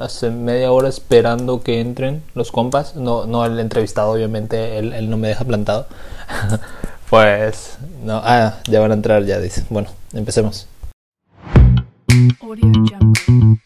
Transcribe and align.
hace 0.00 0.30
media 0.30 0.72
hora 0.72 0.88
esperando 0.88 1.62
que 1.62 1.80
entren 1.80 2.22
los 2.34 2.50
compas. 2.50 2.96
No, 2.96 3.26
no 3.26 3.44
el 3.44 3.60
entrevistado, 3.60 4.12
obviamente, 4.12 4.78
él, 4.78 4.92
él 4.92 5.10
no 5.10 5.16
me 5.16 5.28
deja 5.28 5.44
plantado. 5.44 5.86
Pues, 7.10 7.76
no, 8.04 8.20
ah, 8.22 8.60
ya 8.68 8.78
van 8.78 8.92
a 8.92 8.94
entrar, 8.94 9.24
ya 9.24 9.40
dice. 9.40 9.64
Bueno, 9.68 9.88
empecemos. 10.12 10.68
Audio 12.40 12.72
Jungle. 12.88 13.58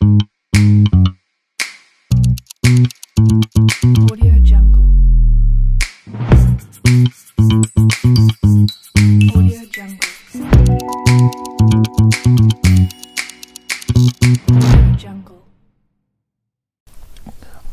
Audio 4.11 4.33
Jungle. 4.47 4.85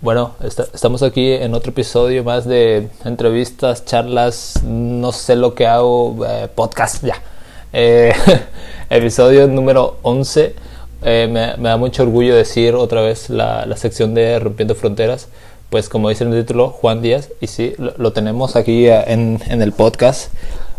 Bueno, 0.02 0.34
estamos 0.74 1.04
aquí 1.04 1.32
en 1.32 1.54
otro 1.54 1.70
episodio 1.70 2.24
más 2.24 2.48
de 2.48 2.88
entrevistas, 3.06 3.86
charlas, 3.86 4.64
no 4.64 5.12
sé 5.12 5.36
lo 5.36 5.54
que 5.54 5.68
hago, 5.68 6.26
eh, 6.28 6.48
podcast, 6.56 7.06
ya. 7.06 7.22
Eh, 7.72 8.12
episodio 8.90 9.46
número 9.46 10.00
11. 10.02 10.56
Eh, 11.04 11.28
me, 11.32 11.70
da 11.70 11.78
mucho 11.78 12.02
orgullo 12.02 12.36
decir 12.36 12.74
otra 12.74 13.02
vez 13.02 13.30
la, 13.30 13.68
sección 13.78 14.16
de 14.16 14.40
Rompiendo 14.40 14.74
Fronteras. 14.74 15.28
Pues 15.70 15.88
como 15.88 16.10
dice 16.10 16.24
el 16.24 16.32
título, 16.32 16.70
Juan 16.70 17.04
Díaz, 17.04 17.30
y 17.40 17.46
sí, 17.46 17.76
lo, 17.78 18.12
tenemos 18.12 18.56
aquí 18.56 18.88
en, 18.88 19.40
en, 19.48 19.62
el 19.62 19.72
podcast, 19.72 20.34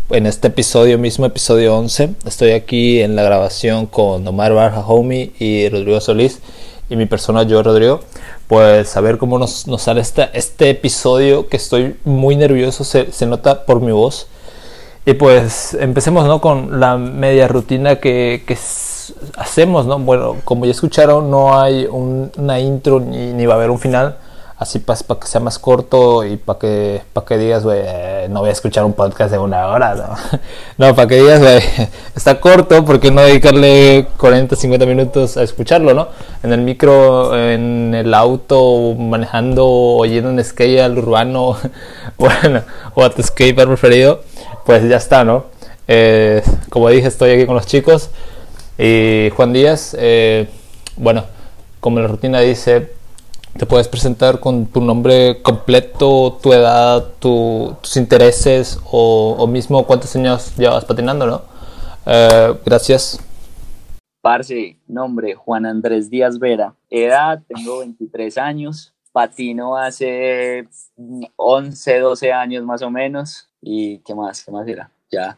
en 0.09 0.25
este 0.25 0.49
episodio 0.49 0.99
mismo, 0.99 1.25
episodio 1.25 1.77
11. 1.77 2.09
Estoy 2.25 2.51
aquí 2.51 2.99
en 3.01 3.15
la 3.15 3.23
grabación 3.23 3.85
con 3.85 4.27
Omar 4.27 4.51
Barja 4.51 4.81
Homie 4.85 5.31
y 5.39 5.69
Rodrigo 5.69 6.01
Solís 6.01 6.41
y 6.89 6.97
mi 6.97 7.05
persona 7.05 7.43
yo, 7.43 7.63
Rodrigo 7.63 8.01
pues 8.53 8.95
a 8.97 9.01
ver 9.01 9.17
cómo 9.17 9.39
nos, 9.39 9.65
nos 9.65 9.81
sale 9.81 10.01
este, 10.01 10.29
este 10.33 10.69
episodio 10.69 11.47
que 11.47 11.57
estoy 11.57 11.95
muy 12.03 12.35
nervioso, 12.35 12.83
se, 12.83 13.11
se, 13.11 13.25
nota 13.25 13.65
por 13.65 13.81
mi 13.81 13.91
voz. 13.91 14.27
Y 15.07 15.13
pues 15.13 15.73
empecemos 15.73 16.27
¿no? 16.27 16.39
con 16.39 16.79
la 16.79 16.97
media 16.97 17.47
rutina 17.47 17.95
que, 17.95 18.43
que 18.45 18.55
hacemos, 19.37 19.87
¿no? 19.87 19.97
Bueno, 19.97 20.35
como 20.43 20.65
ya 20.65 20.71
escucharon, 20.71 21.31
no 21.31 21.59
hay 21.59 21.87
una 21.89 22.59
intro 22.59 22.99
ni, 22.99 23.33
ni 23.33 23.47
va 23.47 23.55
a 23.55 23.57
haber 23.57 23.71
un 23.71 23.79
final 23.79 24.17
así 24.57 24.79
para 24.79 24.99
que 25.19 25.27
sea 25.27 25.41
más 25.41 25.59
corto 25.59 26.23
y 26.23 26.37
para 26.37 26.59
que, 26.59 27.01
para 27.11 27.25
que 27.25 27.37
digas, 27.37 27.63
güey, 27.63 27.81
no 28.29 28.41
voy 28.41 28.49
a 28.49 28.53
escuchar 28.53 28.85
un 28.85 28.93
podcast 28.93 29.31
de 29.31 29.37
una 29.37 29.67
hora, 29.67 29.95
¿no? 29.95 30.39
no, 30.77 30.95
para 30.95 31.07
que 31.07 31.15
digas, 31.15 31.41
güey, 31.41 31.61
está 32.15 32.39
corto, 32.39 32.85
¿por 32.85 32.99
qué 32.99 33.11
no 33.11 33.21
dedicarle 33.21 34.07
40, 34.17 34.55
50 34.55 34.85
minutos 34.85 35.37
a 35.37 35.43
escucharlo, 35.43 35.93
no? 35.93 36.07
En 36.43 36.53
el 36.53 36.61
micro, 36.61 37.37
en 37.37 37.93
el 37.93 38.13
auto, 38.13 38.95
manejando, 38.95 39.67
oyendo 39.67 40.29
un 40.29 40.43
skate 40.43 40.79
al 40.79 40.97
urbano, 40.97 41.57
bueno, 42.17 42.61
o 42.93 43.03
a 43.03 43.09
tu 43.09 43.23
skater 43.23 43.67
preferido, 43.67 44.21
pues 44.65 44.87
ya 44.87 44.97
está, 44.97 45.23
¿no? 45.23 45.45
Eh, 45.87 46.41
como 46.69 46.89
dije, 46.89 47.07
estoy 47.07 47.31
aquí 47.31 47.45
con 47.45 47.55
los 47.55 47.65
chicos 47.65 48.09
y 48.77 49.29
Juan 49.35 49.51
Díaz, 49.51 49.95
eh, 49.99 50.47
bueno, 50.95 51.25
como 51.79 51.99
la 51.99 52.07
rutina 52.07 52.39
dice, 52.39 52.91
te 53.57 53.65
puedes 53.65 53.87
presentar 53.87 54.39
con 54.39 54.65
tu 54.65 54.81
nombre 54.81 55.41
completo, 55.41 56.39
tu 56.41 56.53
edad, 56.53 57.03
tus 57.19 57.97
intereses 57.97 58.79
o, 58.91 59.45
mismo 59.47 59.85
cuántos 59.85 60.15
años 60.15 60.55
llevas 60.57 60.85
patinando, 60.85 61.27
¿no? 61.27 61.41
Eh, 62.05 62.53
gracias. 62.65 63.19
Parce, 64.21 64.77
nombre 64.87 65.35
Juan 65.35 65.65
Andrés 65.65 66.09
Díaz 66.09 66.39
Vera. 66.39 66.73
Edad, 66.89 67.43
tengo 67.47 67.79
23 67.79 68.37
años. 68.37 68.93
Patino 69.11 69.77
hace 69.77 70.67
11, 71.35 71.99
12 71.99 72.31
años 72.31 72.63
más 72.63 72.81
o 72.81 72.89
menos. 72.89 73.49
¿Y 73.61 73.99
qué 73.99 74.15
más? 74.15 74.43
¿Qué 74.43 74.51
más 74.51 74.67
era? 74.67 74.89
Ya. 75.11 75.37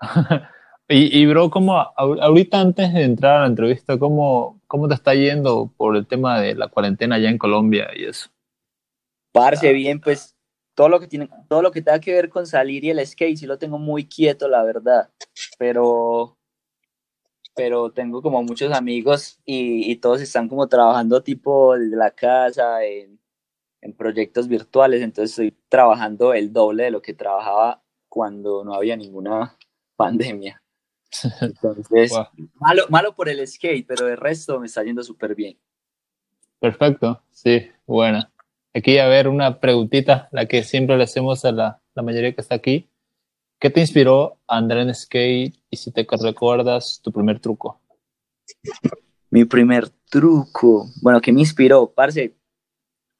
y, 0.88 1.20
y, 1.20 1.26
bro, 1.26 1.50
como 1.50 1.76
ahorita 1.96 2.60
antes 2.60 2.94
de 2.94 3.02
entrar 3.02 3.38
a 3.38 3.40
la 3.40 3.46
entrevista, 3.48 3.98
¿cómo, 3.98 4.59
¿Cómo 4.70 4.86
te 4.86 4.94
está 4.94 5.16
yendo 5.16 5.74
por 5.76 5.96
el 5.96 6.06
tema 6.06 6.40
de 6.40 6.54
la 6.54 6.68
cuarentena 6.68 7.16
allá 7.16 7.28
en 7.28 7.38
Colombia 7.38 7.90
y 7.92 8.04
eso? 8.04 8.30
Parce, 9.32 9.68
ah. 9.68 9.72
bien, 9.72 10.00
pues 10.00 10.36
todo 10.76 10.88
lo 10.88 11.00
que 11.00 11.08
tiene, 11.08 11.28
todo 11.48 11.60
lo 11.60 11.72
que 11.72 11.82
tenga 11.82 11.98
que 11.98 12.12
ver 12.12 12.28
con 12.28 12.46
salir 12.46 12.84
y 12.84 12.90
el 12.90 13.04
skate, 13.04 13.36
sí 13.36 13.46
lo 13.46 13.58
tengo 13.58 13.78
muy 13.80 14.06
quieto, 14.06 14.46
la 14.46 14.62
verdad. 14.62 15.10
Pero, 15.58 16.38
pero 17.56 17.90
tengo 17.90 18.22
como 18.22 18.44
muchos 18.44 18.72
amigos 18.72 19.40
y, 19.44 19.96
todos 19.96 20.20
están 20.20 20.48
como 20.48 20.68
trabajando 20.68 21.20
tipo 21.20 21.76
de 21.76 21.96
la 21.96 22.12
casa, 22.12 22.84
en, 22.84 23.18
en 23.80 23.92
proyectos 23.92 24.46
virtuales, 24.46 25.02
entonces 25.02 25.32
estoy 25.32 25.52
trabajando 25.68 26.32
el 26.32 26.52
doble 26.52 26.84
de 26.84 26.92
lo 26.92 27.02
que 27.02 27.12
trabajaba 27.12 27.82
cuando 28.08 28.62
no 28.62 28.74
había 28.74 28.96
ninguna 28.96 29.58
pandemia. 29.96 30.62
Entonces, 31.40 32.12
malo, 32.54 32.84
malo 32.88 33.14
por 33.14 33.28
el 33.28 33.46
skate, 33.46 33.86
pero 33.86 34.08
el 34.08 34.16
resto 34.16 34.60
me 34.60 34.66
está 34.66 34.82
yendo 34.82 35.02
súper 35.02 35.34
bien. 35.34 35.58
Perfecto, 36.58 37.22
sí, 37.30 37.68
bueno. 37.86 38.28
Aquí 38.72 38.98
a 38.98 39.08
ver 39.08 39.26
una 39.26 39.58
preguntita, 39.58 40.28
la 40.30 40.46
que 40.46 40.62
siempre 40.62 40.96
le 40.96 41.04
hacemos 41.04 41.44
a 41.44 41.52
la, 41.52 41.82
la 41.94 42.02
mayoría 42.02 42.34
que 42.34 42.40
está 42.40 42.54
aquí. 42.54 42.88
¿Qué 43.58 43.68
te 43.68 43.80
inspiró 43.80 44.38
a 44.46 44.56
andar 44.56 44.78
en 44.78 44.94
skate 44.94 45.54
y 45.68 45.76
si 45.76 45.90
te 45.90 46.06
recuerdas 46.22 47.00
tu 47.02 47.12
primer 47.12 47.40
truco? 47.40 47.80
Mi 49.30 49.44
primer 49.44 49.88
truco, 50.08 50.88
bueno, 51.02 51.20
¿qué 51.20 51.32
me 51.32 51.40
inspiró? 51.40 51.90
Parce, 51.90 52.34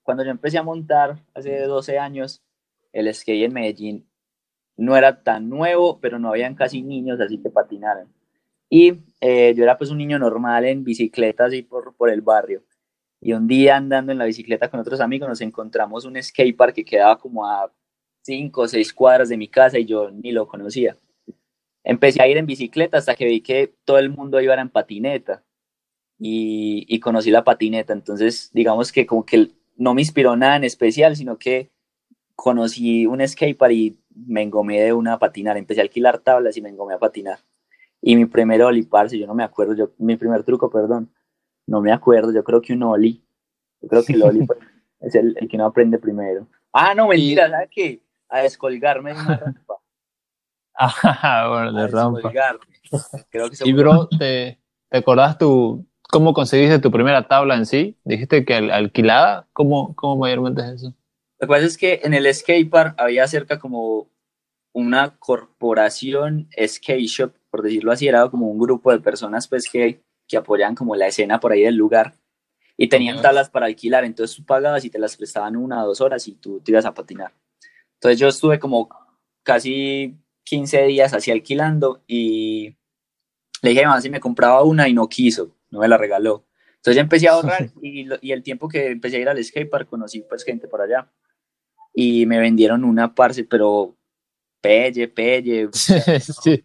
cuando 0.03 0.25
yo 0.25 0.31
empecé 0.31 0.59
a 0.59 0.63
montar 0.63 1.19
hace 1.35 1.61
12 1.61 1.99
años 1.99 2.43
el 2.93 3.13
skate 3.15 3.45
en 3.45 3.53
Medellín, 3.53 4.10
no 4.81 4.97
era 4.97 5.23
tan 5.23 5.49
nuevo, 5.49 6.01
pero 6.01 6.19
no 6.19 6.31
habían 6.31 6.55
casi 6.55 6.83
niños 6.83 7.21
así 7.21 7.39
que 7.39 7.51
patinaran. 7.51 8.09
Y 8.71 8.95
eh, 9.21 9.53
yo 9.55 9.65
era 9.65 9.77
pues 9.77 9.91
un 9.91 9.99
niño 9.99 10.19
normal 10.19 10.65
en 10.65 10.85
bicicleta 10.85 11.45
así 11.47 11.63
por, 11.63 11.95
por 11.97 12.09
el 12.09 12.23
barrio. 12.23 12.63
Y 13.21 13.35
un 13.35 13.47
día 13.47 13.77
andando 13.77 14.11
en 14.11 14.19
la 14.19 14.25
bicicleta 14.25 14.71
con 14.71 14.81
otros 14.81 15.01
amigos 15.01 15.29
nos 15.29 15.41
encontramos 15.43 16.07
un 16.07 16.21
skatepark 16.21 16.75
que 16.75 16.85
quedaba 16.85 17.19
como 17.19 17.47
a 17.47 17.71
cinco 18.23 18.63
o 18.63 18.69
seis 18.69 18.93
cuadras 18.95 19.29
de 19.29 19.37
mi 19.37 19.49
casa 19.49 19.79
y 19.79 19.85
yo 19.85 20.11
ni 20.11 20.33
lo 20.33 20.49
conocía. 20.49 20.97
Empecé 21.85 22.23
a 22.23 22.29
ir 22.29 22.39
en 22.39 22.47
bicicleta 22.47 22.97
hasta 22.97 23.15
que 23.15 23.27
vi 23.27 23.43
que 23.43 23.75
todo 23.85 23.99
el 23.99 24.09
mundo 24.09 24.41
iba 24.41 24.55
en 24.55 24.71
patineta 24.71 25.45
y, 26.19 26.87
y 26.89 27.01
conocí 27.01 27.31
la 27.31 27.45
patineta. 27.45 27.93
Entonces, 27.93 28.51
digamos 28.55 28.93
que 28.93 29.05
como 29.05 29.27
que 29.27 29.51
no 29.77 29.93
me 29.93 30.01
inspiró 30.01 30.37
nada 30.37 30.57
en 30.57 30.65
especial, 30.65 31.17
sino 31.17 31.39
que 31.39 31.71
conocí 32.35 33.05
un 33.05 33.27
skatepark 33.27 33.73
y 33.73 33.99
me 34.15 34.43
engomé 34.43 34.81
de 34.81 34.93
una 34.93 35.15
a 35.15 35.19
patinar. 35.19 35.57
Empecé 35.57 35.81
a 35.81 35.85
alquilar 35.85 36.19
tablas 36.19 36.57
y 36.57 36.63
me 36.63 36.69
engomé 36.69 36.95
a 36.95 36.99
patinar. 36.99 37.39
Y 38.03 38.17
mi 38.17 38.27
primer 38.27 38.63
oli, 38.63 38.83
parce, 38.83 39.19
yo 39.19 39.27
no 39.27 39.35
me 39.35 39.45
acuerdo, 39.45 39.75
yo, 39.75 39.91
mi 39.99 40.17
primer 40.17 40.43
truco, 40.43 40.71
perdón, 40.71 41.13
no 41.67 41.81
me 41.81 41.93
acuerdo, 41.93 42.33
yo 42.33 42.43
creo 42.43 42.63
que 42.63 42.73
un 42.73 42.83
oli. 42.83 43.23
Yo 43.81 43.89
creo 43.89 44.05
que 44.05 44.15
el 44.15 44.23
oli 44.23 44.47
es 45.01 45.15
el, 45.15 45.37
el, 45.39 45.49
que 45.49 45.57
no 45.57 45.67
aprende 45.67 45.99
primero. 45.99 46.47
Ah, 46.73 46.95
no, 46.95 47.09
mentira, 47.09 47.51
¿sabes 47.51 47.69
qué? 47.71 48.03
A 48.29 48.41
descolgarme 48.41 49.13
de 49.13 49.21
una 49.21 49.37
rampa. 49.37 49.75
Ah, 50.75 51.47
bueno, 51.49 51.73
de 51.73 51.89
rampa. 51.89 52.33
Creo 53.29 53.51
que 53.51 53.57
y 53.65 53.73
bro, 53.73 54.09
¿te, 54.09 54.59
¿te 54.89 54.99
acordás 54.99 55.37
tu, 55.37 55.87
cómo 56.11 56.33
conseguiste 56.33 56.79
tu 56.79 56.91
primera 56.91 57.27
tabla 57.29 57.55
en 57.55 57.67
sí? 57.67 57.99
Dijiste 58.05 58.45
que 58.45 58.55
alquilada, 58.55 59.47
¿cómo, 59.53 59.95
cómo 59.95 60.17
mayormente 60.17 60.63
es 60.63 60.69
eso? 60.69 60.95
Lo 61.41 61.47
que 61.47 61.53
pasa 61.53 61.67
es 61.67 61.79
que 61.79 62.01
en 62.03 62.15
el 62.15 62.33
skatepark 62.33 62.95
había 63.01 63.27
cerca 63.27 63.59
como 63.59 64.11
una 64.73 65.17
corporación 65.19 66.49
skate 66.67 67.07
shop 67.07 67.33
por 67.51 67.63
decirlo 67.63 67.93
así, 67.93 68.09
era 68.09 68.29
como 68.31 68.49
un 68.49 68.59
grupo 68.59 68.93
de 68.93 69.01
personas 69.01 69.49
pues 69.49 69.69
que, 69.69 70.01
que 70.27 70.37
apoyan 70.37 70.75
como 70.75 70.95
la 70.97 71.09
escena 71.09 71.41
por 71.41 71.53
ahí 71.53 71.63
del 71.63 71.75
lugar 71.75 72.15
y 72.77 72.89
tenían 72.89 73.21
tablas 73.21 73.51
para 73.51 73.67
alquilar, 73.67 74.05
entonces 74.05 74.37
tú 74.37 74.45
pagabas 74.45 74.85
y 74.85 74.91
te 74.91 74.99
las 74.99 75.17
prestaban 75.17 75.57
una 75.57 75.85
o 75.85 75.89
dos 75.89 76.01
horas 76.01 76.27
y 76.29 76.33
tú 76.33 76.61
te 76.61 76.71
ibas 76.71 76.87
a 76.87 76.95
patinar. 76.95 77.35
Entonces 77.95 78.19
yo 78.19 78.29
estuve 78.29 78.59
como 78.59 78.89
casi 79.43 80.17
15 80.45 80.85
días 80.85 81.13
así 81.13 81.31
alquilando 81.31 82.03
y 82.07 82.77
le 83.61 83.71
dije 83.71 83.85
a 83.85 84.01
si 84.01 84.09
me 84.09 84.21
compraba 84.21 84.63
una 84.63 84.89
y 84.89 84.95
no 84.95 85.09
quiso, 85.09 85.55
no 85.69 85.81
me 85.81 85.89
la 85.89 85.99
regaló. 85.99 86.47
Entonces 86.77 86.97
ya 86.97 87.03
empecé 87.03 87.29
a 87.29 87.33
ahorrar 87.33 87.71
y, 87.83 88.07
y, 88.23 88.33
el 88.33 88.43
tiempo 88.43 88.69
que 88.69 88.93
empecé 88.93 89.17
a 89.17 89.21
ir 89.21 89.29
al 89.29 89.45
skatepark 89.45 89.89
conocí 89.89 90.23
pues 90.23 90.45
gente 90.45 90.67
por 90.67 90.81
allá 90.81 91.11
y 91.93 92.27
me 92.27 92.39
vendieron 92.39 92.85
una 92.85 93.15
parce, 93.15 93.45
pero 93.45 93.97
pelle, 94.61 95.09
pelle. 95.09 95.69
sí. 95.73 96.65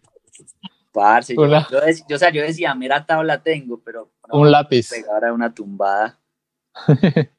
Parce, 0.92 1.34
yo, 1.34 1.46
yo, 1.46 2.16
o 2.16 2.18
sea, 2.18 2.30
yo 2.30 2.42
decía, 2.42 2.74
mira 2.74 3.04
tabla 3.04 3.42
tengo, 3.42 3.78
pero 3.80 4.10
un 4.30 4.50
lápiz. 4.50 4.90
Ahora 5.10 5.32
una 5.32 5.52
tumbada. 5.52 6.18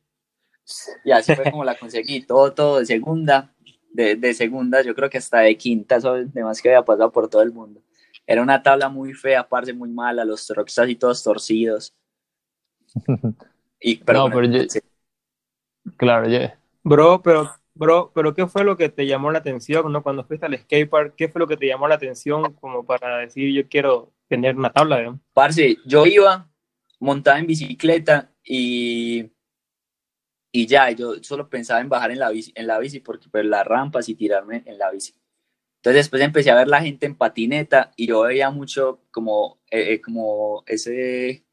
y 1.04 1.12
así 1.12 1.36
fue 1.36 1.51
como 1.51 1.63
la 1.63 1.78
conseguí, 1.78 2.22
todo, 2.22 2.54
todo 2.54 2.80
de 2.80 2.86
segunda, 2.86 3.54
de, 3.92 4.16
de 4.16 4.33
segunda, 4.33 4.81
yo 4.83 4.94
creo 4.94 5.10
que 5.10 5.18
hasta 5.18 5.40
de 5.40 5.57
quinta, 5.57 5.95
eso 5.95 6.13
demás 6.13 6.62
que 6.62 6.69
había 6.69 6.86
pasado 6.86 7.12
por 7.12 7.30
todo 7.30 7.42
el 7.42 7.51
mundo. 7.51 7.81
Era 8.28 8.42
una 8.42 8.62
tabla 8.62 8.90
muy 8.90 9.13
fea, 9.13 9.48
parce, 9.48 9.74
muy 9.74 9.90
mala, 9.90 10.25
los 10.25 10.45
trucks 10.45 10.78
así 10.78 10.95
todos 10.95 11.24
torcidos. 11.24 11.94
Y, 13.80 13.98
pero, 13.98 14.28
no, 14.28 14.33
pero 14.33 14.48
yo, 14.48 14.63
claro, 15.98 16.28
yo, 16.28 16.40
bro, 16.81 17.22
pero 17.22 17.51
Bro, 17.78 18.12
pero 18.16 18.34
¿qué 18.34 18.48
fue 18.48 18.64
lo 18.64 18.76
que 18.76 18.90
te 18.90 19.06
llamó 19.06 19.32
la 19.32 19.40
atención, 19.40 19.92
no? 19.92 20.02
Cuando 20.02 20.24
fuiste 20.24 20.46
al 20.46 20.58
skatepark, 20.58 21.16
¿qué 21.16 21.30
fue 21.30 21.40
lo 21.40 21.48
que 21.48 21.58
te 21.58 21.68
llamó 21.68 21.88
la 21.88 21.96
atención 21.96 22.54
como 22.54 22.86
para 22.86 23.20
decir 23.20 23.54
yo 23.54 23.68
quiero 23.70 24.14
tener 24.28 24.58
una 24.58 24.72
tabla, 24.72 24.98
de 24.98 25.14
Parce, 25.34 25.78
yo 25.86 26.06
iba, 26.06 26.50
montaba 27.00 27.40
en 27.40 27.48
bicicleta 27.48 28.32
y, 28.44 29.32
y 30.52 30.66
ya, 30.66 30.92
yo 30.92 31.22
solo 31.22 31.50
pensaba 31.50 31.82
en 31.82 31.90
bajar 31.90 32.12
en 32.12 32.20
la 32.20 32.30
bici, 32.30 32.52
en 32.56 32.68
la 32.68 32.80
bici 32.80 33.00
porque 33.00 33.30
pues 33.30 33.46
las 33.46 33.66
rampas 33.66 34.10
y 34.10 34.16
tirarme 34.16 34.64
en 34.66 34.78
la 34.78 34.92
bici. 34.92 35.14
Entonces 35.78 36.06
después 36.06 36.22
empecé 36.22 36.52
a 36.52 36.56
ver 36.56 36.68
la 36.68 36.82
gente 36.82 37.06
en 37.06 37.16
patineta 37.16 37.92
y 37.96 38.08
yo 38.08 38.22
veía 38.22 38.50
mucho 38.50 39.02
como, 39.12 39.62
eh, 39.72 39.94
eh, 39.94 40.02
como 40.02 40.64
ese 40.66 41.47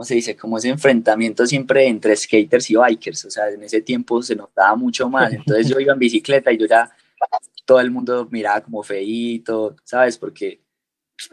¿cómo 0.00 0.06
se 0.06 0.14
dice? 0.14 0.34
Como 0.34 0.56
ese 0.56 0.70
enfrentamiento 0.70 1.46
siempre 1.46 1.86
entre 1.86 2.16
skaters 2.16 2.70
y 2.70 2.74
bikers, 2.74 3.26
o 3.26 3.30
sea, 3.30 3.50
en 3.50 3.62
ese 3.62 3.82
tiempo 3.82 4.22
se 4.22 4.34
notaba 4.34 4.74
mucho 4.74 5.10
más, 5.10 5.30
entonces 5.34 5.68
yo 5.68 5.78
iba 5.78 5.92
en 5.92 5.98
bicicleta 5.98 6.50
y 6.50 6.56
yo 6.56 6.64
ya, 6.64 6.90
todo 7.66 7.80
el 7.80 7.90
mundo 7.90 8.26
miraba 8.30 8.62
como 8.62 8.82
feíto, 8.82 9.76
¿sabes? 9.84 10.16
Porque 10.16 10.62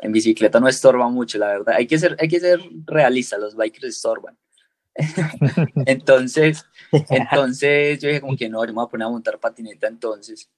en 0.02 0.12
bicicleta 0.12 0.60
no 0.60 0.68
estorba 0.68 1.08
mucho, 1.08 1.38
la 1.38 1.48
verdad, 1.48 1.76
hay 1.78 1.88
que 1.88 1.98
ser, 1.98 2.18
hay 2.20 2.28
que 2.28 2.42
ser 2.42 2.60
realista, 2.86 3.38
los 3.38 3.56
bikers 3.56 3.86
estorban. 3.86 4.38
entonces, 5.86 6.66
entonces 7.10 8.02
yo 8.02 8.10
dije 8.10 8.20
como 8.20 8.36
que 8.36 8.50
no, 8.50 8.66
yo 8.66 8.74
me 8.74 8.80
voy 8.80 8.86
a 8.86 8.90
poner 8.90 9.08
a 9.08 9.12
montar 9.12 9.40
patineta 9.40 9.88
entonces. 9.88 10.50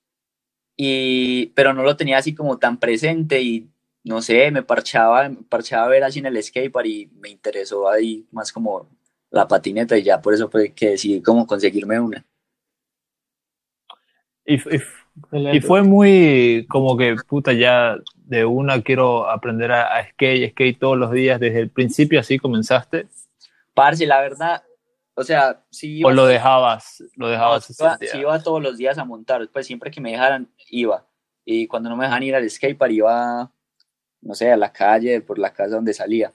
Y, 0.75 1.47
pero 1.53 1.75
no 1.75 1.83
lo 1.83 1.95
tenía 1.95 2.17
así 2.17 2.33
como 2.33 2.57
tan 2.57 2.79
presente 2.79 3.39
y 3.39 3.69
no 4.03 4.21
sé, 4.21 4.51
me 4.51 4.63
parchaba, 4.63 5.29
parchaba 5.49 5.85
a 5.85 5.89
ver 5.89 6.03
así 6.03 6.19
en 6.19 6.27
el 6.27 6.41
skatepark 6.41 6.87
y 6.87 7.09
me 7.19 7.29
interesó 7.29 7.89
ahí 7.89 8.25
más 8.31 8.51
como 8.51 8.89
la 9.29 9.47
patineta 9.47 9.97
y 9.97 10.03
ya 10.03 10.21
por 10.21 10.33
eso 10.33 10.49
fue 10.49 10.73
que 10.73 10.91
decidí 10.91 11.21
como 11.21 11.45
conseguirme 11.45 11.99
una. 11.99 12.25
Y, 14.45 14.55
y, 14.55 15.61
fue 15.61 15.83
muy 15.83 16.65
como 16.69 16.97
que, 16.97 17.15
puta, 17.27 17.53
ya 17.53 17.97
de 18.15 18.45
una 18.45 18.81
quiero 18.81 19.29
aprender 19.29 19.71
a, 19.71 20.03
skate, 20.09 20.51
skate 20.51 20.79
todos 20.79 20.97
los 20.97 21.11
días 21.11 21.39
desde 21.39 21.59
el 21.59 21.69
principio, 21.69 22.19
así 22.19 22.39
comenzaste. 22.39 23.07
Parce, 23.75 24.07
la 24.07 24.21
verdad, 24.21 24.63
o 25.13 25.23
sea, 25.23 25.63
si 25.69 26.03
o 26.03 26.09
lo 26.09 26.25
dejabas, 26.25 27.03
lo 27.15 27.27
dejabas. 27.27 27.65
si 27.65 28.17
iba, 28.17 28.41
todos 28.41 28.63
los 28.63 28.77
días 28.77 28.97
a 28.97 29.05
montar, 29.05 29.47
pues 29.53 29.67
siempre 29.67 29.91
que 29.91 30.01
me 30.01 30.11
dejaran, 30.11 30.49
iba. 30.69 31.05
Y 31.45 31.67
cuando 31.67 31.89
no 31.89 31.95
me 31.95 32.05
dejan 32.05 32.23
ir 32.23 32.35
al 32.35 32.49
skatepark, 32.49 32.91
iba 32.91 33.51
no 34.21 34.35
sé, 34.35 34.51
a 34.51 34.57
la 34.57 34.71
calle, 34.71 35.21
por 35.21 35.39
la 35.39 35.53
casa 35.53 35.75
donde 35.75 35.93
salía. 35.93 36.33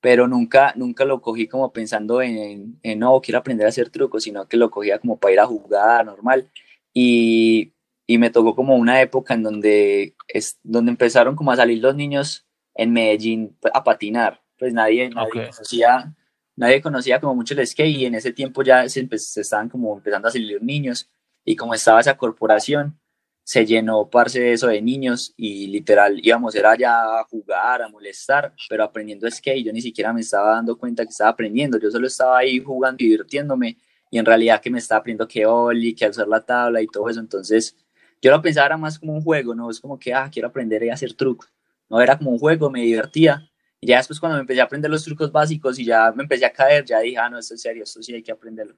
Pero 0.00 0.28
nunca, 0.28 0.72
nunca 0.76 1.04
lo 1.04 1.20
cogí 1.20 1.48
como 1.48 1.72
pensando 1.72 2.22
en, 2.22 2.78
en, 2.82 2.98
no, 2.98 3.20
quiero 3.20 3.38
aprender 3.38 3.66
a 3.66 3.70
hacer 3.70 3.90
trucos, 3.90 4.24
sino 4.24 4.46
que 4.48 4.56
lo 4.56 4.70
cogía 4.70 4.98
como 4.98 5.18
para 5.18 5.32
ir 5.32 5.40
a 5.40 5.46
jugar, 5.46 6.04
normal. 6.06 6.50
Y, 6.92 7.74
y 8.06 8.18
me 8.18 8.30
tocó 8.30 8.54
como 8.54 8.76
una 8.76 9.00
época 9.00 9.34
en 9.34 9.42
donde, 9.42 10.16
es, 10.28 10.58
donde 10.62 10.90
empezaron 10.92 11.36
como 11.36 11.52
a 11.52 11.56
salir 11.56 11.82
los 11.82 11.94
niños 11.96 12.46
en 12.74 12.92
Medellín 12.92 13.56
a 13.72 13.82
patinar. 13.84 14.42
Pues 14.58 14.72
nadie, 14.72 15.10
nadie 15.10 15.50
conocía, 15.50 16.14
nadie 16.54 16.80
conocía 16.80 17.20
como 17.20 17.34
mucho 17.34 17.54
el 17.54 17.66
skate 17.66 17.96
y 17.96 18.06
en 18.06 18.14
ese 18.14 18.32
tiempo 18.32 18.62
ya 18.62 18.88
se, 18.88 19.06
se 19.18 19.40
estaban 19.40 19.68
como 19.68 19.96
empezando 19.96 20.28
a 20.28 20.30
salir 20.30 20.62
niños 20.62 21.10
y 21.44 21.56
como 21.56 21.74
estaba 21.74 22.00
esa 22.00 22.16
corporación, 22.16 22.98
se 23.46 23.64
llenó, 23.64 24.10
parce, 24.10 24.40
de 24.40 24.54
eso 24.54 24.66
de 24.66 24.82
niños 24.82 25.32
y 25.36 25.68
literal 25.68 26.18
íbamos 26.20 26.56
era 26.56 26.72
allá 26.72 27.20
a 27.20 27.24
jugar, 27.30 27.80
a 27.80 27.88
molestar, 27.88 28.52
pero 28.68 28.82
aprendiendo 28.82 29.30
skate, 29.30 29.64
yo 29.64 29.72
ni 29.72 29.80
siquiera 29.80 30.12
me 30.12 30.22
estaba 30.22 30.56
dando 30.56 30.76
cuenta 30.76 31.04
que 31.04 31.10
estaba 31.10 31.30
aprendiendo, 31.30 31.78
yo 31.78 31.88
solo 31.88 32.08
estaba 32.08 32.38
ahí 32.38 32.58
jugando 32.58 32.96
divirtiéndome 32.98 33.78
y 34.10 34.18
en 34.18 34.24
realidad 34.24 34.60
que 34.60 34.68
me 34.68 34.78
estaba 34.80 34.98
aprendiendo 34.98 35.28
que 35.28 35.46
oli, 35.46 35.94
que 35.94 36.06
alzar 36.06 36.26
la 36.26 36.44
tabla 36.44 36.82
y 36.82 36.88
todo 36.88 37.08
eso, 37.08 37.20
entonces 37.20 37.76
yo 38.20 38.32
lo 38.32 38.42
pensaba 38.42 38.66
era 38.66 38.76
más 38.76 38.98
como 38.98 39.12
un 39.12 39.22
juego, 39.22 39.54
no 39.54 39.70
es 39.70 39.78
como 39.78 39.96
que, 39.96 40.12
ah, 40.12 40.28
quiero 40.28 40.48
aprender 40.48 40.90
a 40.90 40.94
hacer 40.94 41.14
trucos, 41.14 41.48
no, 41.88 42.00
era 42.00 42.18
como 42.18 42.32
un 42.32 42.40
juego, 42.40 42.68
me 42.68 42.80
divertía. 42.82 43.48
Y 43.80 43.86
ya 43.86 43.98
después 43.98 44.18
cuando 44.18 44.38
me 44.38 44.40
empecé 44.40 44.60
a 44.60 44.64
aprender 44.64 44.90
los 44.90 45.04
trucos 45.04 45.30
básicos 45.30 45.78
y 45.78 45.84
ya 45.84 46.10
me 46.10 46.24
empecé 46.24 46.46
a 46.46 46.52
caer, 46.52 46.84
ya 46.84 46.98
dije, 46.98 47.18
ah, 47.18 47.30
no, 47.30 47.38
esto 47.38 47.54
es 47.54 47.62
serio, 47.62 47.84
esto 47.84 48.02
sí 48.02 48.12
hay 48.12 48.24
que 48.24 48.32
aprenderlo. 48.32 48.74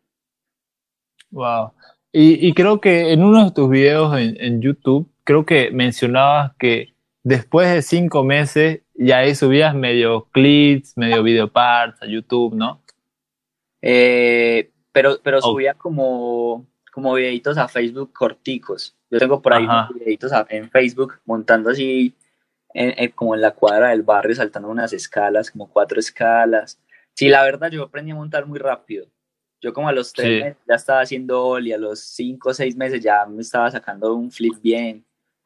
Wow. 1.31 1.73
Y, 2.11 2.55
creo 2.55 2.81
que 2.81 3.13
en 3.13 3.23
uno 3.23 3.45
de 3.45 3.51
tus 3.51 3.69
videos 3.69 4.17
en, 4.19 4.63
YouTube, 4.63 5.11
creo 5.25 5.45
que 5.45 5.71
mencionabas 5.71 6.53
que 6.59 6.95
después 7.23 7.73
de 7.73 7.83
cinco 7.83 8.25
meses 8.25 8.81
ya 8.95 9.19
ahí 9.19 9.35
subías 9.35 9.75
medio 9.75 10.27
clips, 10.33 10.97
medio 10.97 11.23
video 11.23 11.53
parts 11.53 12.03
a 12.03 12.07
YouTube, 12.07 12.55
¿no? 12.55 12.81
Eh, 13.83 14.71
pero 14.91 15.19
pero 15.23 15.41
subía 15.43 15.75
como, 15.75 16.67
como 16.93 17.15
videitos 17.15 17.59
a 17.59 17.69
Facebook 17.69 18.13
corticos. 18.13 18.97
Yo 19.11 19.19
tengo 19.19 19.41
por 19.43 19.53
ahí 19.53 19.67
videitos 19.95 20.33
en 20.49 20.71
Facebook 20.71 21.21
montando 21.27 21.71
así 21.71 22.15
como 23.15 23.35
en 23.35 23.41
la 23.41 23.53
cuadra 23.53 23.91
del 23.91 24.03
barrio, 24.03 24.35
saltando 24.35 24.69
unas 24.69 24.93
escalas, 24.93 25.51
como 25.51 25.69
cuatro 25.69 26.01
escalas. 26.01 26.81
Sí, 27.15 27.29
la 27.29 27.43
verdad 27.43 27.71
yo 27.71 27.83
aprendí 27.83 28.13
a 28.13 28.15
montar 28.15 28.47
muy 28.47 28.59
rápido. 28.59 29.07
Yo 29.61 29.73
como 29.73 29.89
a 29.89 29.93
los 29.93 30.13
tres 30.13 30.45
meses 30.45 30.63
ya 30.69 30.75
estaba 30.75 31.01
haciendo 31.01 31.59
y 31.59 31.73
a 31.73 31.79
los 31.79 32.01
cinco 32.01 32.51
o 32.51 32.55
seis 32.55 32.77
meses 32.77 33.03
ya 33.03 33.27
me 33.27 33.43
estaba 33.43 33.71
sacando 33.71 34.15
un 34.15 34.31
flip 34.31 34.55
bien. 34.63 35.05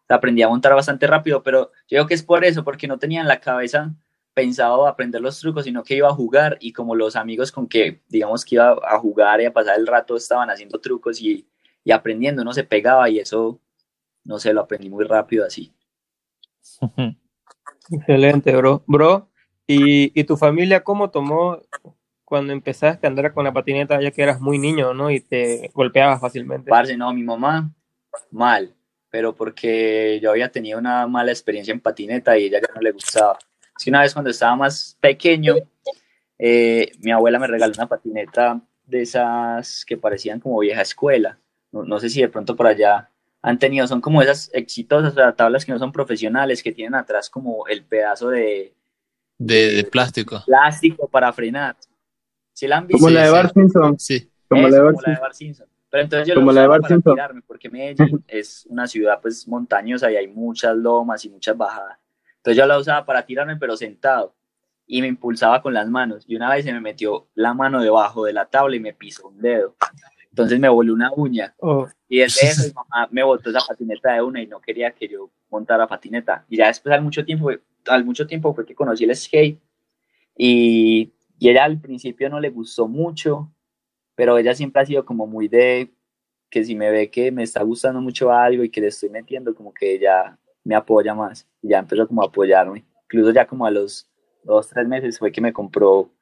Aprendí 0.09 0.43
a 0.43 0.49
montar 0.49 0.75
bastante 0.75 1.07
rápido, 1.07 1.43
pero 1.43 1.71
yo 1.89 1.97
creo 1.97 2.07
que 2.07 2.15
es 2.15 2.23
por 2.23 2.45
eso, 2.45 2.63
porque 2.65 2.87
no 2.87 2.99
tenía 2.99 3.23
en 3.23 3.29
la 3.29 3.41
cabeza 3.41 3.95
pensado 4.35 4.87
aprender 4.87 5.21
los 5.21 5.39
trucos, 5.41 5.65
sino 5.65 5.83
que 5.83 5.97
iba 5.97 6.09
a 6.09 6.15
jugar 6.15 6.59
y 6.61 6.73
como 6.73 6.95
los 6.95 7.17
amigos 7.17 7.53
con 7.53 7.67
que, 7.67 8.03
digamos 8.09 8.45
que 8.45 8.57
iba 8.57 8.73
a 8.83 8.99
jugar 8.99 9.41
y 9.41 9.47
a 9.47 9.53
pasar 9.53 9.79
el 9.79 9.87
rato 9.87 10.17
estaban 10.17 10.51
haciendo 10.51 10.81
trucos 10.81 11.21
y, 11.21 11.47
y 11.85 11.93
aprendiendo, 11.93 12.45
no 12.45 12.53
se 12.53 12.65
pegaba 12.65 13.09
y 13.09 13.19
eso, 13.19 13.61
no 14.25 14.39
sé, 14.39 14.53
lo 14.53 14.61
aprendí 14.61 14.91
muy 14.91 15.05
rápido 15.05 15.47
así. 15.47 15.73
Excelente, 17.91 18.55
bro. 18.57 18.83
Bro, 18.87 19.29
¿y, 19.67 20.19
¿y 20.19 20.25
tu 20.25 20.37
familia 20.37 20.85
cómo 20.85 21.11
tomó 21.11 21.61
cuando 22.33 22.55
empezaste 22.55 23.07
a 23.07 23.11
andar 23.11 23.35
con 23.35 23.45
la 23.45 23.53
patineta 23.53 24.01
ya 24.01 24.11
que 24.11 24.23
eras 24.23 24.41
muy 24.41 24.59
niño, 24.59 24.95
¿no? 24.95 25.11
Y 25.11 25.21
te 25.21 25.71
golpeabas 25.75 26.19
fácilmente. 26.19 26.71
Parce, 26.71 26.97
no, 26.97 27.13
mi 27.13 27.23
mamá, 27.23 27.71
mal, 28.31 28.75
pero 29.11 29.35
porque 29.37 30.19
yo 30.23 30.31
había 30.31 30.51
tenido 30.51 30.79
una 30.79 31.07
mala 31.07 31.31
experiencia 31.31 31.73
en 31.73 31.81
patineta 31.81 32.39
y 32.39 32.47
ella 32.47 32.59
ya 32.63 32.75
no 32.75 32.81
le 32.81 32.93
gustaba. 32.93 33.39
Es 33.79 33.87
una 33.87 34.01
vez 34.01 34.15
cuando 34.15 34.31
estaba 34.31 34.57
más 34.57 34.97
pequeño, 34.99 35.57
eh, 36.39 36.93
mi 37.01 37.13
abuela 37.13 37.39
me 37.39 37.49
regaló 37.49 37.75
una 37.77 37.87
patineta 37.87 38.63
de 38.87 39.03
esas 39.03 39.85
que 39.85 39.99
parecían 39.99 40.41
como 40.41 40.59
vieja 40.61 40.81
escuela. 40.81 41.39
No, 41.71 41.99
sé 42.01 42.09
si 42.09 42.23
de 42.23 42.31
pronto 42.31 42.57
por 42.57 42.67
allá 42.67 43.11
han 43.43 43.59
tenido, 43.59 43.87
son 43.87 44.01
como 44.01 44.23
esas 44.23 44.51
exitosas, 44.55 45.13
o 45.13 45.17
sea, 45.17 45.35
tablas 45.35 45.67
que 45.67 45.73
no 45.73 45.79
son 45.79 45.93
profesionales, 45.93 46.63
que 46.63 46.73
tienen 46.73 46.95
atrás 46.95 47.29
como 47.29 47.67
el 47.67 47.85
pedazo 47.85 48.31
de... 48.31 48.73
De, 49.37 49.75
de 49.75 49.85
plástico. 49.85 50.43
Plástico 50.47 51.09
para 51.09 51.31
frenar. 51.31 51.77
Si 52.53 52.67
la 52.67 52.79
han 52.79 52.87
visto. 52.87 52.99
Como 52.99 53.11
la 53.11 53.25
de 53.25 53.31
Bar 53.31 53.53
Simpson. 53.53 53.99
Sí. 53.99 54.31
Como, 54.49 54.69
la 54.69 54.77
de 54.77 54.83
Bar, 54.83 55.35
Simpson. 55.35 55.67
Pero 55.91 56.05
entonces 56.05 56.29
yo 56.29 56.35
como 56.35 56.47
lo 56.49 56.53
la 56.53 56.63
de 56.63 56.67
Bar 56.69 56.81
para 56.81 57.01
tirarme 57.01 57.43
porque 57.43 57.69
Medellín 57.71 58.25
es 58.29 58.67
una 58.69 58.87
ciudad 58.87 59.21
pues 59.21 59.47
montañosa 59.47 60.11
y 60.11 60.17
hay 60.17 60.29
muchas 60.29 60.77
lomas 60.77 61.25
y 61.25 61.31
muchas 61.31 61.57
bajadas. 61.57 61.99
Entonces 62.37 62.57
yo 62.57 62.67
la 62.67 62.79
usaba 62.79 63.05
para 63.05 63.25
tirarme 63.25 63.57
pero 63.57 63.77
sentado 63.77 64.35
y 64.87 65.01
me 65.01 65.09
impulsaba 65.09 65.63
con 65.63 65.75
las 65.75 65.89
manos. 65.89 66.25
Y 66.27 66.37
una 66.37 66.51
vez 66.51 66.65
se 66.65 66.73
me 66.73 66.81
metió 66.81 67.29
la 67.35 67.55
mano 67.55 67.81
debajo 67.81 68.25
de 68.25 68.33
la 68.33 68.47
tabla 68.47 68.77
y 68.77 68.81
me 68.81 68.93
pisó 68.93 69.29
un 69.29 69.41
dedo. 69.41 69.77
Entonces 70.31 70.59
me 70.59 70.69
voló 70.69 70.95
una 70.95 71.11
uña. 71.15 71.55
Oh, 71.59 71.87
Y 72.09 72.19
desde 72.19 72.49
eso 72.49 72.67
mi 72.67 72.73
mamá 72.73 73.09
me 73.11 73.23
botó 73.23 73.51
esa 73.51 73.61
patineta 73.67 74.15
de 74.15 74.23
una 74.23 74.43
y 74.43 74.47
no 74.47 74.61
quería 74.61 74.91
que 74.91 75.09
yo 75.09 75.31
montara 75.51 75.87
patineta. 75.87 76.45
Y 76.49 76.57
ya 76.57 76.67
después 76.67 76.95
al 76.95 77.03
mucho 77.03 77.25
tiempo, 77.25 77.51
al 77.87 78.05
mucho 78.05 78.27
tiempo 78.27 78.55
fue 78.55 78.65
que 78.65 78.75
conocí 78.75 79.05
el 79.05 79.15
skate 79.15 79.59
y, 80.37 81.13
y 81.43 81.51
ella 81.51 81.65
al 81.65 81.81
principio 81.81 82.31
no 82.31 82.39
le 82.39 82.51
gustó 82.51 82.87
mucho, 82.87 83.53
pero 84.15 84.39
ella 84.39 84.55
siempre 84.55 84.81
ha 84.81 84.87
sido 84.87 85.05
como 85.05 85.27
muy 85.27 85.49
de 85.49 85.93
que 86.49 86.65
si 86.65 86.77
me 86.77 86.89
ve 86.93 87.11
que 87.11 87.33
me 87.33 87.43
está 87.43 87.65
gustando 87.65 88.01
mucho 88.01 88.31
algo 88.31 88.63
y 88.63 88.71
que 88.71 88.81
le 88.81 88.87
estoy 88.87 89.09
metiendo, 89.09 89.53
como 89.53 89.75
que 89.75 89.93
ella 89.93 90.39
me 90.63 90.77
apoya 90.77 91.17
más. 91.17 91.49
Y 91.61 91.71
ya 91.71 91.81
empezó 91.81 92.07
como 92.07 92.23
a 92.23 92.27
apoyarme. 92.27 92.85
Incluso 93.07 93.33
ya 93.33 93.45
como 93.45 93.67
a 93.67 93.73
los 93.73 94.09
dos, 94.45 94.69
tres 94.69 94.87
meses 94.87 95.19
fue 95.19 95.33
que 95.33 95.41
me 95.41 95.53
compró 95.53 96.13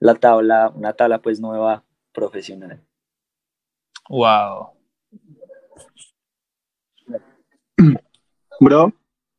la 0.00 0.16
tabla, 0.16 0.72
una 0.74 0.92
tabla 0.94 1.22
pues 1.22 1.38
nueva 1.38 1.84
profesional. 2.12 2.84
Wow. 4.08 4.72
Bro, 8.58 8.92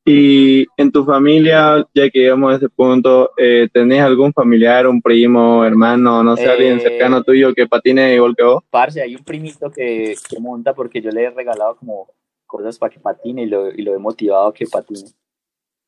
y 0.09 0.65
en 0.77 0.89
tu 0.89 1.03
familia, 1.03 1.85
ya 1.93 2.09
que 2.09 2.19
llegamos 2.19 2.53
a 2.53 2.55
ese 2.55 2.69
punto, 2.69 3.31
eh, 3.35 3.67
¿tenés 3.73 4.01
algún 4.01 4.31
familiar, 4.31 4.87
un 4.87 5.01
primo, 5.01 5.65
hermano, 5.65 6.23
no 6.23 6.37
sé, 6.37 6.47
alguien 6.47 6.77
Eh, 6.77 6.79
cercano 6.79 7.23
tuyo 7.23 7.53
que 7.53 7.67
patine 7.67 8.15
igual 8.15 8.33
que 8.33 8.43
vos? 8.43 8.63
Parce, 8.69 9.01
hay 9.01 9.17
un 9.17 9.25
primito 9.25 9.69
que, 9.69 10.15
que 10.29 10.39
monta 10.39 10.73
porque 10.73 11.01
yo 11.01 11.11
le 11.11 11.25
he 11.25 11.29
regalado 11.29 11.75
como 11.75 12.07
cosas 12.45 12.77
para 12.77 12.93
que 12.93 13.01
patine 13.01 13.43
y 13.43 13.45
lo, 13.47 13.69
y 13.69 13.81
lo 13.81 13.95
he 13.95 13.97
motivado 13.97 14.47
a 14.47 14.53
que 14.53 14.65
patine. 14.65 15.09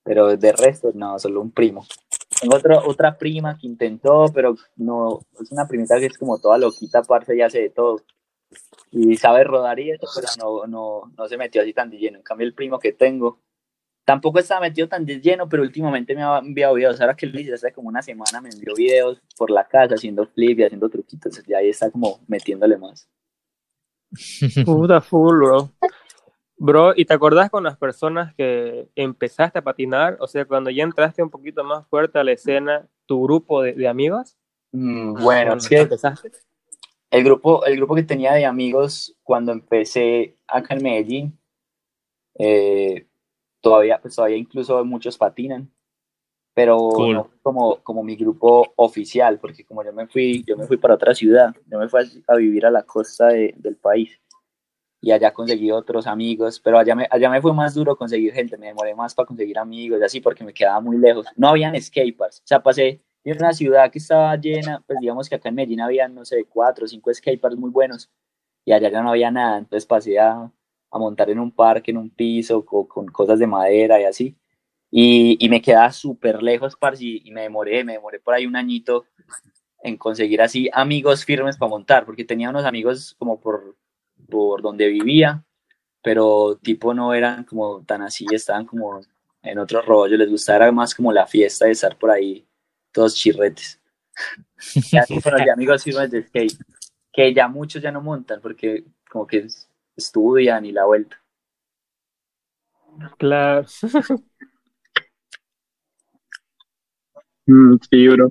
Pero 0.04 0.36
de 0.36 0.52
resto, 0.52 0.92
no, 0.94 1.18
solo 1.18 1.40
un 1.40 1.52
primo. 1.52 1.86
Tengo 2.42 2.58
otro, 2.58 2.78
otra 2.86 3.18
prima 3.18 3.58
que 3.58 3.68
intentó, 3.68 4.26
pero 4.34 4.58
no, 4.76 5.22
es 5.42 5.50
una 5.50 5.66
primita 5.66 5.98
que 5.98 6.08
es 6.08 6.18
como 6.18 6.40
toda 6.40 6.58
loquita, 6.58 7.04
parce, 7.04 7.38
y 7.38 7.42
hace 7.42 7.62
de 7.62 7.70
todo. 7.70 8.02
Y 8.92 9.16
sabe 9.16 9.46
rodar 9.46 9.80
y 9.80 9.92
eso, 9.92 10.08
pero 10.14 10.28
no, 10.40 10.68
no, 10.68 11.14
no 11.18 11.28
se 11.30 11.38
metió 11.38 11.62
así 11.62 11.72
tan 11.72 11.90
de 11.90 12.00
lleno. 12.00 12.18
En 12.18 12.24
cambio, 12.24 12.46
el 12.46 12.54
primo 12.54 12.80
que 12.80 12.92
tengo 12.92 13.40
tampoco 14.06 14.40
estaba 14.40 14.62
metido 14.62 14.88
tan 14.88 15.06
de 15.06 15.20
lleno, 15.22 15.48
pero 15.50 15.64
últimamente 15.64 16.16
me 16.16 16.24
ha 16.24 16.40
enviado 16.40 16.76
videos. 16.76 17.00
Ahora 17.02 17.16
que 17.16 17.28
lo 17.28 17.40
hice 17.40 17.54
hace 17.54 17.72
como 17.74 17.90
una 17.90 18.02
semana, 18.02 18.42
me 18.42 18.50
envió 18.50 18.74
videos 18.76 19.22
por 19.38 19.52
la 19.52 19.68
casa 19.68 19.96
haciendo 19.96 20.26
flip 20.28 20.60
y 20.60 20.64
haciendo 20.64 20.90
truquitos. 20.90 21.42
Y 21.48 21.54
ahí 21.54 21.70
está 21.70 21.92
como 21.92 22.20
metiéndole 22.28 22.78
más. 22.78 23.08
puta 24.66 25.02
full, 25.02 25.38
bro. 25.38 25.72
Bro, 26.58 26.94
¿y 26.96 27.06
te 27.06 27.14
acordás 27.14 27.50
con 27.50 27.64
las 27.64 27.78
personas 27.78 28.36
que 28.36 28.90
empezaste 28.96 29.60
a 29.60 29.64
patinar? 29.64 30.18
O 30.20 30.28
sea, 30.28 30.46
cuando 30.46 30.70
ya 30.70 30.84
entraste 30.84 31.24
un 31.24 31.30
poquito 31.30 31.64
más 31.64 31.88
fuerte 31.88 32.20
a 32.20 32.24
la 32.24 32.34
escena, 32.34 32.88
tu 33.06 33.24
grupo 33.24 33.62
de, 33.62 33.74
de 33.74 33.88
amigos. 33.88 34.38
Mm, 34.72 35.14
bueno, 35.24 35.52
Con 35.52 35.58
es 35.58 35.70
que 35.70 35.78
empezaste. 35.80 36.32
el 37.12 37.24
grupo, 37.24 37.66
el 37.66 37.78
grupo 37.78 37.96
que 37.96 38.04
tenía 38.04 38.34
de 38.34 38.46
amigos 38.46 39.16
cuando 39.24 39.52
empecé 39.52 40.38
acá 40.48 40.76
en 40.76 40.84
Medellín, 40.84 41.40
eh, 42.40 43.08
todavía, 43.62 44.00
pues 44.02 44.16
todavía 44.16 44.38
incluso 44.38 44.84
muchos 44.86 45.18
patinan, 45.18 45.72
pero 46.54 46.78
Cool. 46.78 47.16
no 47.16 47.32
como, 47.42 47.78
como 47.84 48.04
mi 48.04 48.16
grupo 48.16 48.74
oficial, 48.76 49.40
porque 49.40 49.66
como 49.66 49.84
yo 49.84 49.94
me 49.94 50.08
fui, 50.08 50.44
yo 50.46 50.58
me 50.58 50.68
fui 50.68 50.78
para 50.78 50.96
otra 50.96 51.16
ciudad, 51.16 51.56
yo 51.68 51.80
me 51.80 51.90
fui 51.90 52.02
a, 52.02 52.34
a 52.34 52.36
vivir 52.38 52.66
a 52.66 52.72
la 52.72 52.84
costa 52.84 53.28
de- 53.28 53.54
del 53.58 53.78
país 53.78 54.20
y 55.02 55.12
allá 55.12 55.34
conseguí 55.34 55.72
otros 55.72 56.08
amigos, 56.08 56.60
pero 56.60 56.78
allá 56.78 56.96
me, 56.96 57.08
allá 57.10 57.30
me 57.30 57.42
fue 57.42 57.54
más 57.54 57.74
duro 57.74 57.96
conseguir 57.96 58.34
gente, 58.34 58.58
me 58.58 58.68
demoré 58.68 58.94
más 58.96 59.16
para 59.16 59.28
conseguir 59.28 59.58
amigos 59.58 60.00
y 60.02 60.04
así 60.04 60.20
porque 60.22 60.44
me 60.44 60.54
quedaba 60.54 60.82
muy 60.82 60.98
lejos. 60.98 61.28
No 61.38 61.50
habían 61.50 61.80
skateparks, 61.82 62.40
o 62.40 62.48
sea, 62.48 62.62
pasé 62.62 63.02
en 63.24 63.38
una 63.38 63.54
ciudad 63.54 63.92
que 63.92 64.00
estaba 64.00 64.36
llena, 64.36 64.84
pues 64.86 65.00
digamos 65.00 65.30
que 65.30 65.36
acá 65.36 65.50
en 65.50 65.56
Medellín 65.56 65.82
había, 65.82 66.08
no 66.08 66.26
sé, 66.26 66.46
cuatro 66.46 66.86
o 66.86 66.88
cinco 66.88 67.14
skateparks 67.14 67.58
muy 67.58 67.70
buenos 67.72 68.10
y 68.66 68.74
allá 68.74 68.90
ya 68.90 69.02
no 69.02 69.10
había 69.12 69.32
nada, 69.32 69.60
entonces 69.60 69.86
pasé 69.86 70.20
a, 70.20 70.52
a 70.92 70.98
montar 70.98 71.30
en 71.30 71.40
un 71.40 71.52
parque, 71.52 71.92
en 71.92 71.98
un 71.98 72.10
piso, 72.10 72.66
co- 72.66 72.88
con, 72.88 73.08
cosas 73.08 73.40
de 73.40 73.48
madera 73.48 74.00
y 74.02 74.06
así. 74.06 74.36
Y, 74.92 75.38
y 75.44 75.50
me 75.50 75.62
quedaba 75.62 75.92
súper 75.92 76.42
lejos, 76.42 76.76
parce, 76.76 77.04
y, 77.04 77.22
y 77.26 77.32
me 77.32 77.42
demoré, 77.42 77.84
me 77.84 77.94
demoré 77.94 78.20
por 78.20 78.34
ahí 78.34 78.46
un 78.46 78.56
añito 78.56 79.06
en 79.84 79.98
conseguir 79.98 80.42
así 80.42 80.70
amigos 80.74 81.24
firmes 81.24 81.58
para 81.58 81.70
montar, 81.70 82.06
porque 82.06 82.26
tenía 82.26 82.50
unos 82.50 82.66
amigos 82.66 83.16
como 83.20 83.40
por, 83.40 83.78
por 84.30 84.62
donde 84.62 84.88
vivía, 84.88 85.44
pero 86.02 86.58
tipo 86.62 86.94
no 86.94 87.14
eran 87.14 87.44
como 87.44 87.84
tan 87.84 88.02
así, 88.02 88.26
estaban 88.32 88.66
como 88.66 89.02
en 89.42 89.60
otro 89.60 89.82
rollo, 89.82 90.18
les 90.18 90.30
gustaba 90.30 90.72
más 90.72 90.94
como 90.94 91.14
la 91.14 91.28
fiesta 91.28 91.66
de 91.66 91.72
estar 91.72 91.98
por 91.98 92.12
ahí 92.12 92.46
todos 92.92 93.16
chirretes. 93.16 93.80
Ya 94.92 95.06
conocí 95.06 95.50
amigos 95.50 95.84
firmes 95.84 96.12
de 96.12 96.24
skate, 96.24 96.58
que 97.14 97.34
ya 97.34 97.48
muchos 97.48 97.82
ya 97.82 97.92
no 97.92 98.02
montan 98.02 98.42
porque 98.42 98.84
como 99.10 99.26
que 99.26 99.48
estudian 100.00 100.66
y 100.66 100.72
la 100.72 100.86
vuelta. 100.86 101.16
Claro. 103.18 103.66
Mm, 107.46 107.78
sí, 107.90 108.08
bro. 108.08 108.30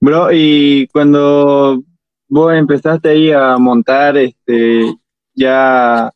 Bro, 0.00 0.28
y 0.32 0.88
cuando 0.92 1.82
vos 2.28 2.54
empezaste 2.54 3.10
ahí 3.10 3.30
a 3.30 3.58
montar, 3.58 4.16
este, 4.16 4.94
ya 5.34 6.10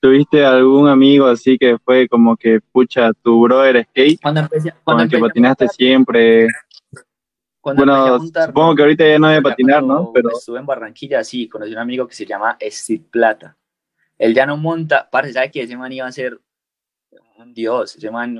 tuviste 0.00 0.44
algún 0.44 0.88
amigo 0.88 1.26
así 1.26 1.56
que 1.56 1.78
fue 1.78 2.08
como 2.08 2.36
que, 2.36 2.60
pucha, 2.72 3.12
tu 3.22 3.42
brother 3.42 3.86
skate, 3.90 4.20
Cuando 4.20 4.40
empecé, 4.40 4.70
con 4.72 4.80
cuando 4.82 5.02
el 5.04 5.08
que 5.08 5.16
empecé 5.16 5.24
a 5.24 5.28
patinaste 5.28 5.64
montar- 5.66 5.76
siempre. 5.76 6.46
Cuando 7.64 7.82
a 7.82 7.86
Bueno, 7.86 8.18
montar, 8.18 8.46
supongo 8.48 8.70
no. 8.70 8.76
que 8.76 8.82
ahorita 8.82 9.08
ya 9.08 9.18
no 9.18 9.28
debe 9.28 9.42
patinar, 9.42 9.82
¿no? 9.82 10.12
Pero 10.12 10.30
estuve 10.30 10.58
en 10.60 10.66
Barranquilla, 10.66 11.24
sí, 11.24 11.48
conocí 11.48 11.72
un 11.72 11.78
amigo 11.78 12.06
que 12.06 12.14
se 12.14 12.26
llama 12.26 12.56
Steve 12.60 13.04
Plata. 13.10 13.56
Él 14.18 14.34
ya 14.34 14.46
no 14.46 14.56
monta, 14.56 15.08
parece 15.10 15.32
sabe 15.32 15.50
que 15.50 15.62
ese 15.62 15.76
man 15.76 15.90
iba 15.92 16.06
a 16.06 16.12
ser 16.12 16.38
un 17.38 17.52
dios, 17.54 17.96
ese 17.96 18.10
man, 18.10 18.38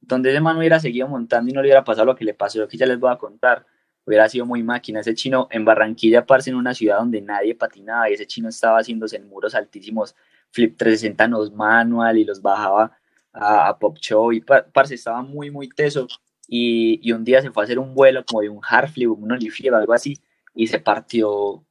donde 0.00 0.30
ese 0.30 0.40
man 0.40 0.56
hubiera 0.56 0.78
seguido 0.80 1.08
montando 1.08 1.50
y 1.50 1.54
no 1.54 1.60
le 1.60 1.66
hubiera 1.68 1.84
pasado 1.84 2.06
lo 2.06 2.14
que 2.16 2.24
le 2.24 2.34
pasó, 2.34 2.58
lo 2.58 2.68
que 2.68 2.76
ya 2.76 2.86
les 2.86 2.98
voy 2.98 3.10
a 3.12 3.16
contar, 3.18 3.66
hubiera 4.06 4.28
sido 4.28 4.46
muy 4.46 4.62
máquina. 4.62 5.00
Ese 5.00 5.14
chino 5.14 5.48
en 5.50 5.64
Barranquilla, 5.64 6.24
parce, 6.24 6.50
en 6.50 6.56
una 6.56 6.74
ciudad 6.74 6.98
donde 6.98 7.20
nadie 7.20 7.54
patinaba, 7.54 8.08
y 8.08 8.14
ese 8.14 8.26
chino 8.26 8.48
estaba 8.48 8.78
haciéndose 8.78 9.16
en 9.16 9.28
muros 9.28 9.54
altísimos, 9.54 10.14
flip 10.50 10.76
360 10.76 11.28
nos 11.28 11.52
manual 11.52 12.16
y 12.18 12.24
los 12.24 12.40
bajaba 12.40 12.96
a, 13.32 13.68
a 13.68 13.78
Pop 13.78 13.98
Show, 14.00 14.32
y 14.32 14.40
par- 14.40 14.70
parce, 14.72 14.94
estaba 14.94 15.22
muy, 15.22 15.50
muy 15.50 15.68
teso. 15.68 16.06
Y, 16.48 17.00
y 17.02 17.12
un 17.12 17.24
día 17.24 17.40
se 17.42 17.50
fue 17.50 17.62
a 17.62 17.64
hacer 17.64 17.78
un 17.78 17.94
vuelo 17.94 18.24
como 18.24 18.40
de 18.40 18.48
un 18.48 18.60
hard 18.62 18.88
flip, 18.90 19.10
un 19.10 19.32
olifliep, 19.32 19.74
algo 19.74 19.92
así, 19.92 20.18
y 20.54 20.66
se 20.66 20.78
partió, 20.78 21.64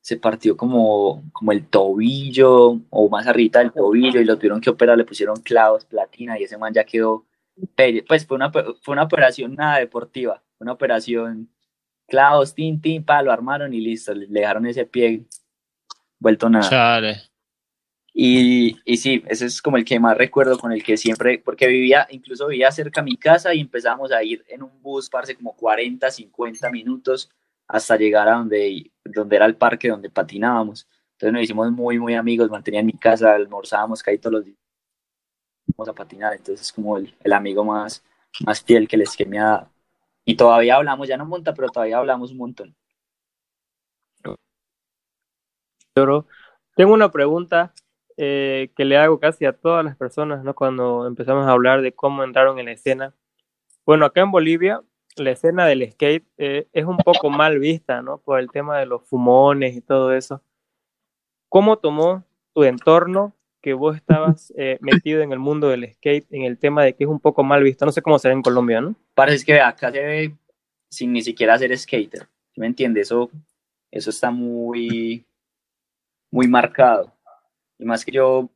se 0.00 0.16
partió 0.16 0.56
como, 0.56 1.24
como 1.32 1.52
el 1.52 1.66
tobillo, 1.66 2.80
o 2.90 3.08
más 3.08 3.26
arriba 3.26 3.60
del 3.60 3.72
tobillo, 3.72 4.20
y 4.20 4.24
lo 4.24 4.36
tuvieron 4.36 4.60
que 4.60 4.70
operar, 4.70 4.96
le 4.96 5.04
pusieron 5.04 5.36
clavos, 5.36 5.84
platina, 5.84 6.38
y 6.38 6.44
ese 6.44 6.58
man 6.58 6.72
ya 6.72 6.84
quedó, 6.84 7.26
pues 8.06 8.26
fue 8.26 8.36
una, 8.36 8.50
fue 8.50 8.92
una 8.92 9.02
operación 9.04 9.54
nada 9.54 9.78
deportiva, 9.78 10.42
una 10.58 10.72
operación 10.72 11.50
clavos, 12.06 12.54
tin, 12.54 12.80
tin, 12.80 13.04
pa, 13.04 13.22
lo 13.22 13.32
armaron 13.32 13.72
y 13.74 13.80
listo, 13.80 14.14
le 14.14 14.26
dejaron 14.26 14.66
ese 14.66 14.86
pie 14.86 15.24
vuelto 16.18 16.48
nada. 16.48 16.68
Chale. 16.68 17.22
Y, 18.16 18.76
y 18.84 18.96
sí, 18.98 19.24
ese 19.26 19.46
es 19.46 19.60
como 19.60 19.76
el 19.76 19.84
que 19.84 19.98
más 19.98 20.16
recuerdo, 20.16 20.56
con 20.58 20.72
el 20.72 20.84
que 20.84 20.96
siempre, 20.96 21.38
porque 21.44 21.66
vivía, 21.66 22.06
incluso 22.10 22.46
vivía 22.46 22.70
cerca 22.70 23.00
a 23.00 23.04
mi 23.04 23.16
casa 23.16 23.52
y 23.52 23.60
empezamos 23.60 24.12
a 24.12 24.22
ir 24.22 24.44
en 24.48 24.62
un 24.62 24.80
bus, 24.80 25.10
parce, 25.10 25.34
como 25.34 25.56
40, 25.56 26.10
50 26.10 26.70
minutos 26.70 27.30
hasta 27.66 27.96
llegar 27.96 28.28
a 28.28 28.34
donde, 28.34 28.92
donde 29.04 29.36
era 29.36 29.46
el 29.46 29.56
parque 29.56 29.88
donde 29.88 30.10
patinábamos. 30.10 30.88
Entonces 31.12 31.32
nos 31.32 31.42
hicimos 31.42 31.72
muy, 31.72 31.98
muy 31.98 32.14
amigos, 32.14 32.50
mantenía 32.50 32.80
en 32.80 32.86
mi 32.86 32.92
casa, 32.92 33.34
almorzábamos 33.34 34.02
casi 34.02 34.18
todos 34.18 34.34
los 34.34 34.44
días 34.44 34.58
íbamos 35.66 35.88
a 35.88 35.94
patinar, 35.94 36.32
entonces 36.32 36.66
es 36.66 36.72
como 36.72 36.98
el, 36.98 37.14
el 37.22 37.32
amigo 37.32 37.64
más, 37.64 38.04
más 38.44 38.62
fiel 38.62 38.88
que 38.88 38.96
les 38.96 39.16
que 39.16 39.26
me 39.26 39.38
ha 39.38 39.44
dado. 39.44 39.70
Y 40.24 40.36
todavía 40.36 40.76
hablamos, 40.76 41.08
ya 41.08 41.16
no 41.16 41.26
monta, 41.26 41.54
pero 41.54 41.68
todavía 41.68 41.98
hablamos 41.98 42.32
un 42.32 42.38
montón. 42.38 42.76
Tengo 46.76 46.92
una 46.92 47.10
pregunta 47.10 47.72
eh, 48.16 48.70
que 48.76 48.84
le 48.84 48.96
hago 48.96 49.18
casi 49.18 49.44
a 49.44 49.52
todas 49.52 49.84
las 49.84 49.96
personas, 49.96 50.44
¿no? 50.44 50.54
Cuando 50.54 51.06
empezamos 51.06 51.46
a 51.46 51.50
hablar 51.50 51.82
de 51.82 51.92
cómo 51.92 52.22
entraron 52.22 52.58
en 52.58 52.66
la 52.66 52.72
escena. 52.72 53.14
Bueno, 53.84 54.06
acá 54.06 54.20
en 54.22 54.30
Bolivia, 54.30 54.82
la 55.16 55.30
escena 55.30 55.66
del 55.66 55.90
skate 55.90 56.24
eh, 56.38 56.68
es 56.72 56.84
un 56.84 56.96
poco 56.98 57.30
mal 57.30 57.58
vista, 57.58 58.02
¿no? 58.02 58.18
Por 58.18 58.40
el 58.40 58.50
tema 58.50 58.78
de 58.78 58.86
los 58.86 59.02
fumones 59.02 59.76
y 59.76 59.80
todo 59.80 60.12
eso. 60.12 60.42
¿Cómo 61.48 61.78
tomó 61.78 62.24
tu 62.52 62.64
entorno 62.64 63.34
que 63.60 63.74
vos 63.74 63.96
estabas 63.96 64.52
eh, 64.56 64.78
metido 64.80 65.22
en 65.22 65.32
el 65.32 65.38
mundo 65.38 65.68
del 65.68 65.92
skate, 65.94 66.26
en 66.30 66.42
el 66.42 66.58
tema 66.58 66.84
de 66.84 66.94
que 66.94 67.04
es 67.04 67.10
un 67.10 67.20
poco 67.20 67.44
mal 67.44 67.62
visto? 67.62 67.84
No 67.84 67.92
sé 67.92 68.02
cómo 68.02 68.18
será 68.18 68.34
en 68.34 68.42
Colombia, 68.42 68.80
¿no? 68.80 68.94
Parece 69.14 69.44
que 69.44 69.60
acá 69.60 69.90
se 69.90 70.02
ve 70.02 70.34
sin 70.90 71.12
ni 71.12 71.22
siquiera 71.22 71.58
ser 71.58 71.76
skater. 71.76 72.28
¿sí 72.52 72.60
¿Me 72.60 72.66
entiendes? 72.66 73.08
Eso, 73.08 73.30
eso 73.90 74.10
está 74.10 74.30
muy, 74.30 75.24
muy 76.30 76.48
marcado. 76.48 77.13
Y 77.84 77.86
más 77.86 78.02
que 78.02 78.12
yo, 78.12 78.48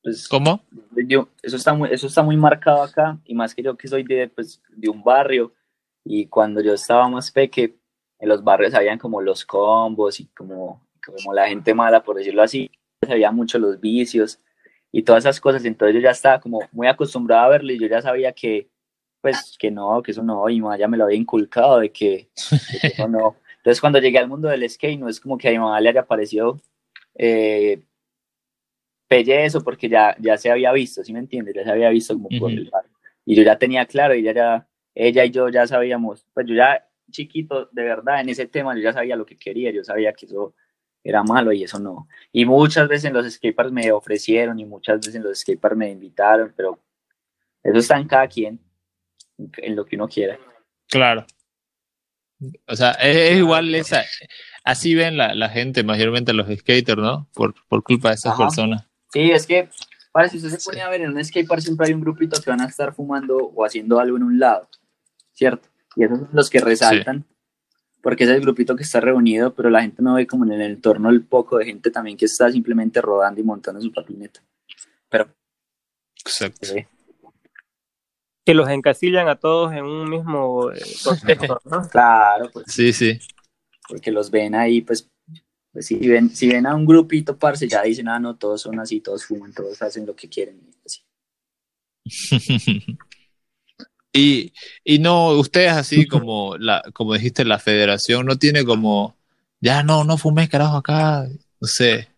pues, 0.00 0.28
¿Cómo? 0.28 0.60
yo- 1.08 1.28
eso, 1.42 1.56
está 1.56 1.74
muy, 1.74 1.90
eso 1.90 2.06
está 2.06 2.22
muy 2.22 2.36
marcado 2.36 2.84
acá. 2.84 3.18
Y 3.24 3.34
más 3.34 3.52
que 3.52 3.64
yo 3.64 3.76
que 3.76 3.88
soy 3.88 4.04
de, 4.04 4.28
pues, 4.28 4.62
de 4.68 4.88
un 4.88 5.02
barrio. 5.02 5.52
Y 6.04 6.26
cuando 6.26 6.60
yo 6.60 6.72
estaba 6.72 7.08
más 7.08 7.32
peque, 7.32 7.74
en 8.20 8.28
los 8.28 8.44
barrios 8.44 8.74
habían 8.74 8.98
como 8.98 9.20
los 9.20 9.44
combos 9.44 10.20
y 10.20 10.26
como 10.26 10.86
como 11.04 11.32
la 11.32 11.46
gente 11.48 11.72
mala, 11.74 12.02
por 12.02 12.16
decirlo 12.16 12.42
así, 12.42 12.70
sabía 13.06 13.30
mucho 13.30 13.58
los 13.58 13.80
vicios 13.80 14.40
y 14.90 15.02
todas 15.02 15.24
esas 15.24 15.40
cosas, 15.40 15.64
entonces 15.64 15.94
yo 15.94 16.00
ya 16.00 16.10
estaba 16.10 16.40
como 16.40 16.60
muy 16.72 16.88
acostumbrado 16.88 17.44
a 17.44 17.48
verlo 17.48 17.72
y 17.72 17.78
yo 17.78 17.86
ya 17.86 18.02
sabía 18.02 18.32
que, 18.32 18.68
pues, 19.20 19.56
que 19.58 19.70
no, 19.70 20.02
que 20.02 20.10
eso 20.10 20.22
no, 20.24 20.48
y 20.48 20.54
mi 20.54 20.62
mamá 20.62 20.78
ya 20.78 20.88
me 20.88 20.96
lo 20.96 21.04
había 21.04 21.16
inculcado 21.16 21.78
de 21.78 21.92
que, 21.92 22.28
de 22.72 22.78
que 22.80 22.86
eso 22.88 23.08
no. 23.08 23.36
Entonces 23.58 23.80
cuando 23.80 23.98
llegué 24.00 24.18
al 24.18 24.28
mundo 24.28 24.48
del 24.48 24.68
skate, 24.68 24.98
no 24.98 25.08
es 25.08 25.20
como 25.20 25.38
que 25.38 25.48
a 25.48 25.52
mi 25.52 25.58
mamá 25.58 25.80
le 25.80 25.90
haya 25.90 26.06
parecido 26.06 26.60
eh, 27.14 27.82
pelle 29.08 29.44
eso 29.44 29.62
porque 29.62 29.88
ya, 29.88 30.16
ya 30.20 30.36
se 30.36 30.50
había 30.50 30.72
visto, 30.72 31.02
¿sí 31.04 31.12
me 31.12 31.18
entiendes? 31.20 31.54
Ya 31.54 31.64
se 31.64 31.70
había 31.70 31.90
visto 31.90 32.14
como 32.14 32.28
por 32.28 32.50
Ujú. 32.50 32.60
el 32.60 32.70
barrio. 32.70 32.90
Y 33.24 33.34
yo 33.36 33.42
ya 33.42 33.58
tenía 33.58 33.86
claro, 33.86 34.14
y 34.14 34.20
ella 34.20 34.32
ya, 34.34 34.68
ella 34.94 35.24
y 35.24 35.30
yo 35.30 35.48
ya 35.48 35.66
sabíamos, 35.66 36.26
pues 36.32 36.46
yo 36.46 36.54
ya 36.54 36.86
chiquito, 37.10 37.68
de 37.72 37.82
verdad, 37.84 38.20
en 38.20 38.28
ese 38.30 38.46
tema 38.46 38.74
yo 38.74 38.82
ya 38.82 38.92
sabía 38.92 39.16
lo 39.16 39.24
que 39.26 39.36
quería, 39.36 39.70
yo 39.70 39.84
sabía 39.84 40.12
que 40.12 40.26
eso 40.26 40.54
era 41.04 41.22
malo 41.22 41.52
y 41.52 41.62
eso 41.62 41.78
no. 41.78 42.08
Y 42.32 42.44
muchas 42.44 42.88
veces 42.88 43.04
en 43.04 43.14
los 43.14 43.32
skateparks 43.32 43.72
me 43.72 43.92
ofrecieron 43.92 44.58
y 44.58 44.64
muchas 44.64 44.98
veces 44.98 45.14
en 45.14 45.22
los 45.22 45.38
skateparks 45.38 45.76
me 45.76 45.90
invitaron, 45.90 46.52
pero 46.56 46.80
eso 47.62 47.78
está 47.78 47.96
en 47.98 48.08
cada 48.08 48.26
quien, 48.26 48.58
en- 49.38 49.52
en 49.58 49.76
lo 49.76 49.84
que 49.86 49.94
uno 49.96 50.08
quiera. 50.08 50.36
Claro. 50.88 51.24
O 52.66 52.76
sea, 52.76 52.90
es, 52.92 53.16
es 53.16 53.38
igual 53.38 53.74
esa. 53.74 54.04
Así 54.64 54.94
ven 54.94 55.16
la, 55.16 55.34
la 55.34 55.48
gente, 55.48 55.84
mayormente 55.84 56.32
los 56.32 56.48
skaters, 56.48 57.00
¿no? 57.00 57.28
Por, 57.34 57.54
por 57.68 57.82
culpa 57.82 58.08
de 58.10 58.16
esas 58.16 58.32
Ajá. 58.32 58.44
personas. 58.44 58.85
Sí, 59.12 59.30
es 59.30 59.46
que, 59.46 59.68
para 60.12 60.28
si 60.28 60.36
usted 60.38 60.50
se 60.50 60.60
Sí. 60.60 60.68
pone 60.70 60.82
a 60.82 60.88
ver 60.88 61.00
en 61.02 61.10
un 61.16 61.24
skatepark 61.24 61.60
siempre 61.62 61.86
hay 61.86 61.92
un 61.94 62.00
grupito 62.00 62.40
que 62.40 62.50
van 62.50 62.60
a 62.60 62.66
estar 62.66 62.94
fumando 62.94 63.36
o 63.36 63.64
haciendo 63.64 63.98
algo 64.00 64.16
en 64.16 64.22
un 64.24 64.38
lado, 64.38 64.68
¿cierto? 65.32 65.68
Y 65.94 66.04
esos 66.04 66.18
son 66.20 66.28
los 66.32 66.50
que 66.50 66.60
resaltan, 66.60 67.24
porque 68.02 68.24
es 68.24 68.30
el 68.30 68.40
grupito 68.40 68.76
que 68.76 68.82
está 68.82 69.00
reunido, 69.00 69.54
pero 69.54 69.70
la 69.70 69.82
gente 69.82 70.02
no 70.02 70.14
ve 70.14 70.26
como 70.26 70.44
en 70.44 70.52
el 70.52 70.60
entorno 70.62 71.10
el 71.10 71.24
poco 71.24 71.58
de 71.58 71.64
gente 71.66 71.90
también 71.90 72.16
que 72.16 72.26
está 72.26 72.50
simplemente 72.50 73.00
rodando 73.00 73.40
y 73.40 73.44
montando 73.44 73.80
su 73.80 73.92
patineta. 73.92 74.40
Pero, 75.08 75.28
Exacto. 76.24 76.74
eh, 76.74 76.88
Que 78.44 78.54
los 78.54 78.68
encasillan 78.68 79.28
a 79.28 79.36
todos 79.36 79.72
en 79.72 79.84
un 79.84 80.08
mismo 80.08 80.70
eh, 80.72 80.80
contexto, 81.04 81.60
¿no? 81.64 81.88
claro, 81.88 82.50
pues, 82.52 82.66
Sí, 82.68 82.92
sí. 82.92 83.18
porque 83.88 84.10
los 84.12 84.30
ven 84.30 84.54
ahí, 84.54 84.82
pues, 84.82 85.08
pues 85.76 85.88
si, 85.88 85.96
ven, 85.96 86.34
si 86.34 86.48
ven 86.48 86.64
a 86.64 86.74
un 86.74 86.86
grupito, 86.86 87.36
parce, 87.36 87.68
ya 87.68 87.82
dicen, 87.82 88.08
ah, 88.08 88.18
no, 88.18 88.34
todos 88.36 88.62
son 88.62 88.80
así, 88.80 89.02
todos 89.02 89.26
fuman, 89.26 89.52
todos 89.52 89.82
hacen 89.82 90.06
lo 90.06 90.16
que 90.16 90.26
quieren. 90.26 90.58
y 90.66 90.74
así. 90.86 91.02
y, 94.14 94.52
y 94.82 94.98
no, 94.98 95.32
ustedes 95.32 95.72
así 95.72 96.06
como 96.06 96.56
la, 96.56 96.82
como 96.94 97.12
dijiste, 97.12 97.44
la 97.44 97.58
federación 97.58 98.24
no 98.24 98.38
tiene 98.38 98.64
como, 98.64 99.18
ya 99.60 99.82
no, 99.82 100.02
no 100.04 100.16
fumes 100.16 100.48
carajo 100.48 100.78
acá, 100.78 101.28
no 101.60 101.68
sé, 101.68 102.08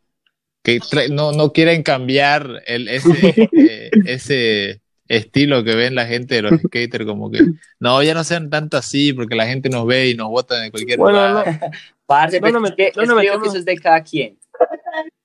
que 0.62 0.78
no, 1.10 1.32
no 1.32 1.52
quieren 1.52 1.82
cambiar 1.82 2.62
el, 2.64 2.86
ese, 2.86 3.10
eh, 3.56 3.90
ese 4.04 4.82
estilo 5.08 5.64
que 5.64 5.74
ven 5.74 5.94
la 5.94 6.06
gente 6.06 6.36
de 6.36 6.42
los 6.42 6.52
skaters, 6.66 7.04
como 7.06 7.30
que, 7.30 7.40
no, 7.80 8.02
ya 8.02 8.14
no 8.14 8.24
sean 8.24 8.50
tanto 8.50 8.76
así, 8.76 9.12
porque 9.12 9.34
la 9.34 9.46
gente 9.46 9.68
nos 9.70 9.86
ve 9.86 10.10
y 10.10 10.14
nos 10.14 10.28
votan 10.28 10.64
en 10.64 10.70
cualquier 10.70 10.98
Bueno, 10.98 11.28
lugar. 11.28 11.60
no, 11.60 11.70
Parce, 12.06 12.40
No 12.40 12.50
nos 12.50 12.70
es 12.70 12.76
que, 12.76 12.92
met- 12.92 12.96
no 12.96 13.02
es 13.02 13.08
nos 13.08 13.16
que 13.16 13.22
digo 13.22 13.34
metemos- 13.34 13.42
que 13.42 13.48
eso 13.48 13.58
es 13.58 13.64
de 13.64 13.76
cada 13.76 14.02
quien. 14.02 14.38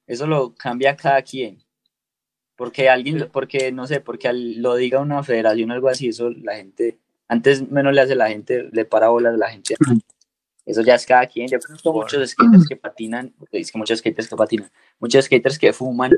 Eso 0.07 0.27
lo 0.27 0.53
cambia 0.55 0.95
cada 0.95 1.21
quien. 1.21 1.63
Porque 2.55 2.89
alguien, 2.89 3.29
porque 3.31 3.71
no 3.71 3.87
sé, 3.87 3.99
porque 4.01 4.27
al- 4.27 4.61
lo 4.61 4.75
diga 4.75 4.99
una 4.99 5.23
federación 5.23 5.71
o 5.71 5.73
algo 5.73 5.89
así, 5.89 6.09
eso 6.09 6.29
la 6.29 6.55
gente, 6.55 6.97
antes 7.27 7.69
menos 7.71 7.93
le 7.93 8.01
hace 8.01 8.15
la 8.15 8.29
gente, 8.29 8.69
le 8.71 8.85
para 8.85 9.07
bolas 9.09 9.33
a 9.33 9.37
la 9.37 9.49
gente. 9.49 9.75
Eso 10.65 10.81
ya 10.81 10.95
es 10.95 11.05
cada 11.05 11.25
quien. 11.27 11.47
Yo 11.47 11.59
conozco 11.59 11.91
muchos 11.93 12.29
skaters 12.29 12.67
que 12.67 12.75
patinan, 12.75 13.33
es 13.51 13.71
que 13.71 13.77
muchos 13.77 13.99
skaters 13.99 14.27
que 14.29 14.35
patinan, 14.35 14.69
muchos 14.99 15.25
skaters 15.25 15.57
que 15.57 15.73
fuman 15.73 16.11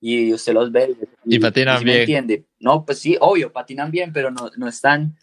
y 0.00 0.32
usted 0.32 0.54
los 0.54 0.72
ve. 0.72 0.96
Y 1.24 1.38
patinan 1.38 1.78
sí 1.78 1.84
me 1.84 1.90
bien. 1.90 2.00
entiende. 2.02 2.44
No, 2.58 2.84
pues 2.84 2.98
sí, 2.98 3.16
obvio, 3.20 3.52
patinan 3.52 3.90
bien, 3.90 4.12
pero 4.12 4.30
no, 4.30 4.50
no 4.56 4.68
están, 4.68 5.16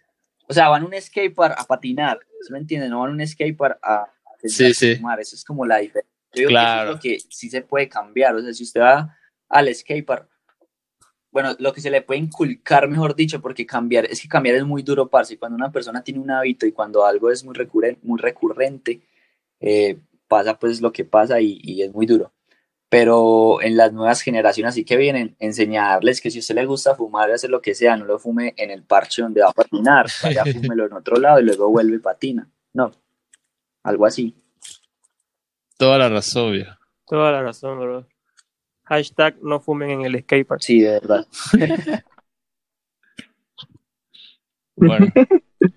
o 0.47 0.53
sea, 0.53 0.69
van 0.69 0.83
a 0.83 0.85
un 0.85 0.93
skatepark 0.99 1.55
a 1.59 1.63
patinar, 1.65 2.19
¿sí 2.41 2.51
me 2.53 2.59
entiende? 2.59 2.87
No 2.89 2.99
van 3.01 3.09
a 3.09 3.13
un 3.13 3.27
skatepark 3.27 3.79
a, 3.81 3.95
a 4.03 4.09
Sí, 4.43 4.73
sí. 4.73 4.95
fumar, 4.95 5.19
eso 5.19 5.35
es 5.35 5.43
como 5.43 5.65
la 5.65 5.77
diferencia. 5.77 6.11
Yo 6.33 6.39
digo 6.39 6.49
Claro. 6.49 6.99
que 6.99 7.15
eso 7.15 7.17
es 7.17 7.23
lo 7.25 7.29
que 7.29 7.35
sí 7.35 7.49
se 7.49 7.61
puede 7.61 7.89
cambiar, 7.89 8.35
o 8.35 8.41
sea, 8.41 8.53
si 8.53 8.63
usted 8.63 8.81
va 8.81 9.17
al 9.49 9.73
skatepark, 9.73 10.29
bueno, 11.31 11.55
lo 11.59 11.73
que 11.73 11.81
se 11.81 11.89
le 11.91 12.01
puede 12.01 12.19
inculcar, 12.19 12.87
mejor 12.87 13.15
dicho, 13.15 13.41
porque 13.41 13.65
cambiar, 13.65 14.05
es 14.05 14.21
que 14.21 14.27
cambiar 14.27 14.55
es 14.55 14.63
muy 14.65 14.81
duro, 14.83 15.07
parce, 15.09 15.37
cuando 15.37 15.55
una 15.55 15.71
persona 15.71 16.03
tiene 16.03 16.19
un 16.19 16.31
hábito 16.31 16.65
y 16.65 16.71
cuando 16.71 17.05
algo 17.05 17.29
es 17.29 17.43
muy 17.43 17.53
recurrente, 17.55 17.99
muy 18.03 18.19
recurrente 18.19 19.01
eh, 19.59 19.97
pasa 20.27 20.57
pues 20.57 20.81
lo 20.81 20.91
que 20.91 21.03
pasa 21.05 21.39
y, 21.41 21.59
y 21.63 21.81
es 21.83 21.91
muy 21.93 22.05
duro. 22.05 22.31
Pero 22.89 23.61
en 23.61 23.75
las 23.75 23.91
nuevas 23.91 24.21
generaciones 24.21 24.69
así 24.71 24.85
que 24.85 24.95
vienen, 24.95 25.35
enseñarles 25.39 26.21
que 26.21 26.31
si 26.31 26.37
a 26.37 26.39
usted 26.39 26.55
le 26.55 26.65
gusta 26.65 26.95
fumar 26.95 27.29
y 27.29 27.33
hacer 27.33 27.49
lo 27.49 27.61
que 27.61 27.75
sea, 27.75 27.97
no 27.97 28.05
lo 28.05 28.17
fume 28.17 28.53
en 28.57 28.71
el 28.71 28.83
parche 28.83 29.21
donde 29.21 29.41
va 29.41 29.49
a 29.49 29.53
patinar, 29.53 30.05
vaya, 30.23 30.45
fúmelo 30.45 30.85
en 30.85 30.93
otro 30.93 31.17
lado 31.17 31.39
y 31.39 31.43
luego 31.43 31.69
vuelve 31.69 31.97
y 31.97 31.99
patina. 31.99 32.49
No, 32.73 32.91
algo 33.83 34.05
así. 34.05 34.35
Toda 35.77 35.97
la 35.97 36.07
razón, 36.09 36.53
viejo. 36.53 36.71
toda 37.05 37.31
la 37.31 37.41
razón, 37.43 37.79
bro. 37.79 38.07
Hashtag 38.85 39.35
no 39.43 39.59
fumen 39.59 39.89
en 39.91 40.01
el 40.05 40.21
skatepark. 40.21 40.61
Sí, 40.61 40.79
de 40.81 40.91
verdad. 40.91 41.27
Bueno, 44.75 45.07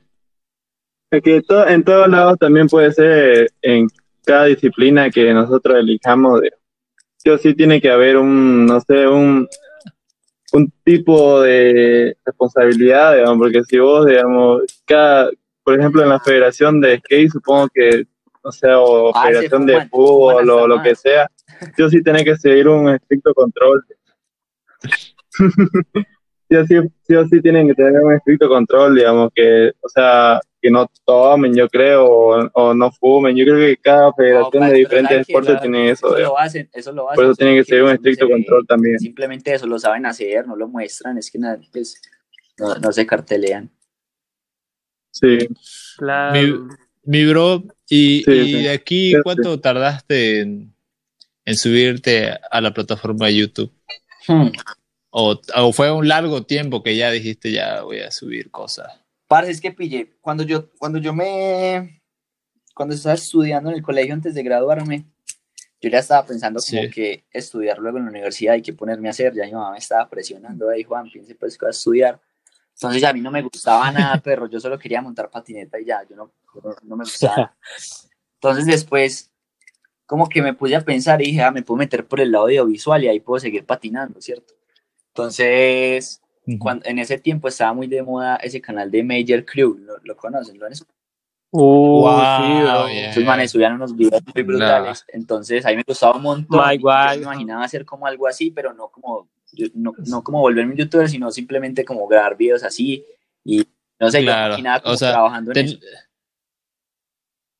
Es 1.10 1.22
que 1.22 1.40
to- 1.42 1.66
en 1.66 1.82
todos 1.82 2.06
lados 2.08 2.38
también 2.38 2.68
puede 2.68 2.92
ser 2.92 3.50
en 3.62 3.88
cada 4.24 4.44
disciplina 4.44 5.10
que 5.10 5.32
nosotros 5.32 5.78
elijamos. 5.78 6.40
De, 6.42 6.52
sí 7.22 7.28
o 7.28 7.38
sí 7.38 7.54
tiene 7.54 7.80
que 7.80 7.90
haber 7.90 8.16
un, 8.16 8.64
no 8.66 8.80
sé, 8.80 9.06
un, 9.06 9.46
un 10.52 10.72
tipo 10.84 11.42
de 11.42 12.16
responsabilidad, 12.24 13.14
digamos, 13.14 13.38
porque 13.38 13.62
si 13.64 13.78
vos, 13.78 14.06
digamos, 14.06 14.62
cada, 14.86 15.30
por 15.62 15.78
ejemplo, 15.78 16.02
en 16.02 16.08
la 16.08 16.20
federación 16.20 16.80
de 16.80 16.98
skate, 16.98 17.30
supongo 17.30 17.68
que, 17.74 18.04
no 18.42 18.50
sé, 18.50 18.68
o 18.72 19.14
Ah, 19.14 19.26
federación 19.26 19.66
de 19.66 19.86
fútbol 19.88 20.48
o 20.48 20.66
lo 20.66 20.82
que 20.82 20.94
sea, 20.94 21.30
sí 21.76 21.82
o 21.82 21.90
sí 21.90 22.02
tiene 22.02 22.24
que 22.24 22.36
seguir 22.36 22.68
un 22.68 22.88
estricto 22.88 23.34
control. 23.34 23.84
sí 26.48 26.56
o 26.56 26.66
sí, 26.66 26.76
sí 27.02 27.14
o 27.14 27.28
sí 27.28 27.42
tienen 27.42 27.68
que 27.68 27.74
tener 27.74 28.00
un 28.00 28.14
estricto 28.14 28.48
control, 28.48 28.94
digamos, 28.94 29.30
que, 29.34 29.72
o 29.82 29.88
sea, 29.90 30.40
que 30.62 30.70
no 30.70 30.90
tomen, 31.06 31.54
yo 31.54 31.68
creo, 31.68 32.06
o, 32.06 32.50
o 32.52 32.74
no 32.74 32.90
fumen. 32.92 33.34
Yo 33.36 33.44
creo 33.44 33.56
que 33.56 33.76
cada 33.78 34.06
No, 34.08 34.14
federación 34.14 34.68
de 34.68 34.74
diferentes 34.74 35.26
deportes 35.26 35.50
Claro, 35.52 35.60
tiene 35.62 35.90
eso, 35.90 36.06
Eso 36.08 36.16
digamos. 36.16 36.32
lo 36.34 36.38
hacen, 36.38 36.70
eso 36.72 36.92
lo 36.92 37.08
hacen. 37.10 37.16
Por 37.16 37.24
eso 37.24 37.34
tiene 37.34 37.54
que 37.56 37.64
ser 37.64 37.82
un 37.82 37.90
estricto 37.90 38.26
se 38.26 38.32
ve. 38.32 38.38
control 38.38 38.66
también. 38.66 38.98
Simplemente 38.98 39.54
eso 39.54 39.66
lo 39.66 39.78
saben 39.78 40.06
hacer, 40.06 40.46
no 40.46 40.56
lo 40.56 40.68
muestran, 40.68 41.16
es 41.18 41.30
que 41.30 41.38
nada, 41.38 41.58
pues, 41.72 42.00
no, 42.58 42.74
no 42.76 42.92
se 42.92 43.06
cartelean. 43.06 43.70
Sí. 45.12 45.38
Claro. 45.98 46.68
mi 47.02 47.26
bro, 47.26 47.64
y, 47.88 48.22
Sí, 48.24 48.30
y 48.32 48.44
sí. 48.44 48.62
de 48.62 48.70
aquí, 48.70 49.10
Sí, 49.10 49.16
sí. 49.16 49.22
¿cuánto 49.22 49.58
tardaste 49.60 50.40
en, 50.40 50.74
en 51.44 51.56
subirte 51.56 52.38
a 52.50 52.60
la 52.60 52.72
plataforma 52.72 53.26
de 53.26 53.36
YouTube? 53.36 53.72
Hmm. 54.28 54.48
O, 55.10 55.40
o 55.56 55.72
fue 55.72 55.90
un 55.90 56.06
largo 56.06 56.44
tiempo 56.44 56.82
que 56.84 56.94
ya 56.96 57.10
dijiste, 57.10 57.50
ya 57.50 57.82
voy 57.82 57.98
a 58.00 58.10
subir 58.12 58.50
cosas? 58.50 58.99
Parce, 59.30 59.52
es 59.52 59.60
que 59.60 59.70
pillé, 59.70 60.10
cuando 60.20 60.42
yo, 60.42 60.72
cuando 60.76 60.98
yo 60.98 61.14
me, 61.14 62.02
cuando 62.74 62.96
estaba 62.96 63.14
estudiando 63.14 63.70
en 63.70 63.76
el 63.76 63.82
colegio 63.82 64.12
antes 64.12 64.34
de 64.34 64.42
graduarme, 64.42 65.04
yo 65.80 65.88
ya 65.88 66.00
estaba 66.00 66.26
pensando 66.26 66.58
como 66.58 66.82
Sí. 66.82 66.90
que 66.90 67.24
estudiar 67.30 67.78
luego 67.78 67.98
en 67.98 68.06
la 68.06 68.10
universidad 68.10 68.56
y 68.56 68.62
qué 68.62 68.72
ponerme 68.72 69.06
a 69.06 69.12
hacer, 69.12 69.32
ya 69.32 69.44
mi 69.44 69.52
mamá 69.52 69.70
me 69.70 69.78
estaba 69.78 70.08
presionando, 70.10 70.68
ahí 70.68 70.82
Juan, 70.82 71.08
piense 71.08 71.36
pues 71.36 71.56
que 71.56 71.64
a 71.64 71.70
estudiar. 71.70 72.20
Entonces 72.74 73.00
ya 73.00 73.10
a 73.10 73.12
mí 73.12 73.20
no 73.20 73.30
me 73.30 73.40
gustaba 73.42 73.92
nada, 73.92 74.16
perro, 74.24 74.48
yo 74.48 74.58
solo 74.58 74.76
quería 74.76 75.00
montar 75.00 75.30
patineta 75.30 75.78
y 75.78 75.84
ya, 75.84 76.02
yo 76.10 76.16
no, 76.16 76.32
no, 76.64 76.74
no 76.82 76.96
me 76.96 77.04
gustaba. 77.04 77.56
Entonces 78.34 78.66
después, 78.66 79.30
como 80.06 80.28
que 80.28 80.42
me 80.42 80.54
puse 80.54 80.74
a 80.74 80.80
pensar 80.80 81.22
y 81.22 81.26
dije, 81.26 81.42
ah, 81.42 81.52
me 81.52 81.62
puedo 81.62 81.78
meter 81.78 82.04
por 82.04 82.20
el 82.20 82.32
lado 82.32 82.46
audiovisual 82.46 83.04
y 83.04 83.06
ahí 83.06 83.20
puedo 83.20 83.38
seguir 83.38 83.64
patinando, 83.64 84.20
¿cierto? 84.20 84.54
Entonces, 85.14 86.20
cuando, 86.58 86.86
en 86.86 86.98
ese 86.98 87.18
tiempo 87.18 87.48
estaba 87.48 87.72
muy 87.72 87.86
de 87.86 88.02
moda 88.02 88.36
ese 88.36 88.60
canal 88.60 88.90
de 88.90 89.02
Major 89.04 89.44
Crew, 89.44 89.78
¿lo, 89.78 89.98
lo 90.02 90.16
conocen? 90.16 90.58
¿Lo 90.58 90.66
han 90.66 90.72
escuchado? 90.72 90.98
Uh, 91.52 92.00
Wow, 92.00 92.26
sí, 92.36 92.60
bro. 92.62 92.88
yeah. 92.88 93.10
Esos 93.10 93.24
manes 93.24 93.50
subían 93.50 93.74
unos 93.74 93.96
videos 93.96 94.22
muy 94.34 94.44
brutales, 94.44 95.04
entonces 95.08 95.66
a 95.66 95.70
mí 95.70 95.76
me 95.76 95.82
gustaba 95.86 96.16
un 96.16 96.22
montón. 96.22 96.60
My 96.60 96.76
yo 96.78 96.84
me 96.84 97.16
imaginaba 97.22 97.64
hacer 97.64 97.84
como 97.84 98.06
algo 98.06 98.26
así, 98.28 98.50
pero 98.52 98.72
no 98.72 98.88
como, 98.88 99.28
yo- 99.52 99.66
no, 99.74 99.92
no 100.06 100.22
como 100.22 100.40
volverme 100.40 100.72
un 100.72 100.78
youtuber, 100.78 101.08
sino 101.08 101.30
simplemente 101.30 101.84
como 101.84 102.06
grabar 102.06 102.36
videos 102.36 102.62
así 102.62 103.04
y 103.44 103.64
no 103.98 104.10
sé, 104.10 104.20
yo 104.20 104.26
me 104.26 104.32
Claro, 104.32 104.54
imaginaba 104.54 104.80
como 104.80 104.94
o 104.94 104.96
sea, 104.96 105.12
trabajando 105.12 105.50
en 105.52 105.58
ten- 105.58 105.66
eso. 105.66 105.78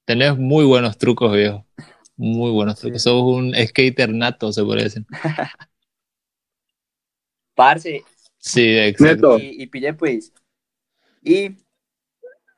tenés 0.04 0.36
muy 0.36 0.64
buenos 0.64 0.98
trucos, 0.98 1.32
viejo. 1.32 1.66
Muy 2.16 2.50
buenos 2.50 2.78
trucos. 2.78 3.02
Sos 3.02 3.22
un 3.22 3.54
skater 3.54 4.10
nato, 4.12 4.52
se 4.52 4.62
puede 4.64 4.84
decir. 4.84 5.04
Parce, 7.54 7.86
Sí, 8.40 8.76
exacto. 8.76 9.38
Y, 9.38 9.62
y 9.62 9.66
pillé 9.66 9.94
pues. 9.94 10.32
Y 11.22 11.56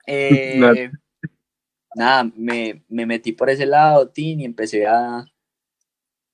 eh, 0.06 0.90
nada, 1.94 2.30
me, 2.36 2.82
me 2.88 3.04
metí 3.04 3.32
por 3.32 3.50
ese 3.50 3.66
lado, 3.66 4.08
Tin, 4.08 4.40
y 4.40 4.44
empecé 4.44 4.86
a, 4.86 5.26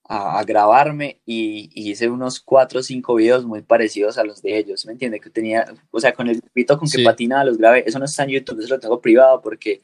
a, 0.04 0.42
grabarme 0.44 1.20
y, 1.26 1.70
hice 1.74 2.08
unos 2.08 2.40
cuatro 2.40 2.80
o 2.80 2.82
cinco 2.82 3.14
videos 3.14 3.44
muy 3.44 3.62
parecidos 3.62 4.18
a 4.18 4.24
los 4.24 4.42
de 4.42 4.58
ellos, 4.58 4.86
¿me 4.86 4.92
entiende? 4.92 5.20
Que 5.20 5.30
tenía, 5.30 5.66
o 5.90 6.00
sea, 6.00 6.12
con 6.12 6.28
el 6.28 6.40
pito 6.52 6.78
con 6.78 6.88
que 6.88 7.02
patinaba 7.02 7.44
los 7.44 7.58
grabé, 7.58 7.84
eso 7.86 7.98
no 7.98 8.04
está 8.04 8.24
en 8.24 8.30
YouTube, 8.30 8.60
eso 8.60 8.74
lo 8.74 8.80
tengo 8.80 9.00
privado 9.00 9.40
porque 9.40 9.82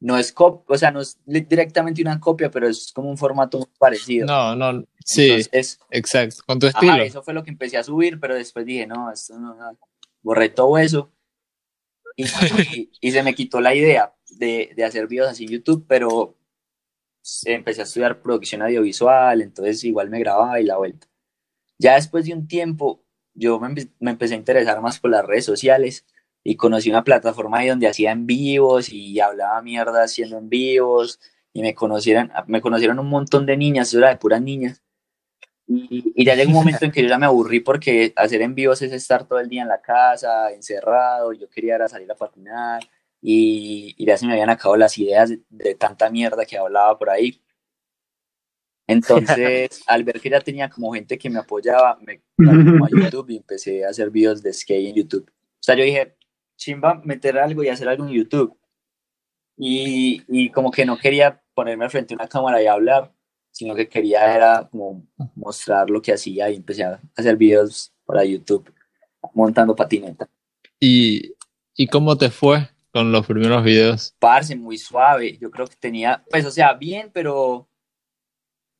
no 0.00 0.18
es 0.18 0.32
cop 0.32 0.70
o 0.70 0.76
sea, 0.76 0.90
no 0.90 1.00
es 1.00 1.18
directamente 1.26 2.02
una 2.02 2.20
copia, 2.20 2.50
pero 2.50 2.68
es 2.68 2.92
como 2.92 3.10
un 3.10 3.16
formato 3.16 3.58
muy 3.58 3.68
parecido. 3.78 4.26
No, 4.26 4.54
no, 4.54 4.84
sí, 5.04 5.30
es, 5.52 5.78
exacto, 5.90 6.42
con 6.46 6.58
tu 6.58 6.66
estilo. 6.66 6.96
eso 6.96 7.22
fue 7.22 7.34
lo 7.34 7.42
que 7.42 7.50
empecé 7.50 7.76
a 7.76 7.82
subir, 7.82 8.20
pero 8.20 8.34
después 8.34 8.66
dije, 8.66 8.86
no, 8.86 9.10
esto 9.10 9.38
no, 9.38 9.56
borré 10.22 10.48
todo 10.48 10.78
eso 10.78 11.12
y, 12.16 12.24
y, 13.00 13.12
se 13.12 13.22
me 13.22 13.34
quitó 13.34 13.60
la 13.60 13.74
idea 13.74 14.14
de, 14.30 14.72
de 14.74 14.84
hacer 14.84 15.06
videos 15.06 15.28
así 15.28 15.44
en 15.44 15.50
YouTube, 15.50 15.84
pero 15.88 16.36
empecé 17.44 17.80
a 17.80 17.84
estudiar 17.84 18.22
producción 18.22 18.62
audiovisual, 18.62 19.42
entonces 19.42 19.82
igual 19.84 20.10
me 20.10 20.20
grababa 20.20 20.60
y 20.60 20.64
la 20.64 20.76
vuelta. 20.76 21.06
Ya 21.78 21.94
después 21.94 22.24
de 22.24 22.34
un 22.34 22.46
tiempo, 22.46 23.04
yo 23.34 23.60
me, 23.60 23.74
empecé 24.10 24.34
a 24.34 24.38
interesar 24.38 24.80
más 24.80 24.98
por 24.98 25.10
las 25.10 25.24
redes 25.24 25.44
sociales 25.44 26.06
y 26.46 26.56
conocí 26.56 26.90
una 26.90 27.02
plataforma 27.02 27.58
ahí 27.58 27.68
donde 27.68 27.88
hacía 27.88 28.12
en 28.12 28.26
vivos 28.26 28.88
y 28.92 29.18
hablaba 29.18 29.60
mierda 29.62 30.04
haciendo 30.04 30.38
en 30.38 30.48
vivos 30.48 31.18
y 31.52 31.60
me 31.60 31.74
conocieron, 31.74 32.30
me 32.46 32.60
conocieron 32.60 32.98
un 33.00 33.08
montón 33.08 33.46
de 33.46 33.56
niñas, 33.56 33.88
eso 33.88 33.98
era 33.98 34.10
de 34.10 34.16
puras 34.16 34.40
niñas. 34.40 34.82
Y, 35.66 36.12
y, 36.14 36.24
ya 36.24 36.36
llegó 36.36 36.50
un 36.50 36.54
momento 36.54 36.84
en 36.84 36.92
que 36.92 37.02
yo 37.02 37.08
ya 37.08 37.18
me 37.18 37.26
aburrí 37.26 37.58
porque 37.58 38.12
hacer 38.14 38.42
en 38.42 38.54
vivos 38.54 38.80
es 38.82 38.92
estar 38.92 39.26
todo 39.26 39.40
el 39.40 39.48
día 39.48 39.62
en 39.62 39.68
la 39.68 39.80
casa, 39.80 40.52
encerrado, 40.52 41.32
yo 41.32 41.48
quería 41.50 41.88
salir 41.88 42.10
a 42.12 42.14
patinar 42.14 42.80
y, 43.20 43.96
ya 44.06 44.16
se 44.16 44.26
me 44.26 44.34
habían 44.34 44.50
acabado 44.50 44.76
las 44.76 44.96
ideas 44.98 45.32
de, 45.48 45.74
tanta 45.74 46.08
mierda 46.10 46.46
que 46.46 46.56
hablaba 46.56 46.96
por 46.96 47.10
ahí. 47.10 47.42
Entonces, 48.86 49.82
al 49.88 50.04
ver 50.04 50.20
que 50.20 50.30
ya 50.30 50.40
tenía 50.40 50.70
como 50.70 50.92
gente 50.92 51.18
que 51.18 51.28
me 51.28 51.40
apoyaba, 51.40 51.98
me 52.02 52.22
como 52.36 52.84
a 52.84 52.88
YouTube 52.90 53.30
y 53.30 53.38
empecé 53.38 53.84
a 53.84 53.88
hacer 53.88 54.10
videos 54.10 54.40
de 54.44 54.52
skate 54.52 54.90
en 54.90 54.94
YouTube. 54.94 55.28
O 55.28 55.62
sea, 55.66 55.74
yo 55.74 55.82
dije, 55.82 56.15
chimba, 56.56 57.00
meter 57.04 57.38
algo 57.38 57.62
y 57.62 57.68
hacer 57.68 57.88
algo 57.88 58.06
en 58.06 58.12
YouTube. 58.12 58.56
Y, 59.56 60.22
y 60.28 60.50
como 60.50 60.70
que 60.70 60.84
no 60.84 60.98
quería 60.98 61.42
ponerme 61.54 61.88
frente 61.88 62.14
a 62.14 62.16
una 62.16 62.28
cámara 62.28 62.62
y 62.62 62.66
hablar, 62.66 63.12
sino 63.50 63.74
que 63.74 63.88
quería 63.88 64.34
era 64.34 64.68
como 64.70 65.06
mostrar 65.34 65.88
lo 65.88 66.02
que 66.02 66.12
hacía 66.12 66.50
y 66.50 66.56
empecé 66.56 66.84
a 66.84 67.00
hacer 67.16 67.36
videos 67.36 67.92
para 68.04 68.24
YouTube 68.24 68.72
montando 69.34 69.74
patineta. 69.74 70.28
¿Y, 70.78 71.32
y 71.74 71.86
cómo 71.86 72.16
te 72.18 72.30
fue? 72.30 72.68
con 72.96 73.12
los 73.12 73.26
primeros 73.26 73.62
videos? 73.62 74.14
Parce, 74.18 74.56
muy 74.56 74.78
suave. 74.78 75.36
Yo 75.36 75.50
creo 75.50 75.66
que 75.66 75.76
tenía, 75.76 76.24
pues, 76.30 76.46
o 76.46 76.50
sea, 76.50 76.72
bien, 76.72 77.10
pero, 77.12 77.68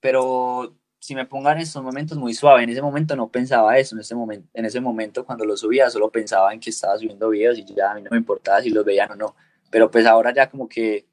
pero 0.00 0.74
si 1.06 1.14
me 1.14 1.24
pongan 1.24 1.58
en 1.58 1.62
estos 1.62 1.84
momentos 1.84 2.18
muy 2.18 2.34
suave, 2.34 2.64
en 2.64 2.70
ese 2.70 2.82
momento 2.82 3.14
no 3.14 3.28
pensaba 3.28 3.78
eso, 3.78 3.94
en 3.94 4.00
ese 4.00 4.16
momento, 4.16 4.48
en 4.52 4.64
ese 4.64 4.80
momento 4.80 5.24
cuando 5.24 5.44
lo 5.44 5.56
subía 5.56 5.88
solo 5.88 6.10
pensaba 6.10 6.52
en 6.52 6.58
que 6.58 6.70
estaba 6.70 6.98
subiendo 6.98 7.28
videos 7.28 7.56
y 7.58 7.64
ya 7.64 7.92
a 7.92 7.94
mí 7.94 8.02
no 8.02 8.10
me 8.10 8.16
importaba 8.16 8.60
si 8.60 8.70
los 8.70 8.84
veían 8.84 9.12
o 9.12 9.14
no. 9.14 9.36
Pero 9.70 9.88
pues 9.88 10.04
ahora 10.04 10.34
ya 10.34 10.50
como 10.50 10.68
que, 10.68 11.06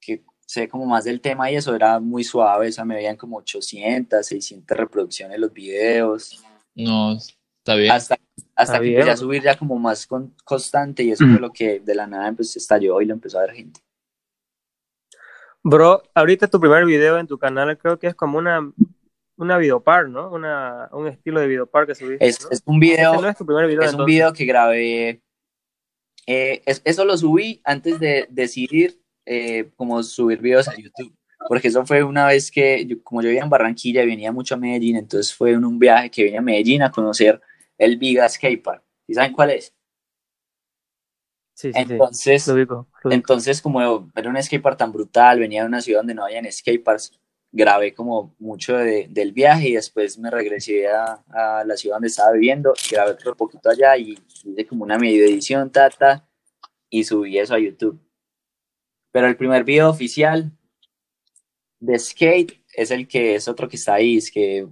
que 0.00 0.24
sé 0.46 0.66
como 0.66 0.86
más 0.86 1.04
del 1.04 1.20
tema 1.20 1.50
y 1.50 1.56
eso 1.56 1.74
era 1.74 2.00
muy 2.00 2.24
suave, 2.24 2.68
o 2.68 2.72
sea, 2.72 2.86
me 2.86 2.94
veían 2.94 3.16
como 3.16 3.36
800, 3.36 4.24
600 4.24 4.74
reproducciones 4.74 5.38
los 5.38 5.52
videos. 5.52 6.42
No, 6.74 7.14
está 7.14 7.74
bien. 7.74 7.92
Hasta 7.92 8.16
hasta 8.56 8.80
que 8.80 8.92
empecé 8.92 9.10
a 9.10 9.16
subir 9.18 9.42
ya 9.42 9.58
como 9.58 9.78
más 9.78 10.08
constante 10.42 11.02
y 11.02 11.10
eso 11.10 11.26
fue 11.26 11.38
lo 11.38 11.52
que 11.52 11.80
de 11.80 11.94
la 11.94 12.06
nada 12.06 12.32
pues, 12.32 12.56
estalló 12.56 13.02
y 13.02 13.04
lo 13.04 13.12
empezó 13.12 13.38
a 13.38 13.42
ver 13.42 13.52
gente. 13.52 13.80
Bro, 15.62 16.02
ahorita 16.14 16.48
tu 16.48 16.58
primer 16.58 16.86
video 16.86 17.18
en 17.18 17.26
tu 17.26 17.36
canal 17.36 17.76
creo 17.76 17.98
que 17.98 18.06
es 18.06 18.14
como 18.14 18.38
una, 18.38 18.72
una 19.38 19.56
videopar, 19.56 20.08
¿no? 20.08 20.30
Una, 20.30 20.88
un 20.92 21.06
estilo 21.06 21.40
de 21.40 21.46
videopar 21.46 21.86
que 21.86 21.94
subiste. 21.94 22.26
Es, 22.26 22.46
es 22.50 22.62
un 22.66 22.78
video, 22.78 23.14
es, 23.24 23.94
un 23.94 24.04
video 24.04 24.32
que 24.32 24.44
grabé. 24.44 25.22
Eh, 26.26 26.62
eso 26.66 27.04
lo 27.04 27.16
subí 27.16 27.60
antes 27.64 27.98
de 28.00 28.26
decidir 28.30 29.00
eh, 29.24 29.70
como 29.76 30.02
subir 30.02 30.40
videos 30.40 30.68
a 30.68 30.76
YouTube. 30.76 31.14
Porque 31.48 31.68
eso 31.68 31.86
fue 31.86 32.02
una 32.02 32.26
vez 32.26 32.50
que, 32.50 32.98
como 33.04 33.22
yo 33.22 33.28
vivía 33.28 33.44
en 33.44 33.48
Barranquilla, 33.48 34.04
venía 34.04 34.32
mucho 34.32 34.56
a 34.56 34.58
Medellín, 34.58 34.96
entonces 34.96 35.32
fue 35.32 35.52
en 35.52 35.64
un 35.64 35.78
viaje 35.78 36.10
que 36.10 36.24
vine 36.24 36.38
a 36.38 36.42
Medellín 36.42 36.82
a 36.82 36.90
conocer 36.90 37.40
el 37.78 37.96
Viga 37.96 38.28
Skatepark. 38.28 38.82
¿Y 39.06 39.14
saben 39.14 39.32
cuál 39.32 39.50
es? 39.50 39.72
Sí, 41.54 41.72
sí, 41.72 41.78
entonces, 41.80 42.48
entonces, 43.04 43.62
como 43.62 44.10
era 44.14 44.30
un 44.30 44.40
skatepark 44.40 44.76
tan 44.76 44.92
brutal, 44.92 45.40
venía 45.40 45.62
de 45.62 45.68
una 45.68 45.80
ciudad 45.80 46.00
donde 46.00 46.14
no 46.14 46.24
habían 46.24 46.50
skateparks, 46.50 47.18
grabé 47.50 47.94
como 47.94 48.34
mucho 48.38 48.76
del 48.76 49.32
viaje 49.32 49.70
y 49.70 49.74
después 49.74 50.18
me 50.18 50.30
regresé 50.30 50.86
a, 50.88 51.64
la 51.64 51.76
ciudad 51.76 51.96
donde 51.96 52.08
estaba 52.08 52.32
viviendo, 52.32 52.74
grabé 52.90 53.12
otro 53.12 53.34
poquito 53.34 53.70
allá 53.70 53.96
y 53.96 54.18
hice 54.44 54.66
como 54.66 54.84
una 54.84 54.98
medio 54.98 55.24
edición, 55.24 55.70
tata, 55.70 56.28
y 56.90 57.04
subí 57.04 57.38
eso 57.38 57.54
a 57.54 57.58
YouTube. 57.58 58.00
Pero 59.12 59.26
el 59.26 59.36
primer 59.36 59.64
video 59.64 59.88
oficial 59.90 60.52
de 61.80 61.98
skate 61.98 62.62
es 62.74 62.90
el 62.90 63.08
que 63.08 63.34
es 63.34 63.48
otro 63.48 63.68
que 63.68 63.76
está 63.76 63.94
ahí, 63.94 64.18
es 64.18 64.30
que 64.30 64.66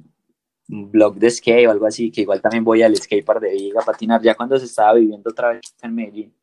un 0.68 0.90
blog 0.90 1.16
de 1.16 1.30
skate 1.30 1.68
o 1.68 1.70
algo 1.70 1.86
así, 1.86 2.10
que 2.10 2.22
igual 2.22 2.40
también 2.40 2.64
voy 2.64 2.82
al 2.82 2.96
skatepark 2.96 3.40
de 3.40 3.52
Viga 3.52 3.80
a 3.80 3.84
patinar, 3.84 4.22
ya 4.22 4.34
cuando 4.34 4.58
se 4.58 4.66
estaba 4.66 4.94
viviendo 4.94 5.30
otra 5.30 5.50
vez 5.50 5.74
en 5.82 5.94
Medellín. 5.94 6.34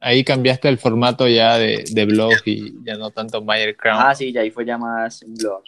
Ahí 0.00 0.24
cambiaste 0.24 0.68
el 0.68 0.78
formato 0.78 1.26
ya 1.26 1.58
de, 1.58 1.84
de 1.90 2.04
blog 2.06 2.34
y 2.44 2.74
ya 2.84 2.96
no 2.96 3.10
tanto 3.10 3.42
Mayer 3.42 3.76
Crown. 3.76 3.98
Ah, 4.00 4.14
sí, 4.14 4.32
ya 4.32 4.42
ahí 4.42 4.50
fue 4.50 4.64
ya 4.64 4.78
más 4.78 5.22
un 5.22 5.34
blog. 5.34 5.62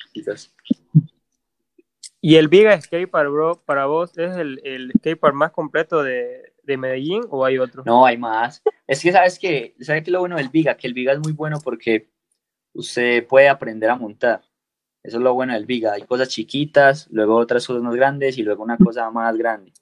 ¿Y 2.21 2.37
el 2.37 2.47
Viga 2.47 2.81
Skatepark, 2.81 3.31
bro, 3.31 3.63
para 3.65 3.87
vos 3.87 4.17
es 4.17 4.37
el, 4.37 4.61
el 4.63 4.93
skatepark 4.93 5.35
más 5.35 5.51
completo 5.51 6.05
de, 6.05 6.53
de, 6.63 6.77
Medellín 6.77 7.25
o 7.31 7.45
hay 7.45 7.59
otro? 7.59 7.83
No, 7.85 8.07
hay 8.07 8.17
más. 8.17 8.63
Es 8.87 9.03
que 9.03 9.11
sabes 9.11 9.41
que, 9.41 9.75
¿sabes 9.81 10.05
qué 10.05 10.13
lo 10.13 10.21
bueno 10.21 10.37
del 10.37 10.49
Viga? 10.49 10.77
Que 10.77 10.87
el 10.87 10.95
Viga 10.95 11.13
es 11.13 11.19
muy 11.19 11.33
bueno 11.33 11.59
porque 11.63 12.13
usted 12.75 13.27
puede 13.27 13.49
aprender 13.49 13.91
a 13.91 13.97
montar. 13.97 14.43
Eso 15.03 15.17
es 15.17 15.23
lo 15.23 15.35
bueno 15.35 15.55
del 15.55 15.67
Viga. 15.67 15.95
Hay 15.95 16.03
cosas 16.03 16.29
chiquitas, 16.29 17.09
luego 17.11 17.35
otras 17.35 17.67
cosas 17.67 17.83
más 17.83 17.97
grandes 17.97 18.39
y 18.39 18.45
luego 18.45 18.63
una 18.63 18.79
cosa 18.79 19.11
más 19.11 19.37
grande. 19.37 19.73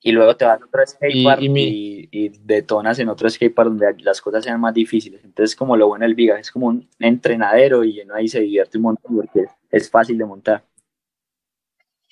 Y 0.00 0.12
luego 0.12 0.36
te 0.36 0.44
vas 0.44 0.60
a 0.60 0.64
otro 0.64 0.86
skatepark 0.86 1.40
y, 1.42 2.28
detonas 2.44 2.98
en 2.98 3.08
otro 3.08 3.28
skatepark 3.28 3.68
donde 3.70 4.02
las 4.02 4.20
cosas 4.20 4.44
sean 4.44 4.60
más 4.60 4.74
difíciles. 4.74 5.24
Entonces, 5.24 5.56
como 5.56 5.76
lo 5.76 5.88
bueno 5.88 6.04
del 6.04 6.14
Viga, 6.14 6.38
es 6.38 6.50
como 6.50 6.66
un 6.66 6.88
entrenadero 6.98 7.82
y 7.82 8.00
uno 8.00 8.14
ahí 8.14 8.28
se 8.28 8.40
divierte 8.40 8.78
un 8.78 8.84
montón 8.84 9.16
porque 9.16 9.46
es, 9.70 9.90
fácil 9.90 10.18
de 10.18 10.24
montar. 10.24 10.64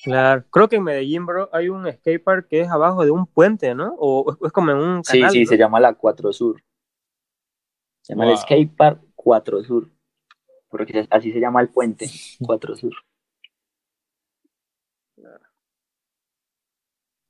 Claro, 0.02 0.44
creo 0.50 0.68
que 0.68 0.76
en 0.76 0.82
Medellín, 0.82 1.24
bro, 1.24 1.48
hay 1.52 1.68
un 1.68 1.90
skatepark 1.90 2.48
que 2.48 2.60
es 2.62 2.68
abajo 2.68 3.04
de 3.04 3.10
un 3.10 3.26
puente, 3.26 3.74
¿no? 3.74 3.94
O 3.98 4.36
es 4.44 4.52
como 4.52 4.72
en 4.72 4.78
un 4.78 5.02
canal, 5.02 5.30
Sí, 5.30 5.40
sí, 5.40 5.46
se 5.46 5.56
llama 5.56 5.78
la 5.78 5.94
4 5.94 6.32
Sur. 6.32 6.62
Se 8.02 8.12
llama 8.12 8.30
el 8.30 8.36
skatepark 8.36 9.00
4 9.14 9.62
Sur 9.62 9.94
porque 10.74 11.06
así 11.08 11.30
se 11.30 11.38
llama 11.38 11.60
el 11.60 11.68
puente, 11.68 12.10
Cuatro 12.44 12.74
Sur. 12.74 12.92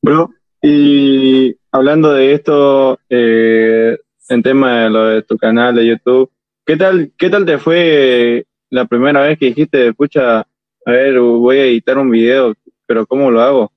Bro, 0.01 0.31
y 0.67 1.59
hablando 1.71 2.15
de 2.15 2.33
esto, 2.33 2.99
eh, 3.11 3.99
en 4.31 4.43
tema 4.43 4.85
de 4.85 4.91
lo 4.91 5.05
de 5.09 5.23
tu 5.23 5.37
canal 5.37 5.75
de 5.75 5.87
YouTube, 5.87 6.31
¿qué 6.65 6.75
tal, 6.79 7.13
qué 7.19 7.29
tal 7.29 7.45
te 7.45 7.59
fue 7.59 8.47
la 8.71 8.87
primera 8.87 9.21
vez 9.21 9.39
que 9.39 9.47
dijiste, 9.47 9.89
escucha, 9.89 10.41
a 10.41 10.91
ver, 10.91 11.21
voy 11.21 11.59
a 11.59 11.67
editar 11.67 11.99
un 11.99 12.11
video, 12.11 12.55
pero 12.87 13.05
¿cómo 13.05 13.31
lo 13.31 13.43
hago? 13.43 13.73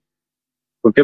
¿Con 0.80 0.94
qué, 0.94 1.04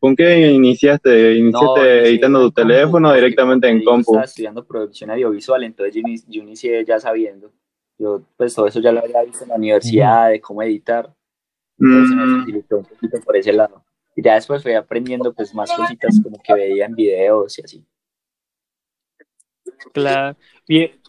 ¿Con 0.00 0.16
qué 0.16 0.50
iniciaste? 0.50 1.36
¿Iniciaste 1.36 2.08
editando 2.08 2.40
tu 2.40 2.50
teléfono 2.50 3.14
directamente 3.14 3.68
en 3.68 3.84
compu? 3.84 4.10
Estaba 4.10 4.24
estudiando 4.24 4.66
producción 4.66 5.12
audiovisual, 5.12 5.62
entonces 5.62 6.02
yo 6.26 6.42
inicié 6.42 6.84
ya 6.84 6.98
sabiendo. 6.98 7.52
Yo, 7.96 8.22
pues 8.36 8.56
todo 8.56 8.66
eso 8.66 8.80
ya 8.80 8.90
lo 8.90 8.98
había 8.98 9.22
visto 9.22 9.44
en 9.44 9.50
la 9.50 9.54
universidad, 9.54 10.30
de 10.30 10.40
cómo 10.40 10.64
editar. 10.64 11.14
Entonces 11.78 12.16
me 12.16 12.24
mm. 12.24 12.40
facilitó 12.40 12.78
un 12.78 12.84
poquito 12.86 13.20
por 13.20 13.36
ese 13.36 13.52
lado. 13.52 13.84
Y 14.14 14.22
ya 14.22 14.34
después 14.34 14.62
fui 14.62 14.74
aprendiendo 14.74 15.32
pues 15.32 15.54
más 15.54 15.72
cositas 15.72 16.20
como 16.22 16.38
que 16.42 16.52
veía 16.52 16.86
en 16.86 16.94
videos 16.94 17.58
y 17.58 17.62
así. 17.62 17.86
Claro. 19.92 20.36
Bien. 20.68 21.00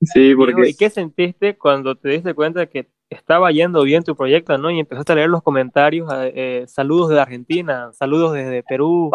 Sí, 0.00 0.34
porque... 0.34 0.68
¿Y 0.68 0.74
qué 0.74 0.90
sentiste 0.90 1.56
cuando 1.56 1.96
te 1.96 2.10
diste 2.10 2.34
cuenta 2.34 2.66
que 2.66 2.88
estaba 3.10 3.50
yendo 3.50 3.82
bien 3.82 4.02
tu 4.02 4.16
proyecto, 4.16 4.56
¿no? 4.58 4.70
Y 4.70 4.80
empezaste 4.80 5.12
a 5.12 5.16
leer 5.16 5.28
los 5.28 5.42
comentarios, 5.42 6.08
eh, 6.12 6.64
saludos 6.66 7.10
de 7.10 7.20
Argentina, 7.20 7.92
saludos 7.92 8.32
desde 8.32 8.62
Perú, 8.62 9.10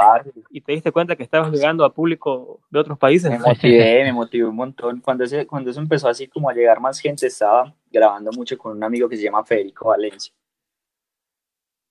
y 0.50 0.62
te 0.62 0.72
diste 0.72 0.92
cuenta 0.92 1.16
que 1.16 1.24
estabas 1.24 1.52
llegando 1.52 1.84
a 1.84 1.94
público 1.94 2.62
de 2.70 2.80
otros 2.80 2.98
países. 2.98 3.30
Me 3.30 3.40
motivé, 3.40 4.04
me 4.04 4.14
motivé 4.14 4.46
un 4.46 4.56
montón. 4.56 5.02
Cuando, 5.02 5.24
ese, 5.24 5.46
cuando 5.46 5.72
eso 5.72 5.80
empezó 5.80 6.08
así 6.08 6.28
como 6.28 6.50
a 6.50 6.54
llegar 6.54 6.80
más 6.80 7.00
gente, 7.00 7.28
estaba 7.28 7.74
grabando 7.92 8.32
mucho 8.32 8.58
con 8.58 8.76
un 8.78 8.84
amigo 8.84 9.10
que 9.10 9.18
se 9.18 9.24
llama 9.24 9.44
Federico 9.44 9.90
Valencia. 9.90 10.34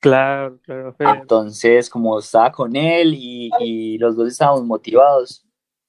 Claro, 0.01 0.59
claro. 0.63 0.97
Entonces, 0.99 1.91
como 1.91 2.19
estaba 2.19 2.53
con 2.53 2.77
él 2.77 3.15
y, 3.15 3.51
y 3.61 3.99
los 3.99 4.17
dos 4.17 4.29
estábamos 4.29 4.65
motivados, 4.65 5.45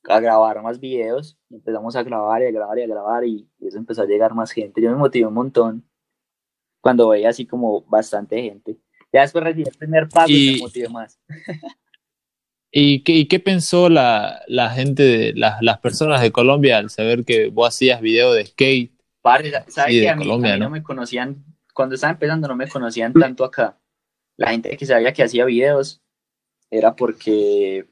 a 0.07 0.19
grabar 0.19 0.61
más 0.61 0.79
videos. 0.79 1.37
Empezamos 1.49 1.95
a 1.95 2.03
grabar 2.03 2.41
y 2.41 2.45
a 2.45 2.51
grabar 2.51 2.79
y 2.79 2.83
a 2.83 2.87
grabar 2.87 3.25
y, 3.25 3.47
y 3.59 3.67
eso 3.67 3.77
empezó 3.77 4.01
a 4.01 4.05
llegar 4.05 4.33
más 4.33 4.51
gente. 4.51 4.81
Yo 4.81 4.89
me 4.91 4.97
motivé 4.97 5.25
un 5.27 5.33
montón 5.33 5.85
cuando 6.81 7.09
veía 7.09 7.29
así 7.29 7.45
como 7.45 7.81
bastante 7.81 8.41
gente. 8.41 8.77
Ya 9.11 9.21
después 9.21 9.43
recibí 9.43 9.67
el 9.67 9.75
primer 9.77 10.07
pago 10.07 10.29
y, 10.29 10.49
Y- 10.49 10.53
me 10.53 10.59
motivé 10.59 10.89
más. 10.89 11.19
¿Y 12.71 13.03
qué, 13.03 13.13
y 13.13 13.27
qué 13.27 13.39
pensó 13.39 13.89
la, 13.89 14.43
la 14.47 14.69
gente, 14.69 15.01
de, 15.01 15.33
las, 15.33 15.59
las 15.61 15.79
personas 15.79 16.21
de 16.21 16.31
Colombia 16.31 16.77
al 16.77 16.91
saber 16.91 17.25
que 17.25 17.47
vos 17.49 17.67
hacías 17.67 17.99
video 17.99 18.31
de 18.31 18.45
skate? 18.45 18.93
Parce, 19.23 19.51
¿sabes 19.69 19.93
Sí, 19.93 19.99
que 19.99 20.01
de 20.01 20.09
a 20.09 20.15
mí, 20.15 20.23
Colombia, 20.23 20.51
a 20.51 20.55
mí 20.55 20.59
no 20.59 20.65
¿no? 20.67 20.71
me 20.71 20.83
conocían, 20.83 21.43
cuando 21.73 21.95
estaba 21.95 22.13
empezando 22.13 22.47
no 22.47 22.55
me 22.55 22.67
conocían 22.69 23.11
tanto 23.13 23.43
acá. 23.43 23.78
La 24.39 24.51
gente 24.51 24.75
que 24.77 24.85
sabía 24.85 25.11
que 25.11 25.23
hacía 25.23 25.43
videos 25.43 26.01
era 26.71 26.95
porque, 26.95 27.85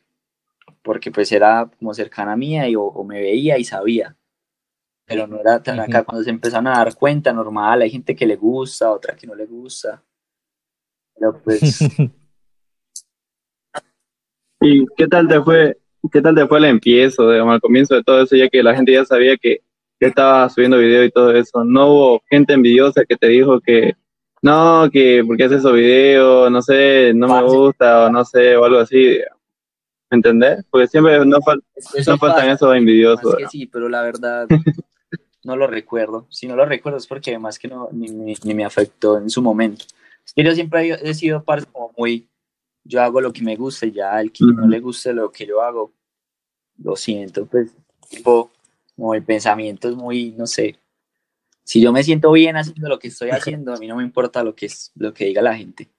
porque 0.81 1.11
pues 1.11 1.31
era 1.31 1.69
como 1.77 1.93
cercana 1.93 2.37
mía 2.37 2.69
y, 2.69 2.75
o, 2.75 2.83
o 2.83 3.03
me 3.03 3.19
veía 3.19 3.57
y 3.57 3.65
sabía. 3.65 4.15
Pero 5.05 5.27
no 5.27 5.39
era 5.39 5.61
tan 5.61 5.79
acá. 5.79 6.03
Cuando 6.03 6.23
se 6.23 6.29
empezaron 6.29 6.67
a 6.67 6.77
dar 6.77 6.95
cuenta, 6.95 7.33
normal, 7.33 7.81
hay 7.81 7.89
gente 7.89 8.15
que 8.15 8.25
le 8.25 8.37
gusta, 8.37 8.91
otra 8.91 9.15
que 9.15 9.27
no 9.27 9.35
le 9.35 9.45
gusta. 9.45 10.01
Pero 11.15 11.41
pues, 11.41 11.79
¿Y 14.61 14.85
qué 14.95 15.07
tal 15.07 15.27
te 15.27 15.41
fue, 15.41 15.77
qué 16.11 16.21
tal 16.21 16.35
te 16.35 16.47
fue 16.47 16.59
el 16.59 16.65
empiezo, 16.65 17.29
digamos, 17.29 17.55
al 17.55 17.61
comienzo 17.61 17.95
de 17.95 18.03
todo 18.03 18.23
eso, 18.23 18.35
ya 18.35 18.47
que 18.49 18.63
la 18.63 18.75
gente 18.75 18.93
ya 18.93 19.03
sabía 19.05 19.35
que 19.37 19.61
que 19.99 20.07
estaba 20.07 20.47
subiendo 20.49 20.77
video 20.77 21.03
y 21.03 21.11
todo 21.11 21.31
eso? 21.33 21.63
¿No 21.63 21.87
hubo 21.87 22.21
gente 22.29 22.53
envidiosa 22.53 23.03
que 23.05 23.15
te 23.15 23.27
dijo 23.27 23.59
que 23.59 23.95
no, 24.41 24.89
que 24.91 25.23
porque 25.25 25.43
haces 25.45 25.59
esos 25.59 25.73
videos, 25.73 26.51
no 26.51 26.61
sé, 26.61 27.13
no 27.13 27.27
me 27.27 27.43
gusta 27.43 28.05
o 28.05 28.09
no 28.11 28.23
sé, 28.25 28.55
o 28.55 28.65
algo 28.65 28.79
así? 28.79 29.19
¿Me 30.09 30.15
entendés? 30.15 30.63
Porque 30.69 30.87
siempre 30.87 31.25
no, 31.25 31.37
fal- 31.39 31.61
eso 31.93 32.11
no 32.11 32.17
faltan 32.17 32.49
esos 32.49 32.73
envidiosos. 32.75 33.35
Que 33.35 33.47
sí, 33.47 33.65
pero 33.65 33.89
la 33.89 34.01
verdad 34.03 34.47
no 35.43 35.55
lo 35.55 35.67
recuerdo. 35.67 36.27
Si 36.29 36.47
no 36.47 36.55
lo 36.55 36.65
recuerdo 36.65 36.97
es 36.97 37.07
porque 37.07 37.31
además 37.31 37.59
que 37.59 37.67
no, 37.67 37.89
ni, 37.91 38.07
ni- 38.07 38.35
ni 38.43 38.53
me 38.53 38.63
afectó 38.65 39.17
en 39.17 39.29
su 39.29 39.41
momento. 39.41 39.85
Es 40.25 40.33
que 40.33 40.43
yo 40.43 40.51
siempre 40.53 40.89
he, 41.01 41.13
sido 41.13 41.43
parte 41.43 41.67
como 41.71 41.93
muy, 41.97 42.27
yo 42.83 43.01
hago 43.01 43.21
lo 43.21 43.31
que 43.33 43.41
me 43.41 43.55
gusta 43.55 43.85
y 43.85 43.91
ya 43.93 44.19
el 44.19 44.31
que 44.31 44.45
no 44.45 44.67
le 44.67 44.79
guste 44.79 45.13
lo 45.13 45.31
que 45.31 45.45
yo 45.45 45.61
hago, 45.61 45.93
lo 46.83 46.95
siento, 46.95 47.45
pues 47.45 47.71
tipo, 48.09 48.51
como 48.95 49.13
el 49.13 49.23
pensamiento 49.23 49.89
es 49.89 49.95
muy, 49.95 50.31
no 50.31 50.45
sé. 50.45 50.77
Si 51.67 51.81
yo 51.81 51.91
me 51.91 52.01
siento 52.01 52.31
bien 52.31 52.55
haciendo 52.55 52.87
lo 52.87 52.97
que 52.97 53.09
estoy 53.09 53.29
haciendo, 53.29 53.73
a 53.73 53.77
mí 53.77 53.87
no 53.87 53.97
me 53.97 54.03
importa 54.03 54.41
lo 54.41 54.55
que 54.55 54.67
es 54.67 54.93
lo 54.95 55.13
que 55.13 55.25
diga 55.25 55.41
la 55.41 55.53
gente. 55.53 55.89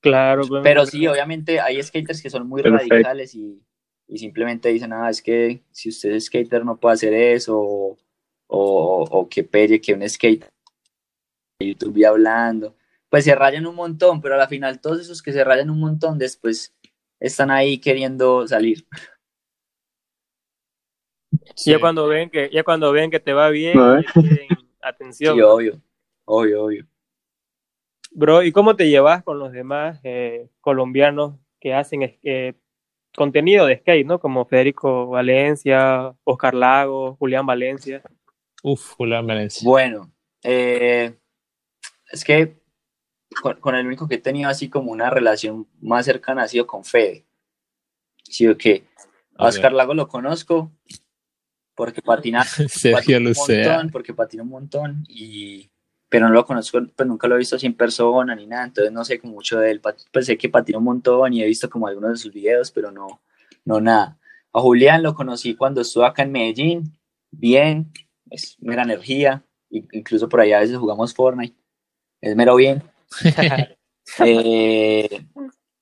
Claro, 0.00 0.44
Pero 0.62 0.86
sí, 0.86 1.08
obviamente 1.08 1.58
hay 1.58 1.82
skaters 1.82 2.22
que 2.22 2.30
son 2.30 2.46
muy 2.46 2.62
radicales 2.62 3.34
y, 3.34 3.60
y 4.06 4.18
simplemente 4.18 4.68
dicen, 4.68 4.92
ah, 4.92 5.10
es 5.10 5.20
que 5.20 5.64
si 5.72 5.88
usted 5.88 6.10
es 6.12 6.26
skater 6.26 6.64
no 6.64 6.76
puede 6.76 6.94
hacer 6.94 7.12
eso, 7.14 7.58
o, 7.58 7.98
o, 8.46 9.02
o 9.10 9.28
que 9.28 9.42
pelle 9.42 9.80
que 9.80 9.94
un 9.94 10.08
skater 10.08 10.52
de 11.58 11.66
YouTube 11.66 11.96
y 11.96 12.04
hablando. 12.04 12.76
Pues 13.08 13.24
se 13.24 13.34
rayan 13.34 13.66
un 13.66 13.74
montón, 13.74 14.20
pero 14.20 14.36
a 14.36 14.38
la 14.38 14.46
final 14.46 14.80
todos 14.80 15.00
esos 15.00 15.20
que 15.20 15.32
se 15.32 15.42
rayan 15.42 15.68
un 15.68 15.80
montón 15.80 16.16
después 16.16 16.76
están 17.18 17.50
ahí 17.50 17.78
queriendo 17.78 18.46
salir. 18.46 18.86
Ya 21.54 21.78
cuando 21.78 22.06
ven 22.08 22.30
que, 22.30 22.50
ya 22.52 22.62
cuando 22.64 22.92
ven 22.92 23.10
que 23.10 23.20
te 23.20 23.32
va 23.32 23.48
bien, 23.50 23.76
No, 23.76 23.98
¿eh? 23.98 24.04
quieren 24.12 24.48
atención. 24.82 25.36
Sí, 25.36 25.42
obvio, 25.42 25.80
obvio, 26.24 26.64
obvio. 26.64 26.86
Bro, 28.10 28.42
¿y 28.42 28.52
cómo 28.52 28.76
te 28.76 28.88
llevas 28.88 29.22
con 29.22 29.38
los 29.38 29.52
demás 29.52 30.00
eh, 30.02 30.48
colombianos 30.60 31.36
que 31.60 31.74
hacen 31.74 32.18
eh, 32.22 32.54
contenido 33.14 33.66
de 33.66 33.78
skate, 33.78 34.06
¿no? 34.06 34.18
Como 34.18 34.46
Federico 34.46 35.06
Valencia, 35.08 36.14
Oscar 36.24 36.54
Lago, 36.54 37.16
Julián 37.16 37.46
Valencia. 37.46 38.02
Uf, 38.62 38.92
Julián 38.94 39.26
Valencia. 39.26 39.68
Bueno, 39.68 40.10
eh, 40.42 41.14
es 42.10 42.24
que 42.24 42.60
con, 43.42 43.60
con 43.60 43.74
el 43.74 43.86
único 43.86 44.08
que 44.08 44.16
he 44.16 44.18
tenido 44.18 44.48
así 44.48 44.70
como 44.70 44.92
una 44.92 45.10
relación 45.10 45.66
más 45.80 46.06
cercana 46.06 46.42
ha 46.42 46.48
sido 46.48 46.66
con 46.66 46.84
Fede. 46.84 47.26
Sí, 48.22 48.46
o 48.46 48.56
que. 48.56 48.84
Oscar 49.38 49.72
Lago 49.72 49.92
lo 49.92 50.08
conozco 50.08 50.72
porque 51.76 52.02
patina, 52.02 52.42
Sergio 52.68 52.96
patina 52.96 53.18
un 53.18 53.34
montón, 53.36 53.90
porque 53.90 54.14
patina 54.14 54.42
un 54.42 54.48
montón, 54.48 55.04
y, 55.08 55.70
pero 56.08 56.26
no 56.26 56.34
lo 56.34 56.44
conozco, 56.44 56.80
pues 56.96 57.06
nunca 57.06 57.28
lo 57.28 57.36
he 57.36 57.38
visto 57.38 57.56
así 57.56 57.66
en 57.66 57.74
persona 57.74 58.34
ni 58.34 58.46
nada, 58.46 58.64
entonces 58.64 58.92
no 58.92 59.04
sé 59.04 59.20
como 59.20 59.34
mucho 59.34 59.60
de 59.60 59.70
él, 59.70 59.80
pues 59.80 60.26
sé 60.26 60.36
que 60.36 60.48
patina 60.48 60.78
un 60.78 60.84
montón 60.84 61.32
y 61.32 61.42
he 61.42 61.46
visto 61.46 61.70
como 61.70 61.86
algunos 61.86 62.10
de 62.12 62.16
sus 62.16 62.32
videos, 62.32 62.70
pero 62.70 62.90
no, 62.90 63.20
no 63.64 63.80
nada. 63.80 64.18
A 64.52 64.60
Julián 64.60 65.02
lo 65.02 65.14
conocí 65.14 65.54
cuando 65.54 65.82
estuve 65.82 66.06
acá 66.06 66.22
en 66.22 66.32
Medellín, 66.32 66.98
bien, 67.30 67.92
es 68.30 68.56
mera 68.60 68.82
energía, 68.82 69.44
incluso 69.70 70.28
por 70.28 70.40
allá 70.40 70.56
a 70.56 70.60
veces 70.60 70.78
jugamos 70.78 71.14
Fortnite, 71.14 71.56
es 72.20 72.34
mero 72.34 72.56
bien. 72.56 72.82
Eh, 74.24 75.26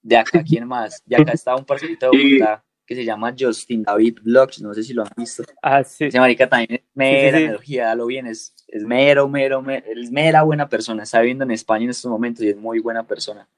de 0.00 0.16
acá, 0.16 0.42
¿quién 0.42 0.66
más? 0.66 1.02
De 1.04 1.14
acá 1.14 1.32
está 1.32 1.54
un 1.54 1.64
parcerito 1.66 2.10
de 2.10 2.38
Bogotá 2.38 2.64
que 2.86 2.94
se 2.94 3.04
llama 3.04 3.34
Justin 3.38 3.82
David 3.82 4.18
Vlogs, 4.22 4.60
no 4.60 4.74
sé 4.74 4.82
si 4.82 4.92
lo 4.92 5.02
han 5.02 5.10
visto. 5.16 5.42
Ah, 5.62 5.82
sí. 5.82 6.04
Ese 6.04 6.20
marica 6.20 6.48
también 6.48 6.74
es 6.74 6.80
mera 6.94 7.38
sí. 7.38 7.44
energía, 7.44 7.86
dalo 7.86 8.06
bien, 8.06 8.26
es, 8.26 8.54
es 8.68 8.82
mero, 8.84 9.28
mero, 9.28 9.62
mero, 9.62 9.84
es 9.86 10.10
mera 10.10 10.42
buena 10.42 10.68
persona, 10.68 11.02
está 11.04 11.20
viviendo 11.20 11.44
en 11.44 11.50
España 11.52 11.84
en 11.84 11.90
estos 11.90 12.10
momentos 12.10 12.44
y 12.44 12.50
es 12.50 12.56
muy 12.56 12.80
buena 12.80 13.02
persona. 13.02 13.48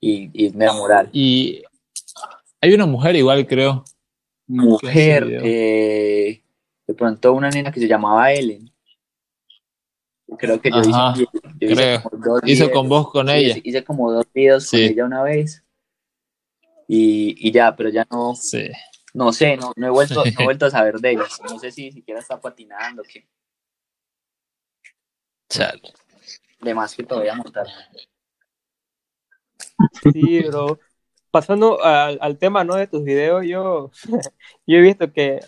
Y, 0.00 0.30
y 0.32 0.46
es 0.46 0.54
mera 0.54 0.72
moral. 0.74 1.08
Y 1.12 1.62
hay 2.60 2.74
una 2.74 2.86
mujer 2.86 3.16
igual, 3.16 3.46
creo. 3.46 3.84
Mujer, 4.46 5.26
eh, 5.42 6.42
de 6.86 6.94
pronto 6.94 7.32
una 7.32 7.50
nena 7.50 7.70
que 7.72 7.80
se 7.80 7.88
llamaba 7.88 8.32
Ellen. 8.32 8.70
Creo 10.38 10.60
que 10.60 10.70
yo 10.70 10.76
Ajá, 10.76 11.14
hice, 11.16 11.26
yo 11.58 11.68
hice 11.70 12.00
como 12.02 12.24
dos 12.24 12.40
Hizo 12.44 12.64
videos. 12.64 12.70
con 12.78 12.88
vos, 12.88 13.10
con 13.10 13.28
Sí, 13.28 13.32
ella. 13.34 13.48
hice- 13.56 13.60
hice 13.64 13.84
como 13.84 14.12
dos 14.12 14.26
videos 14.34 14.70
con 14.70 14.78
Sí. 14.78 14.84
ella 14.86 15.04
una 15.06 15.22
vez. 15.22 15.64
Y, 16.88 17.36
y 17.46 17.52
ya, 17.52 17.76
pero 17.76 17.90
ya 17.90 18.06
no, 18.10 18.34
Sí. 18.34 18.70
no 19.14 19.32
sé, 19.32 19.56
no, 19.56 19.72
no 19.76 19.86
he 19.86 19.90
vuelto, 19.90 20.24
no 20.24 20.30
he 20.40 20.44
vuelto 20.44 20.66
a 20.66 20.70
saber 20.70 20.96
de 21.00 21.10
ella. 21.12 21.24
No 21.48 21.58
sé 21.58 21.70
si 21.70 21.92
siquiera 21.92 22.20
está 22.20 22.40
patinando, 22.40 23.02
que 23.02 23.28
Chale. 25.50 25.82
de 26.60 26.74
más 26.74 26.94
que 26.94 27.04
todavía 27.04 27.34
montar. 27.34 27.66
Sí, 30.12 30.40
bro. 30.42 30.78
Pasando 31.30 31.82
al, 31.84 32.18
al 32.20 32.38
tema, 32.38 32.64
¿no? 32.64 32.74
De 32.76 32.86
tus 32.86 33.04
videos, 33.04 33.44
yo, 33.46 33.90
yo 34.66 34.78
he 34.78 34.80
visto 34.80 35.12
que 35.12 35.40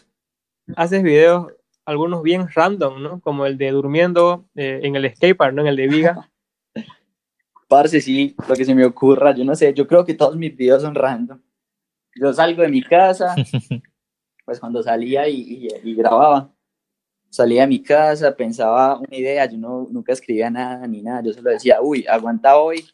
haces 0.76 1.03
videos, 1.03 1.53
algunos 1.85 2.22
bien 2.22 2.48
random, 2.55 3.03
¿no? 3.03 3.20
Como 3.20 3.46
el 3.46 3.59
de 3.59 3.70
durmiendo 3.70 4.46
eh, 4.55 4.81
en 4.83 4.96
el 4.96 5.11
skatepark, 5.14 5.55
¿no? 5.55 5.62
En 5.62 5.68
el 5.68 5.76
de 5.76 5.88
Viga. 5.88 6.31
Parce, 7.70 8.00
sí, 8.00 8.35
lo 8.48 8.54
que 8.56 8.64
se 8.64 8.74
me 8.74 8.85
ocurra, 8.85 9.33
yo 9.33 9.44
no 9.44 9.54
sé, 9.54 9.72
yo 9.72 9.87
creo 9.87 10.04
que 10.04 10.14
todos 10.14 10.35
mis 10.37 10.56
videos 10.56 10.83
son 10.83 10.92
random. 10.92 11.40
Yo 12.16 12.33
salgo 12.33 12.62
de 12.62 12.68
mi 12.68 12.83
casa, 12.83 13.37
pues 14.44 14.59
cuando 14.59 14.83
salía 14.83 15.28
y, 15.28 15.37
y- 15.40 15.68
y 15.90 15.94
grababa, 15.94 16.52
salía 17.28 17.61
de 17.62 17.68
mi 17.68 17.80
casa, 17.80 18.35
pensaba 18.35 18.98
una 18.98 19.16
idea, 19.16 19.46
yo 19.46 19.56
no, 19.56 19.87
nunca 19.88 20.12
escribía 20.12 20.50
nada 20.50 20.85
ni 20.88 21.00
nada, 21.00 21.22
yo 21.22 21.33
solo 21.33 21.50
decía, 21.52 21.80
uy, 21.80 22.04
aguanta 22.09 22.59
hoy 22.59 22.85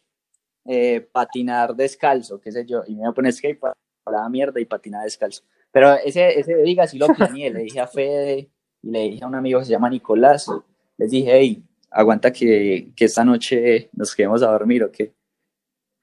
eh, 0.66 1.00
patinar 1.10 1.74
descalzo, 1.74 2.38
qué 2.38 2.52
sé 2.52 2.66
yo, 2.66 2.82
y 2.86 2.94
me 2.94 3.00
iba 3.00 3.08
a 3.08 3.14
poner 3.14 3.32
skate 3.32 3.58
para 3.58 3.74
la 4.06 4.28
mierda 4.28 4.60
y 4.60 4.66
patinar 4.66 5.04
descalzo. 5.04 5.42
Pero 5.72 5.94
ese, 5.94 6.38
ese 6.38 6.54
de 6.54 6.62
Viga 6.62 6.86
sí 6.86 6.98
lo 6.98 7.08
planeé, 7.08 7.50
le 7.50 7.60
dije 7.62 7.80
a 7.80 7.86
Fede 7.86 8.50
y 8.82 8.90
le 8.90 9.00
dije 9.10 9.24
a 9.24 9.26
un 9.26 9.36
amigo 9.36 9.58
que 9.58 9.64
se 9.64 9.70
llama 9.72 9.88
Nicolás, 9.88 10.50
les 10.98 11.10
dije, 11.10 11.30
hey, 11.32 11.64
aguanta 11.90 12.32
que, 12.32 12.92
que 12.94 13.04
esta 13.04 13.24
noche 13.24 13.90
nos 13.92 14.14
quedemos 14.14 14.42
a 14.42 14.50
dormir 14.50 14.84
o 14.84 14.92
qué. 14.92 15.14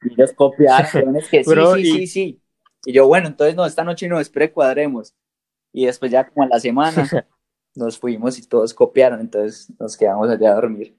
Y 0.02 0.13
ellos 0.13 0.34
copiaron, 0.34 1.15
es 1.17 1.30
que 1.30 1.43
sí, 1.43 1.50
Bro, 1.50 1.76
sí, 1.76 1.82
y- 1.82 1.86
sí, 1.86 2.08
sí. 2.08 2.39
Y 2.86 2.91
yo, 2.93 3.08
bueno, 3.08 3.28
entonces 3.28 3.56
no, 3.56 3.65
esta 3.65 3.84
noche 3.84 4.08
no, 4.10 4.19
espere, 4.19 4.52
cuadremos. 4.52 5.15
Y 5.72 5.86
después 5.86 6.12
ya 6.12 6.28
como 6.28 6.43
a 6.43 6.50
la 6.50 6.60
semana 6.60 7.08
nos 7.76 7.98
fuimos 7.98 8.38
y 8.38 8.48
todos 8.48 8.74
copiaron, 8.74 9.22
entonces 9.22 9.72
nos 9.80 9.96
quedamos 9.96 10.30
allá 10.30 10.52
a 10.52 10.56
dormir. 10.56 10.98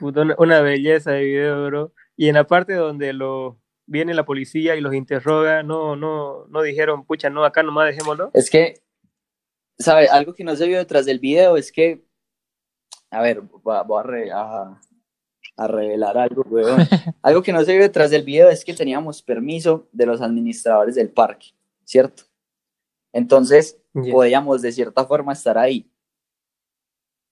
Una, 0.00 0.34
una 0.38 0.60
belleza 0.60 1.12
de 1.12 1.24
video, 1.24 1.66
bro. 1.66 1.92
Y 2.16 2.28
en 2.28 2.34
la 2.34 2.46
parte 2.46 2.74
donde 2.74 3.12
lo 3.12 3.60
viene 3.86 4.14
la 4.14 4.24
policía 4.24 4.74
y 4.76 4.80
los 4.80 4.94
interroga, 4.94 5.62
no, 5.62 5.94
no, 5.94 6.46
no 6.48 6.62
dijeron, 6.62 7.04
pucha, 7.04 7.30
no, 7.30 7.44
acá 7.44 7.62
nomás 7.62 7.86
dejémoslo. 7.88 8.30
Es 8.34 8.50
que, 8.50 8.82
¿sabe? 9.78 10.08
Algo 10.08 10.34
que 10.34 10.44
no 10.44 10.56
se 10.56 10.66
vio 10.66 10.78
detrás 10.78 11.06
del 11.06 11.20
video 11.20 11.56
es 11.56 11.70
que, 11.70 12.04
a 13.14 13.20
ver, 13.22 13.40
voy 13.42 13.74
a, 13.76 13.80
a 13.80 14.02
re- 14.02 14.32
a- 14.32 14.80
a 15.56 15.68
revelar 15.68 16.18
algo, 16.18 16.42
weón. 16.48 16.78
Algo 17.22 17.42
que 17.42 17.52
no 17.52 17.64
se 17.64 17.72
vio 17.72 17.82
detrás 17.82 18.10
del 18.10 18.24
video 18.24 18.48
es 18.50 18.64
que 18.64 18.74
teníamos 18.74 19.22
permiso 19.22 19.86
de 19.92 20.04
los 20.06 20.20
administradores 20.20 20.96
del 20.96 21.10
parque, 21.10 21.48
¿cierto? 21.84 22.24
Entonces, 23.12 23.78
podíamos 24.10 24.62
de 24.62 24.72
cierta 24.72 25.04
forma 25.06 25.32
estar 25.32 25.56
ahí. 25.56 25.88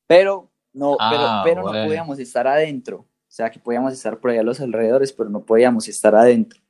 Pero 0.07 0.51
no, 0.73 0.97
Ah, 1.01 1.43
pero, 1.45 1.55
pero 1.57 1.63
bueno. 1.63 1.79
no 1.81 1.87
podíamos 1.87 2.19
estar 2.19 2.47
adentro. 2.47 2.99
O 3.01 3.07
sea, 3.35 3.51
que 3.51 3.59
podíamos 3.59 3.93
estar 3.93 4.19
por 4.21 4.31
allá 4.31 4.41
a 4.43 4.45
los 4.45 4.61
alrededores, 4.61 5.13
pero 5.13 5.29
no 5.31 5.45
podíamos 5.45 5.89
estar 5.89 6.15
adentro. 6.15 6.61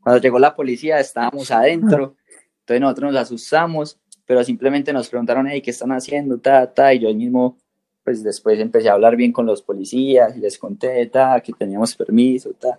Cuando 0.00 0.20
llegó 0.22 0.38
la 0.38 0.54
policía, 0.54 1.00
estábamos 1.00 1.50
adentro 1.50 2.16
Entonces 2.60 2.80
nosotros 2.80 3.12
nos 3.12 3.20
asustamos, 3.22 4.00
pero 4.24 4.42
simplemente 4.44 4.92
nos 4.92 5.08
preguntaron, 5.08 5.46
hey, 5.48 5.60
¿qué 5.60 5.72
están 5.72 5.90
haciendo? 5.92 6.38
Ta, 6.38 6.72
ta, 6.72 6.94
y 6.94 7.00
yo 7.00 7.12
mismo, 7.12 7.58
pues 8.06 8.22
después 8.22 8.60
empecé 8.60 8.88
a 8.88 8.92
hablar 8.92 9.16
bien 9.16 9.32
con 9.32 9.46
los 9.46 9.62
policías 9.62 10.36
y 10.36 10.38
les 10.38 10.56
conté, 10.58 11.04
ta, 11.06 11.40
que 11.40 11.52
teníamos 11.52 11.96
permiso, 11.96 12.52
ta. 12.52 12.78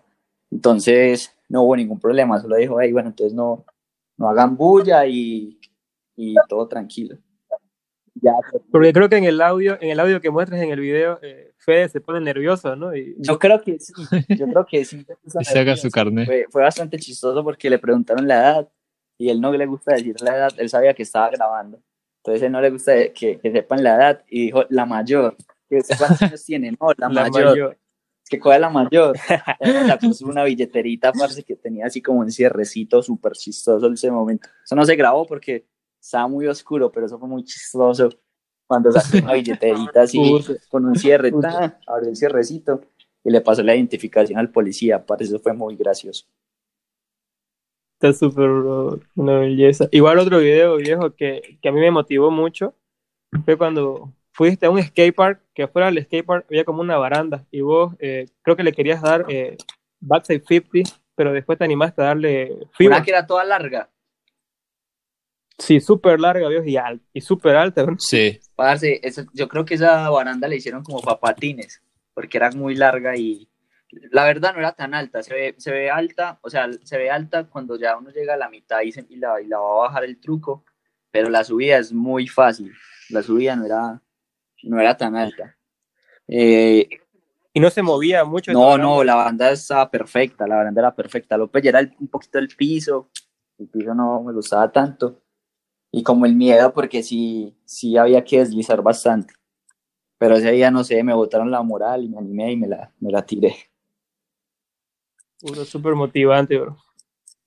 Entonces 0.49 1.35
no 1.49 1.63
hubo 1.63 1.75
ningún 1.75 1.99
problema, 1.99 2.39
solo 2.39 2.55
dijo, 2.55 2.79
hey, 2.79 2.93
bueno, 2.93 3.09
entonces 3.09 3.33
no, 3.35 3.65
no 4.15 4.29
hagan 4.29 4.55
bulla 4.55 5.05
y, 5.05 5.59
y 6.15 6.35
todo 6.47 6.65
tranquilo. 6.69 7.17
Ya, 8.15 8.31
Porque 8.71 8.93
creo 8.93 9.09
que 9.09 9.17
en 9.17 9.25
el 9.25 9.41
audio, 9.41 9.77
en 9.81 9.89
el 9.89 9.99
audio 9.99 10.21
que 10.21 10.29
muestras 10.29 10.61
en 10.61 10.71
el 10.71 10.79
video, 10.79 11.19
eh, 11.21 11.51
Fede 11.57 11.89
se 11.89 11.99
pone 11.99 12.21
nervioso, 12.21 12.77
¿no? 12.77 12.95
Y... 12.95 13.17
Yo 13.19 13.37
creo 13.37 13.61
que 13.61 13.79
sí, 13.79 13.91
yo 14.29 14.47
creo 14.47 14.65
que 14.65 14.85
sí. 14.85 15.05
y 15.41 15.43
saca 15.43 15.75
su 15.75 15.89
carnet. 15.89 16.25
Fue, 16.25 16.45
fue, 16.49 16.61
bastante 16.61 16.97
chistoso 16.99 17.43
porque 17.43 17.69
le 17.69 17.79
preguntaron 17.79 18.25
la 18.25 18.35
edad 18.35 18.69
y 19.17 19.27
él 19.27 19.41
no 19.41 19.51
le 19.51 19.65
gusta 19.65 19.91
decir 19.93 20.15
la 20.21 20.37
edad, 20.37 20.53
él 20.55 20.69
sabía 20.69 20.93
que 20.93 21.03
estaba 21.03 21.29
grabando. 21.29 21.81
Entonces 22.27 22.51
no 22.51 22.59
le 22.59 22.71
gusta 22.71 22.93
que, 23.13 23.39
que 23.39 23.51
sepan 23.51 23.81
la 23.81 23.95
edad 23.95 24.25
y 24.27 24.47
dijo 24.47 24.65
la 24.69 24.85
mayor. 24.85 25.37
¿Cuántos 25.69 26.21
años 26.21 26.43
tiene? 26.43 26.71
No, 26.71 26.89
la, 26.97 27.07
la 27.09 27.29
mayor. 27.29 27.45
mayor. 27.51 27.77
Que 28.29 28.37
cuál 28.37 28.55
es 28.55 28.61
la 28.61 28.69
mayor. 28.69 29.15
la 29.61 29.97
puso 29.97 30.25
una 30.25 30.43
billeterita, 30.43 31.13
parce, 31.13 31.43
que 31.43 31.55
tenía 31.55 31.85
así 31.85 32.01
como 32.01 32.19
un 32.19 32.29
cierrecito 32.29 33.01
súper 33.01 33.31
chistoso 33.31 33.87
en 33.87 33.93
ese 33.93 34.11
momento. 34.11 34.49
Eso 34.65 34.75
no 34.75 34.83
se 34.83 34.97
grabó 34.97 35.25
porque 35.25 35.65
estaba 36.01 36.27
muy 36.27 36.47
oscuro, 36.47 36.91
pero 36.91 37.05
eso 37.05 37.17
fue 37.17 37.29
muy 37.29 37.45
chistoso 37.45 38.09
cuando 38.65 38.91
sacó 38.91 39.23
una 39.23 39.33
billeterita 39.33 40.01
así 40.01 40.19
con 40.69 40.85
un 40.85 40.95
cierre, 40.95 41.31
abrió 41.87 42.09
el 42.09 42.17
cierrecito 42.17 42.81
y 43.23 43.31
le 43.31 43.39
pasó 43.39 43.63
la 43.63 43.73
identificación 43.73 44.37
al 44.37 44.51
policía, 44.51 45.05
para 45.05 45.23
eso 45.23 45.39
fue 45.39 45.53
muy 45.53 45.77
gracioso. 45.77 46.25
Está 47.99 48.13
súper 48.13 48.49
una 49.15 49.39
belleza. 49.39 49.87
Igual 49.91 50.19
otro 50.19 50.37
video 50.37 50.75
viejo 50.77 51.15
que, 51.15 51.57
que 51.59 51.69
a 51.69 51.71
mí 51.71 51.79
me 51.79 51.89
motivó 51.89 52.29
mucho 52.29 52.75
fue 53.43 53.57
cuando 53.57 54.13
fuiste 54.31 54.67
a 54.67 54.69
un 54.69 54.81
skatepark, 54.81 55.41
que 55.55 55.63
afuera 55.63 55.87
del 55.87 56.03
skatepark 56.03 56.45
había 56.47 56.63
como 56.63 56.81
una 56.81 56.97
baranda 56.97 57.43
y 57.49 57.61
vos 57.61 57.95
eh, 57.97 58.27
creo 58.43 58.55
que 58.55 58.63
le 58.63 58.71
querías 58.71 59.01
dar 59.01 59.25
eh, 59.29 59.57
backside 59.99 60.43
50, 60.47 60.91
pero 61.15 61.33
después 61.33 61.57
te 61.57 61.65
animaste 61.65 62.03
a 62.03 62.05
darle 62.05 62.67
fibra. 62.73 62.97
Una 62.97 63.03
que 63.03 63.09
era 63.09 63.25
toda 63.25 63.43
larga. 63.43 63.89
Sí, 65.57 65.81
súper 65.81 66.19
larga, 66.19 66.49
Dios, 66.49 66.67
y, 66.67 66.77
al, 66.77 67.01
y 67.13 67.21
súper 67.21 67.55
alta. 67.55 67.83
¿no? 67.83 67.97
Sí. 67.97 68.39
Parce, 68.55 68.99
eso, 69.01 69.23
yo 69.33 69.47
creo 69.47 69.65
que 69.65 69.73
esa 69.73 70.07
baranda 70.11 70.47
le 70.47 70.57
hicieron 70.57 70.83
como 70.83 71.01
papatines, 71.01 71.81
porque 72.13 72.37
era 72.37 72.51
muy 72.51 72.75
larga 72.75 73.17
y 73.17 73.49
la 74.11 74.23
verdad 74.23 74.53
no 74.53 74.59
era 74.59 74.73
tan 74.73 74.93
alta. 74.93 75.23
Se 75.23 75.33
ve, 75.33 75.55
se 75.57 75.71
ve 75.71 75.89
alta, 75.89 76.39
o 76.41 76.49
sea, 76.49 76.69
se 76.83 76.97
ve 76.97 77.09
alta 77.09 77.45
cuando 77.45 77.77
ya 77.77 77.97
uno 77.97 78.09
llega 78.11 78.33
a 78.33 78.37
la 78.37 78.49
mitad 78.49 78.81
y, 78.81 78.91
se, 78.91 79.05
y, 79.09 79.17
la, 79.17 79.41
y 79.41 79.47
la 79.47 79.59
va 79.59 79.69
a 79.69 79.87
bajar 79.87 80.03
el 80.03 80.19
truco, 80.19 80.63
pero 81.11 81.29
la 81.29 81.43
subida 81.43 81.77
es 81.77 81.91
muy 81.93 82.27
fácil. 82.27 82.73
La 83.09 83.23
subida 83.23 83.55
no 83.55 83.65
era, 83.65 84.01
no 84.63 84.79
era 84.79 84.97
tan 84.97 85.15
alta. 85.15 85.55
Eh, 86.27 86.87
y 87.53 87.59
no 87.59 87.69
se 87.69 87.81
movía 87.81 88.23
mucho. 88.23 88.51
No, 88.51 88.77
no, 88.77 89.03
la 89.03 89.15
banda 89.15 89.51
estaba 89.51 89.89
perfecta, 89.89 90.47
la 90.47 90.57
baranda 90.57 90.81
era 90.81 90.95
perfecta. 90.95 91.37
López 91.37 91.63
ya 91.63 91.69
era 91.69 91.79
el, 91.79 91.95
un 91.99 92.07
poquito 92.07 92.37
el 92.37 92.49
piso, 92.49 93.09
el 93.57 93.67
piso 93.67 93.95
no 93.95 94.21
me 94.23 94.33
gustaba 94.33 94.71
tanto 94.71 95.23
y 95.91 96.03
como 96.03 96.25
el 96.25 96.35
miedo 96.35 96.73
porque 96.73 97.03
sí, 97.03 97.55
sí 97.65 97.97
había 97.97 98.23
que 98.23 98.39
deslizar 98.39 98.81
bastante. 98.81 99.33
Pero 100.17 100.35
ese 100.35 100.51
día, 100.51 100.71
no 100.71 100.83
sé, 100.83 101.03
me 101.03 101.13
botaron 101.13 101.51
la 101.51 101.61
moral 101.61 102.03
y 102.03 102.09
me 102.09 102.17
animé 102.17 102.51
y 102.51 102.57
me 102.57 102.67
la, 102.67 102.91
me 102.99 103.11
la 103.11 103.25
tiré. 103.25 103.55
Puro 105.39 105.65
súper 105.65 105.95
motivante, 105.95 106.57
bro. 106.57 106.77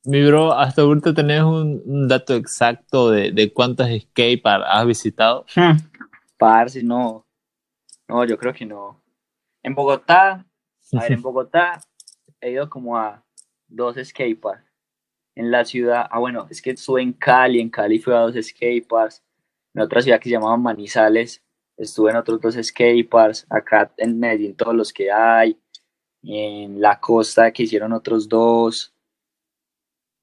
Mi 0.05 0.25
bro, 0.27 0.53
hasta 0.53 0.83
ahorita 0.83 1.13
tenés 1.13 1.43
un, 1.43 1.83
un 1.85 2.09
dato 2.09 2.35
exacto 2.35 3.11
de, 3.11 3.33
de 3.33 3.53
cuántas 3.53 3.91
skate 4.01 4.43
has 4.45 4.87
visitado. 4.87 5.45
Hmm. 5.55 5.77
Parce, 6.39 6.83
no. 6.83 7.27
No, 8.09 8.25
yo 8.25 8.39
creo 8.39 8.55
que 8.55 8.65
no. 8.65 9.03
En 9.63 9.75
Bogotá, 9.75 10.47
a 10.93 11.01
ver, 11.01 11.13
en 11.13 11.23
Bogotá 11.23 11.81
he 12.41 12.53
ido 12.53 12.71
como 12.71 12.97
a 12.97 13.23
dos 13.69 13.97
skateparks 14.03 14.71
en 15.41 15.51
la 15.51 15.65
ciudad, 15.65 16.07
ah 16.11 16.19
bueno, 16.19 16.47
es 16.51 16.61
que 16.61 16.71
estuve 16.71 17.03
en 17.03 17.13
Cali, 17.13 17.61
en 17.61 17.71
Cali 17.71 17.99
fui 17.99 18.13
a 18.13 18.19
dos 18.19 18.35
skateparks, 18.35 19.23
en 19.75 19.83
otra 19.83 20.03
ciudad 20.03 20.19
que 20.19 20.29
se 20.29 20.35
llamaba 20.35 20.57
Manizales, 20.57 21.43
estuve 21.77 22.11
en 22.11 22.17
otros 22.17 22.41
dos 22.41 22.55
skateparks, 22.61 23.47
acá 23.49 23.93
en 23.97 24.19
Medellín 24.19 24.57
todos 24.57 24.75
los 24.75 24.93
que 24.93 25.11
hay, 25.11 25.59
en 26.23 26.81
la 26.81 27.01
costa 27.01 27.53
que 27.53 27.63
hicieron 27.65 27.93
otros 27.93 28.29
dos, 28.29 28.93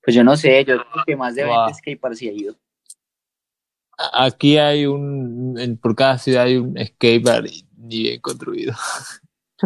pues 0.03 0.15
yo 0.15 0.23
no 0.23 0.37
sé, 0.37 0.63
yo 0.63 0.77
creo 0.77 1.03
que 1.05 1.15
más 1.15 1.35
de 1.35 1.43
20 1.43 1.73
skateparks 1.73 2.21
he 2.21 2.33
ido. 2.33 2.55
Aquí 4.13 4.57
hay 4.57 4.85
un, 4.85 5.79
por 5.81 5.95
cada 5.95 6.17
ciudad 6.17 6.43
hay 6.43 6.57
un 6.57 6.77
skatepark 6.77 7.49
ni 7.77 8.03
bien 8.03 8.21
construido. 8.21 8.73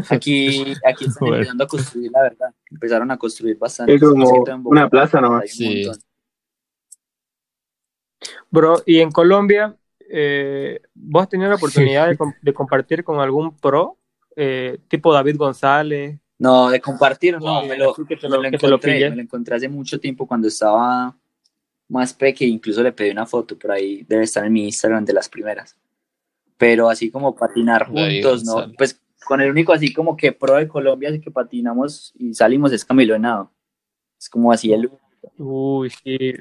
Aquí, 0.10 0.74
aquí 0.86 1.06
están 1.08 1.28
empezando 1.28 1.64
a 1.64 1.68
construir, 1.68 2.12
la 2.12 2.22
verdad. 2.24 2.56
Empezaron 2.70 3.12
a 3.12 3.18
construir 3.18 3.58
bastante. 3.58 3.94
Es 3.94 4.02
como 4.02 4.46
una 4.64 4.90
plaza 4.90 5.20
nomás. 5.20 5.52
Sí. 5.52 5.84
Bro, 8.50 8.84
y 8.86 9.00
en 9.00 9.12
Colombia, 9.12 9.76
eh, 10.10 10.82
¿vos 10.94 11.24
has 11.24 11.30
tenido 11.30 11.50
la 11.50 11.56
oportunidad 11.58 12.08
de, 12.08 12.18
de, 12.42 12.54
compartir 12.54 13.04
con 13.04 13.20
algún 13.20 13.58
pro, 13.58 13.98
eh, 14.36 14.80
tipo 14.88 15.14
David 15.14 15.38
González? 15.38 16.21
No, 16.42 16.72
de 16.72 16.82
compartir, 16.82 17.40
no, 17.40 17.62
me 17.62 17.78
lo, 17.78 17.94
me 17.96 18.28
lo, 18.28 18.46
encontré, 18.48 19.10
me 19.12 19.16
lo 19.16 19.22
encontré 19.22 19.56
hace 19.58 19.70
mucho 19.70 20.00
tiempo 20.00 20.26
cuando 20.26 20.48
estaba 20.48 21.16
más 21.88 22.16
pequeño, 22.16 22.56
incluso 22.56 22.82
le 22.82 22.92
pedí 22.92 23.12
una 23.12 23.28
foto 23.28 23.56
por 23.60 23.74
ahí, 23.74 24.04
debe 24.10 24.24
estar 24.24 24.44
en 24.44 24.54
mi 24.54 24.64
Instagram 24.64 25.06
de 25.06 25.14
las 25.14 25.30
primeras. 25.30 25.78
Pero 26.58 26.90
así 26.90 27.12
como 27.12 27.36
patinar 27.36 27.86
juntos, 27.86 28.44
¿no? 28.44 28.72
Pues 28.76 29.00
con 29.24 29.40
el 29.40 29.52
único 29.52 29.72
así 29.72 29.94
como 29.94 30.18
que 30.18 30.32
pro 30.32 30.56
de 30.56 30.68
Colombia, 30.68 31.10
así 31.10 31.22
que 31.22 31.30
patinamos 31.30 32.12
y 32.18 32.34
salimos 32.34 32.72
es 32.72 32.86
Camilo 32.86 33.14
Henao. 33.14 33.52
Es 34.20 34.28
como 34.28 34.52
así 34.52 34.74
el... 34.74 34.90
Uy, 35.38 35.92
sí. 35.92 36.34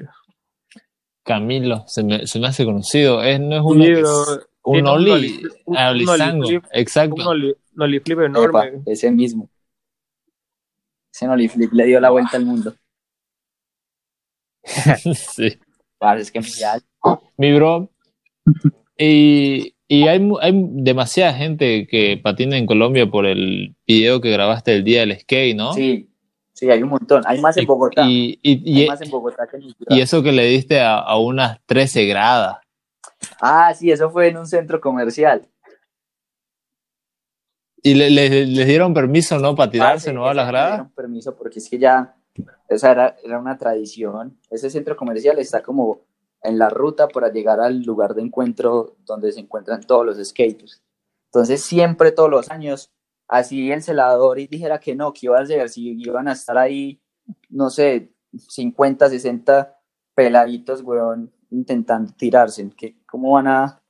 Camilo, 1.21 1.83
se 1.85 2.03
me, 2.03 2.25
se 2.25 2.39
me 2.39 2.47
hace 2.47 2.65
conocido. 2.65 3.21
Es, 3.21 3.39
no 3.39 3.55
es 3.55 3.61
uno 3.63 3.83
sí, 3.83 3.91
un 4.63 4.87
Oli, 4.87 5.43
un, 5.65 5.77
exacto. 6.71 7.29
Un 7.29 7.83
Oli, 7.83 7.99
flip 7.99 8.19
enorme. 8.21 8.67
Epa, 8.67 8.81
ese 8.87 9.11
mismo. 9.11 9.47
Ese 11.13 11.27
Oli 11.27 11.47
flip 11.47 11.73
le 11.73 11.85
dio 11.85 11.99
la 11.99 12.09
vuelta 12.09 12.37
al 12.37 12.45
mundo. 12.45 12.75
sí. 15.15 15.59
Parece 15.97 16.31
que 16.31 16.41
Mi 17.37 17.53
bro. 17.53 17.89
Y 18.97 19.75
y 19.91 20.07
hay, 20.07 20.25
hay 20.39 20.53
demasiada 20.55 21.33
gente 21.33 21.85
que 21.85 22.17
patina 22.23 22.55
en 22.55 22.65
Colombia 22.65 23.07
por 23.07 23.25
el 23.25 23.75
video 23.85 24.21
que 24.21 24.31
grabaste 24.31 24.73
el 24.73 24.85
día 24.85 25.01
del 25.01 25.19
skate, 25.19 25.53
¿no? 25.53 25.73
Sí, 25.73 26.09
sí, 26.53 26.71
hay 26.71 26.81
un 26.81 26.87
montón. 26.87 27.23
Hay 27.25 27.41
más 27.41 27.57
en 27.57 27.65
Bogotá. 27.65 28.03
Y, 28.07 28.39
y, 28.41 28.83
hay 28.83 28.87
más 28.87 29.01
en 29.01 29.09
Bogotá 29.09 29.45
que 29.51 29.57
en 29.57 29.65
mi 29.65 29.73
ciudad. 29.73 29.93
Y 29.93 29.99
eso 29.99 30.23
que 30.23 30.31
le 30.31 30.45
diste 30.45 30.79
a, 30.79 30.97
a, 30.99 31.19
unas 31.19 31.59
13 31.65 32.05
gradas. 32.05 32.59
Ah, 33.41 33.73
sí, 33.73 33.91
eso 33.91 34.09
fue 34.09 34.29
en 34.29 34.37
un 34.37 34.47
centro 34.47 34.79
comercial. 34.79 35.45
¿Y 37.83 37.95
le, 37.95 38.09
le, 38.09 38.45
les 38.45 38.67
dieron 38.67 38.93
permiso, 38.93 39.39
no, 39.39 39.55
para 39.55 39.71
tirarse, 39.71 40.11
ah, 40.11 40.13
no, 40.13 40.27
a 40.27 40.33
las 40.33 40.47
gradas? 40.47 40.73
dieron 40.73 40.91
permiso 40.91 41.35
porque 41.35 41.59
es 41.59 41.69
que 41.69 41.79
ya, 41.79 42.15
esa 42.69 42.91
era, 42.91 43.15
era 43.23 43.39
una 43.39 43.57
tradición. 43.57 44.37
Ese 44.49 44.69
centro 44.69 44.95
comercial 44.95 45.39
está 45.39 45.63
como 45.63 46.01
en 46.43 46.57
la 46.57 46.69
ruta 46.69 47.07
para 47.07 47.31
llegar 47.31 47.59
al 47.59 47.81
lugar 47.83 48.13
de 48.13 48.21
encuentro 48.21 48.97
donde 49.05 49.31
se 49.31 49.39
encuentran 49.39 49.81
todos 49.81 50.05
los 50.05 50.27
skaters. 50.27 50.81
Entonces 51.25 51.61
siempre, 51.61 52.11
todos 52.11 52.29
los 52.29 52.51
años, 52.51 52.91
así 53.27 53.71
el 53.71 53.81
celador 53.81 54.39
y 54.39 54.47
dijera 54.47 54.79
que 54.79 54.95
no, 54.95 55.13
que 55.13 55.27
iba 55.27 55.39
a 55.39 55.45
ser, 55.45 55.69
si 55.69 55.91
iban 56.01 56.27
a 56.27 56.33
estar 56.33 56.57
ahí, 56.57 57.01
no 57.49 57.69
sé, 57.69 58.11
50, 58.33 59.09
60 59.09 59.77
peladitos, 60.13 60.81
weón, 60.81 61.31
intentando 61.49 62.13
tirarse, 62.13 62.69
que 62.75 62.97
cómo 63.05 63.31
van 63.31 63.47
a. 63.47 63.81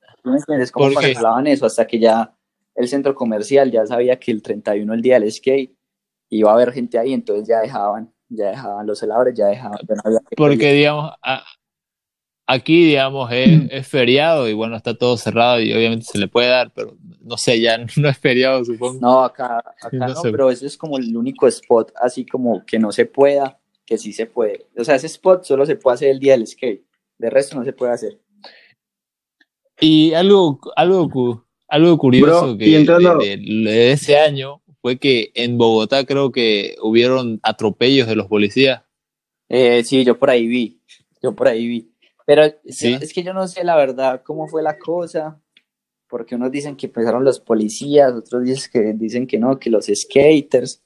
¿Cómo 0.72 0.94
cancelaban 0.94 1.48
eso? 1.48 1.66
Hasta 1.66 1.88
que 1.88 2.00
ya 2.00 2.36
el 2.76 2.88
centro 2.88 3.16
comercial 3.16 3.72
ya 3.72 3.86
sabía 3.86 4.20
que 4.20 4.32
el 4.32 4.42
31, 4.42 4.94
el 4.94 5.02
día 5.02 5.20
del 5.20 5.32
skate, 5.32 5.76
iba 6.30 6.52
a 6.52 6.54
haber 6.54 6.72
gente 6.72 6.98
ahí, 6.98 7.14
entonces 7.14 7.48
ya 7.48 7.60
dejaban, 7.60 8.14
ya 8.30 8.50
dejaban 8.50 8.88
los 8.88 9.00
celadores, 9.00 9.34
ya 9.36 9.48
dejaban. 9.48 9.80
Porque, 10.36 10.74
digamos, 10.74 11.12
Aquí, 12.54 12.84
digamos, 12.84 13.32
es, 13.32 13.88
feriado 13.88 14.50
y 14.50 14.54
bueno, 14.54 14.76
está 14.76 14.94
todo 14.94 15.16
cerrado 15.16 15.62
y 15.62 15.72
obviamente 15.72 16.04
se 16.04 16.18
le 16.18 16.28
puede 16.28 16.50
dar, 16.50 16.70
pero 16.74 16.98
no 17.22 17.38
sé, 17.38 17.62
ya 17.62 17.78
no 17.98 18.10
es 18.10 18.18
feriado, 18.18 18.66
supongo. 18.66 19.00
No, 19.00 19.24
acá, 19.24 19.60
acá 19.82 20.08
no, 20.08 20.22
pero 20.24 20.52
ese 20.52 20.68
es 20.68 20.78
como 20.78 20.98
el 20.98 21.16
único 21.16 21.48
spot, 21.48 21.94
así 22.02 22.26
como 22.26 22.66
que 22.66 22.78
no 22.78 22.92
se 22.92 23.06
pueda, 23.06 23.58
que 23.86 23.98
sí 23.98 24.12
se 24.12 24.26
puede. 24.26 24.68
O 24.78 24.84
sea, 24.84 24.96
ese 24.96 25.08
spot 25.08 25.46
solo 25.46 25.66
se 25.66 25.78
puede 25.78 25.96
hacer 25.96 26.10
el 26.10 26.20
día 26.20 26.34
del 26.34 26.46
skate, 26.46 26.84
de 27.20 27.30
resto 27.30 27.56
no 27.56 27.64
se 27.64 27.72
puede 27.72 27.94
hacer. 27.94 28.20
Y 29.80 30.14
algo, 30.14 30.60
algo, 30.76 31.46
algo 31.72 31.98
curioso 31.98 32.58
que 32.58 32.66
de, 32.66 33.92
ese 33.94 34.18
año 34.18 34.62
fue 34.82 35.00
que 35.00 35.32
en 35.36 35.58
Bogotá 35.58 36.06
creo 36.06 36.30
que 36.30 36.76
hubieron 36.82 37.40
atropellos 37.44 38.08
de 38.08 38.16
los 38.18 38.28
policías. 38.28 38.84
Eh, 39.48 39.82
sí, 39.86 40.04
yo 40.04 40.20
por 40.20 40.30
ahí 40.30 40.48
vi, 40.48 40.82
yo 41.24 41.34
por 41.34 41.48
ahí 41.48 41.66
vi. 41.66 41.94
Pero 42.26 42.44
es 42.44 43.14
que 43.14 43.24
yo 43.24 43.34
no 43.34 43.48
sé 43.48 43.64
la 43.64 43.78
verdad 43.78 44.22
cómo 44.22 44.50
fue 44.50 44.62
la 44.62 44.78
cosa, 44.78 45.42
porque 46.10 46.36
unos 46.36 46.52
dicen 46.52 46.76
que 46.76 46.88
empezaron 46.88 47.24
los 47.24 47.40
policías, 47.40 48.12
otros 48.12 48.44
dicen 48.44 48.70
que, 48.74 48.94
dicen 48.94 49.26
que 49.26 49.40
no, 49.40 49.58
que 49.58 49.70
los 49.70 49.86
skaters, 49.86 50.84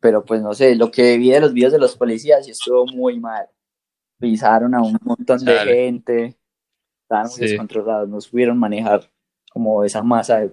pero 0.00 0.24
pues 0.24 0.42
no 0.42 0.54
sé, 0.54 0.74
lo 0.74 0.90
que 0.90 1.18
vi 1.18 1.30
de 1.30 1.40
los 1.40 1.52
videos 1.52 1.72
de 1.72 1.78
los 1.78 1.96
policías 1.96 2.48
y 2.48 2.50
estuvo 2.50 2.84
muy 2.86 3.20
mal. 3.20 3.46
Pisaron 4.18 4.74
a 4.74 4.82
un 4.82 4.98
montón 5.02 5.44
de 5.44 5.56
gente, 5.60 6.36
estaban 7.02 7.28
muy 7.30 7.48
descontrolados, 7.48 8.08
no 8.08 8.20
supieron 8.20 8.58
manejar 8.58 9.08
como 9.50 9.84
esa 9.84 10.02
masa 10.02 10.40
de 10.40 10.50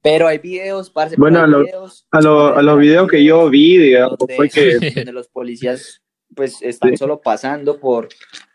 pero 0.00 0.28
hay 0.28 0.38
videos, 0.38 0.90
parce, 0.90 1.16
bueno, 1.16 1.40
a, 1.40 1.46
videos, 1.46 2.06
a, 2.12 2.18
a, 2.18 2.62
los 2.62 2.78
videos 2.78 3.08
que 3.10 3.24
yo 3.24 3.50
vi, 3.50 3.78
digamos, 3.78 4.16
fue 4.36 4.48
que... 4.48 4.78
Donde 4.94 5.12
los 5.12 5.28
policías 5.28 6.02
pues 6.34 6.62
están 6.62 6.96
solo 6.96 7.20
pasando 7.20 7.80
por, 7.80 8.08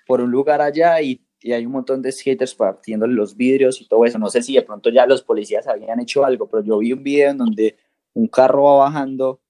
por 0.07 0.21
un 0.21 0.31
lugar 0.31 0.61
allá 0.61 1.01
y, 1.01 1.25
y, 1.41 1.51
hay 1.51 1.65
un 1.65 1.73
montón 1.73 2.01
de 2.01 2.11
skaters 2.11 2.55
partiendo 2.55 3.05
los 3.07 3.35
vidrios 3.35 3.81
y 3.81 3.87
todo 3.87 4.05
eso. 4.05 4.17
No 4.19 4.29
sé 4.29 4.41
si 4.41 4.55
de 4.55 4.61
pronto 4.61 4.89
ya 4.89 5.05
los 5.05 5.21
policías 5.23 5.67
habían 5.67 5.99
hecho 5.99 6.23
algo, 6.23 6.49
pero 6.49 6.63
yo 6.63 6.77
vi 6.77 6.93
un 6.93 7.03
video 7.03 7.31
en 7.31 7.37
donde 7.37 7.77
un 8.13 8.27
carro 8.27 8.63
va 8.63 8.85
bajando, 8.85 9.41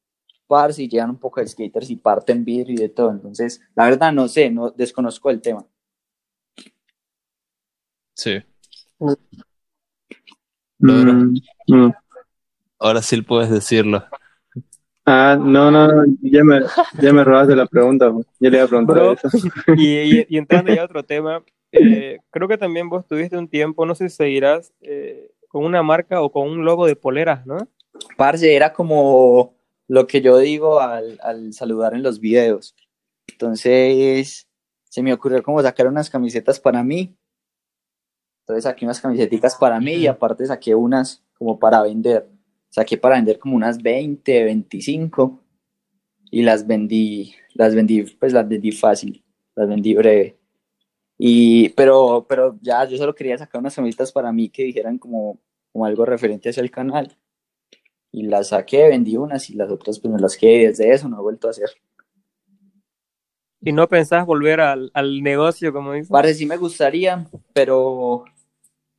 parce, 0.47 0.83
y 0.83 0.89
llegan 0.89 1.11
un 1.11 1.19
poco 1.19 1.41
de 1.41 1.47
skaters 1.47 1.89
y 1.89 1.97
parten 1.97 2.43
vidrio 2.43 2.73
y 2.73 2.77
de 2.77 2.89
todo. 2.89 3.11
Entonces, 3.11 3.61
la 3.75 3.85
verdad 3.85 4.11
no 4.11 4.27
sé, 4.27 4.49
no 4.49 4.71
desconozco 4.71 5.29
el 5.29 5.41
tema. 5.41 5.65
Sí. 8.15 8.41
Mm, 10.79 11.35
mm. 11.67 11.93
Ahora 12.79 13.01
sí 13.01 13.21
puedes 13.21 13.49
decirlo. 13.49 14.03
Ah, 15.05 15.37
no, 15.39 15.69
no, 15.69 16.05
ya 16.21 16.43
me, 16.43 16.61
ya 16.99 17.11
me 17.11 17.23
robaste 17.23 17.55
la 17.55 17.65
pregunta. 17.65 18.11
Ya 18.39 18.49
le 18.49 18.57
iba 18.57 18.65
a 18.65 18.69
preguntar 18.69 19.17
eso. 19.17 19.29
Y, 19.77 20.25
y, 20.33 20.37
entrando 20.37 20.73
ya 20.73 20.81
a 20.81 20.85
otro 20.85 21.03
tema, 21.03 21.43
eh, 21.71 22.19
creo 22.29 22.47
que 22.47 22.57
también 22.57 22.89
vos 22.89 23.05
tuviste 23.05 23.37
un 23.37 23.49
tiempo, 23.49 23.85
no 23.85 23.95
sé 23.95 24.09
si 24.09 24.15
seguirás 24.15 24.73
eh, 24.81 25.31
con 25.49 25.65
una 25.65 25.83
marca 25.83 26.21
o 26.21 26.31
con 26.31 26.49
un 26.49 26.63
logo 26.63 26.85
de 26.85 26.95
poleras, 26.95 27.45
¿no? 27.45 27.67
Parce, 28.17 28.55
era 28.55 28.73
como 28.73 29.55
lo 29.87 30.07
que 30.07 30.21
yo 30.21 30.37
digo 30.37 30.79
al, 30.79 31.19
al 31.21 31.53
saludar 31.53 31.93
en 31.93 32.03
los 32.03 32.19
videos. 32.19 32.75
Entonces, 33.27 34.47
se 34.89 35.03
me 35.03 35.13
ocurrió 35.13 35.43
como 35.43 35.61
sacar 35.61 35.87
unas 35.87 36.09
camisetas 36.09 36.59
para 36.59 36.83
mí. 36.83 37.15
Entonces 38.43 38.63
saqué 38.65 38.85
unas 38.85 39.01
camisetas 39.01 39.55
para 39.55 39.79
mí 39.79 39.93
y 39.93 40.07
aparte 40.07 40.45
saqué 40.45 40.75
unas 40.75 41.23
como 41.37 41.59
para 41.59 41.81
vender 41.81 42.29
saqué 42.73 42.97
para 42.97 43.15
vender 43.15 43.37
como 43.37 43.55
unas 43.55 43.83
20, 43.83 44.45
25 44.45 45.39
y 46.31 46.41
las 46.41 46.65
vendí, 46.65 47.35
las 47.53 47.75
vendí, 47.75 48.01
pues 48.01 48.33
las 48.33 48.49
vendí 48.49 48.71
fácil, 48.71 49.23
las 49.53 49.69
vendí 49.69 49.93
breve. 49.93 50.39
Y, 51.19 51.69
pero, 51.69 52.25
pero 52.27 52.57
ya, 52.63 52.83
yo 52.85 52.97
solo 52.97 53.13
quería 53.13 53.37
sacar 53.37 53.61
unas 53.61 53.75
camisetas 53.75 54.11
para 54.11 54.31
mí 54.31 54.49
que 54.49 54.63
dijeran 54.63 54.97
como, 54.97 55.39
como 55.71 55.85
algo 55.85 56.03
referente 56.03 56.49
hacia 56.49 56.63
el 56.63 56.71
canal. 56.71 57.15
Y 58.11 58.23
las 58.23 58.47
saqué, 58.49 58.89
vendí 58.89 59.17
unas 59.17 59.51
y 59.51 59.53
las 59.53 59.69
otras 59.69 59.99
pues 59.99 60.11
me 60.11 60.19
las 60.19 60.35
quedé 60.35 60.69
desde 60.69 60.91
eso, 60.91 61.07
no 61.07 61.19
he 61.19 61.21
vuelto 61.21 61.47
a 61.47 61.51
hacer. 61.51 61.69
¿Y 63.63 63.71
no 63.71 63.87
pensás 63.87 64.25
volver 64.25 64.59
al, 64.61 64.91
al 64.93 65.21
negocio, 65.21 65.71
como 65.71 65.93
dices? 65.93 66.09
Parece 66.09 66.35
sí 66.35 66.45
me 66.45 66.57
gustaría, 66.57 67.25
pero, 67.53 68.25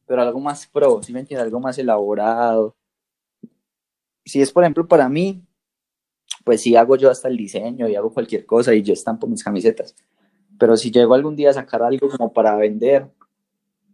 pero 0.07 0.23
algo 0.23 0.41
más 0.41 0.67
pro, 0.67 1.03
si 1.03 1.13
me 1.13 1.21
entiendes, 1.21 1.45
algo 1.45 1.61
más 1.61 1.79
elaborado 1.79 2.75
si 4.25 4.41
es, 4.41 4.51
por 4.53 4.65
ejemplo, 4.65 4.87
para 4.87 5.09
mí, 5.09 5.43
pues 6.45 6.63
sí 6.63 6.77
hago 6.77 6.97
yo 6.97 7.11
hasta 7.11 7.29
el 7.29 7.37
diseño 7.37 7.89
y 7.89 7.95
hago 7.95 8.13
cualquier 8.13 8.47
cosa 8.47 8.75
y 8.75 8.83
yo 8.83 8.93
estampo 8.93 9.27
mis 9.27 9.45
camisetas. 9.45 9.95
Pero 10.59 10.77
si 10.77 10.91
llego 10.91 11.15
algún 11.15 11.37
día 11.37 11.51
a 11.51 11.55
sacar 11.55 11.83
algo 11.83 12.09
como 12.09 12.33
para 12.33 12.57
vender, 12.57 13.07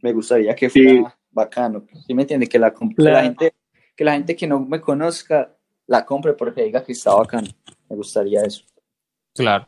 me 0.02 0.12
gustaría 0.12 0.54
que 0.54 0.70
fuera 0.70 1.18
bacano. 1.30 1.86
¿Sí 2.06 2.14
me 2.14 2.22
entiende? 2.22 2.46
Que 2.46 2.58
la, 2.58 2.72
la 2.96 3.22
gente, 3.22 3.54
que 3.96 4.04
la 4.04 4.12
gente 4.12 4.36
que 4.36 4.46
no 4.46 4.60
me 4.60 4.80
conozca 4.80 5.56
la 5.86 6.04
compre 6.04 6.34
porque 6.34 6.64
diga 6.64 6.84
que 6.84 6.92
está 6.92 7.14
bacano. 7.14 7.48
Me 7.88 7.96
gustaría 7.96 8.42
eso. 8.42 8.64
Claro. 9.34 9.66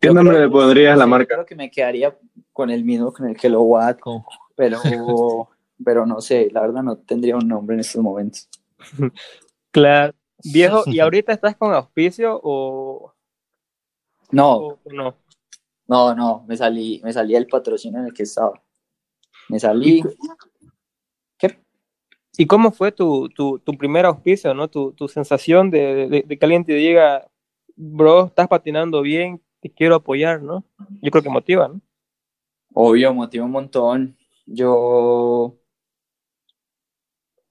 ¿Qué 0.00 0.10
nombre 0.10 0.40
le 0.40 0.48
pondrías 0.48 0.94
a 0.94 0.96
la 0.96 1.06
marca? 1.06 1.34
Creo 1.34 1.46
que 1.46 1.54
me 1.54 1.70
quedaría 1.70 2.16
con 2.52 2.70
el 2.70 2.84
mismo 2.84 3.12
con 3.12 3.28
el 3.28 3.36
que 3.36 3.48
lo 3.48 3.68
pero 4.56 4.80
pero 5.84 6.06
no 6.06 6.20
sé, 6.20 6.50
la 6.52 6.62
verdad 6.62 6.82
no 6.82 6.98
tendría 6.98 7.36
un 7.36 7.48
nombre 7.48 7.74
en 7.74 7.80
estos 7.80 8.02
momentos. 8.02 8.48
Claro. 9.72 10.14
Viejo, 10.42 10.82
¿y 10.86 10.98
ahorita 10.98 11.32
estás 11.32 11.54
con 11.54 11.72
auspicio 11.72 12.40
o 12.42 13.14
no? 14.32 14.80
no? 14.86 15.14
No, 15.86 16.14
no, 16.14 16.44
me 16.48 16.56
salí, 16.56 17.00
me 17.04 17.12
salí 17.12 17.34
del 17.34 17.46
patrocinio 17.46 18.00
en 18.00 18.06
el 18.06 18.12
que 18.12 18.24
estaba. 18.24 18.60
Me 19.48 19.60
salí. 19.60 20.02
¿Qué? 21.38 21.58
¿Y 22.36 22.46
cómo 22.46 22.72
fue 22.72 22.90
tu, 22.90 23.28
tu, 23.28 23.60
tu 23.60 23.76
primer 23.76 24.06
auspicio, 24.06 24.54
no? 24.54 24.68
Tu, 24.68 24.92
tu 24.92 25.06
sensación 25.08 25.70
de, 25.70 26.24
de, 26.26 26.38
que 26.38 26.44
alguien 26.44 26.64
te 26.64 26.74
diga, 26.74 27.28
bro, 27.76 28.26
estás 28.26 28.48
patinando 28.48 29.02
bien, 29.02 29.40
te 29.60 29.70
quiero 29.70 29.94
apoyar, 29.96 30.42
¿no? 30.42 30.64
Yo 31.02 31.10
creo 31.10 31.22
que 31.22 31.30
motiva, 31.30 31.68
¿no? 31.68 31.80
Obvio, 32.72 33.12
motiva 33.14 33.44
un 33.44 33.50
montón. 33.50 34.16
Yo 34.46 35.60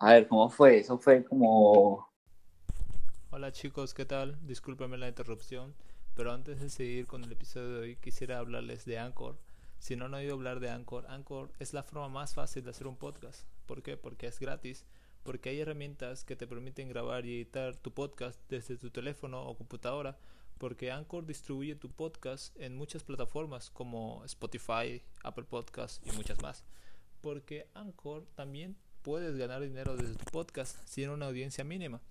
a 0.02 0.14
ver, 0.14 0.30
¿cómo 0.30 0.50
fue? 0.50 0.78
Eso 0.78 0.98
fue 0.98 1.26
como... 1.26 2.08
Hola 3.32 3.52
chicos, 3.52 3.94
¿qué 3.94 4.06
tal? 4.06 4.38
Discúlpenme 4.48 4.98
la 4.98 5.10
interrupción, 5.10 5.76
pero 6.16 6.32
antes 6.32 6.62
de 6.62 6.70
seguir 6.70 7.06
con 7.06 7.22
el 7.26 7.34
episodio 7.34 7.74
de 7.74 7.80
hoy 7.82 7.96
quisiera 7.98 8.40
hablarles 8.40 8.86
de 8.86 8.98
Anchor. 8.98 9.38
Si 9.78 9.98
no 9.98 10.06
han 10.06 10.14
oído 10.14 10.36
hablar 10.36 10.62
de 10.62 10.70
Anchor, 10.70 11.06
Anchor 11.10 11.52
es 11.60 11.74
la 11.74 11.84
forma 11.84 12.08
más 12.08 12.34
fácil 12.34 12.64
de 12.64 12.70
hacer 12.70 12.88
un 12.88 12.96
podcast. 12.96 13.46
¿Por 13.66 13.84
qué? 13.84 13.98
Porque 13.98 14.28
es 14.28 14.40
gratis, 14.40 14.86
porque 15.24 15.50
hay 15.50 15.60
herramientas 15.60 16.24
que 16.24 16.38
te 16.38 16.48
permiten 16.48 16.88
grabar 16.88 17.26
y 17.26 17.36
editar 17.36 17.76
tu 17.76 17.92
podcast 17.92 18.40
desde 18.48 18.78
tu 18.78 18.92
teléfono 18.92 19.46
o 19.46 19.58
computadora, 19.58 20.18
porque 20.60 20.92
Anchor 20.92 21.26
distribuye 21.26 21.76
tu 21.76 21.90
podcast 21.90 22.54
en 22.60 22.76
muchas 22.76 23.04
plataformas 23.04 23.70
como 23.72 24.24
Spotify, 24.26 25.02
Apple 25.24 25.46
Podcasts 25.46 26.02
y 26.06 26.16
muchas 26.16 26.42
más. 26.42 26.66
Porque 27.22 27.68
Anchor 27.74 28.28
también 28.36 28.76
puedes 29.02 29.38
ganar 29.38 29.62
dinero 29.62 29.96
desde 29.96 30.16
tu 30.16 30.26
podcast 30.26 30.76
sin 30.86 31.10
una 31.10 31.28
audiencia 31.28 31.64
mínima. 31.64 32.02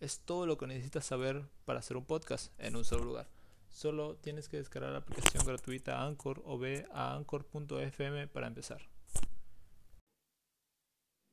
Es 0.00 0.20
todo 0.20 0.46
lo 0.46 0.56
que 0.56 0.68
necesitas 0.68 1.04
saber 1.04 1.42
para 1.64 1.80
hacer 1.80 1.96
un 1.96 2.04
podcast 2.04 2.52
en 2.60 2.76
un 2.76 2.84
solo 2.84 3.04
lugar. 3.04 3.26
Solo 3.70 4.14
tienes 4.14 4.48
que 4.48 4.58
descargar 4.58 4.92
la 4.92 4.98
aplicación 4.98 5.44
gratuita 5.44 6.06
Anchor 6.06 6.42
o 6.46 6.58
ve 6.58 6.86
a 6.92 7.16
anchor.fm 7.16 8.28
para 8.28 8.46
empezar. 8.46 8.82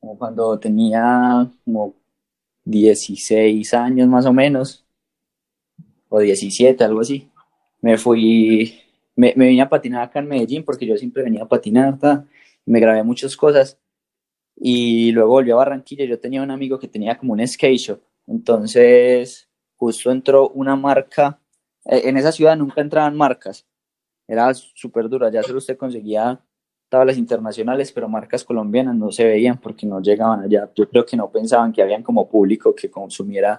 Como 0.00 0.18
cuando 0.18 0.58
tenía 0.58 1.48
como 1.64 1.94
16 2.64 3.72
años 3.74 4.08
más 4.08 4.26
o 4.26 4.32
menos, 4.32 4.83
o 6.14 6.20
17, 6.20 6.84
algo 6.84 7.00
así, 7.00 7.28
me 7.80 7.98
fui, 7.98 8.80
me, 9.16 9.34
me 9.36 9.48
vine 9.48 9.62
a 9.62 9.68
patinar 9.68 10.02
acá 10.02 10.20
en 10.20 10.28
Medellín 10.28 10.64
porque 10.64 10.86
yo 10.86 10.96
siempre 10.96 11.22
venía 11.24 11.42
a 11.42 11.48
patinar, 11.48 11.98
me 12.64 12.80
grabé 12.80 13.02
muchas 13.02 13.36
cosas 13.36 13.78
y 14.56 15.10
luego 15.12 15.30
volví 15.30 15.50
a 15.50 15.56
Barranquilla. 15.56 16.04
Yo 16.04 16.18
tenía 16.18 16.42
un 16.42 16.50
amigo 16.50 16.78
que 16.78 16.88
tenía 16.88 17.18
como 17.18 17.32
un 17.32 17.46
skate 17.46 17.78
shop, 17.78 18.00
entonces 18.26 19.48
justo 19.76 20.10
entró 20.10 20.48
una 20.50 20.76
marca. 20.76 21.40
Eh, 21.84 22.02
en 22.04 22.16
esa 22.16 22.32
ciudad 22.32 22.56
nunca 22.56 22.80
entraban 22.80 23.16
marcas, 23.16 23.66
era 24.28 24.52
súper 24.54 25.08
dura. 25.08 25.30
Ya 25.30 25.42
solo 25.42 25.58
usted 25.58 25.76
conseguía 25.76 26.40
tablas 26.88 27.18
internacionales, 27.18 27.90
pero 27.90 28.08
marcas 28.08 28.44
colombianas 28.44 28.94
no 28.94 29.10
se 29.10 29.24
veían 29.24 29.58
porque 29.58 29.84
no 29.84 30.00
llegaban 30.00 30.42
allá. 30.42 30.70
Yo 30.76 30.88
creo 30.88 31.04
que 31.04 31.16
no 31.16 31.28
pensaban 31.30 31.72
que 31.72 31.82
habían 31.82 32.04
como 32.04 32.28
público 32.28 32.72
que 32.74 32.88
consumiera 32.88 33.58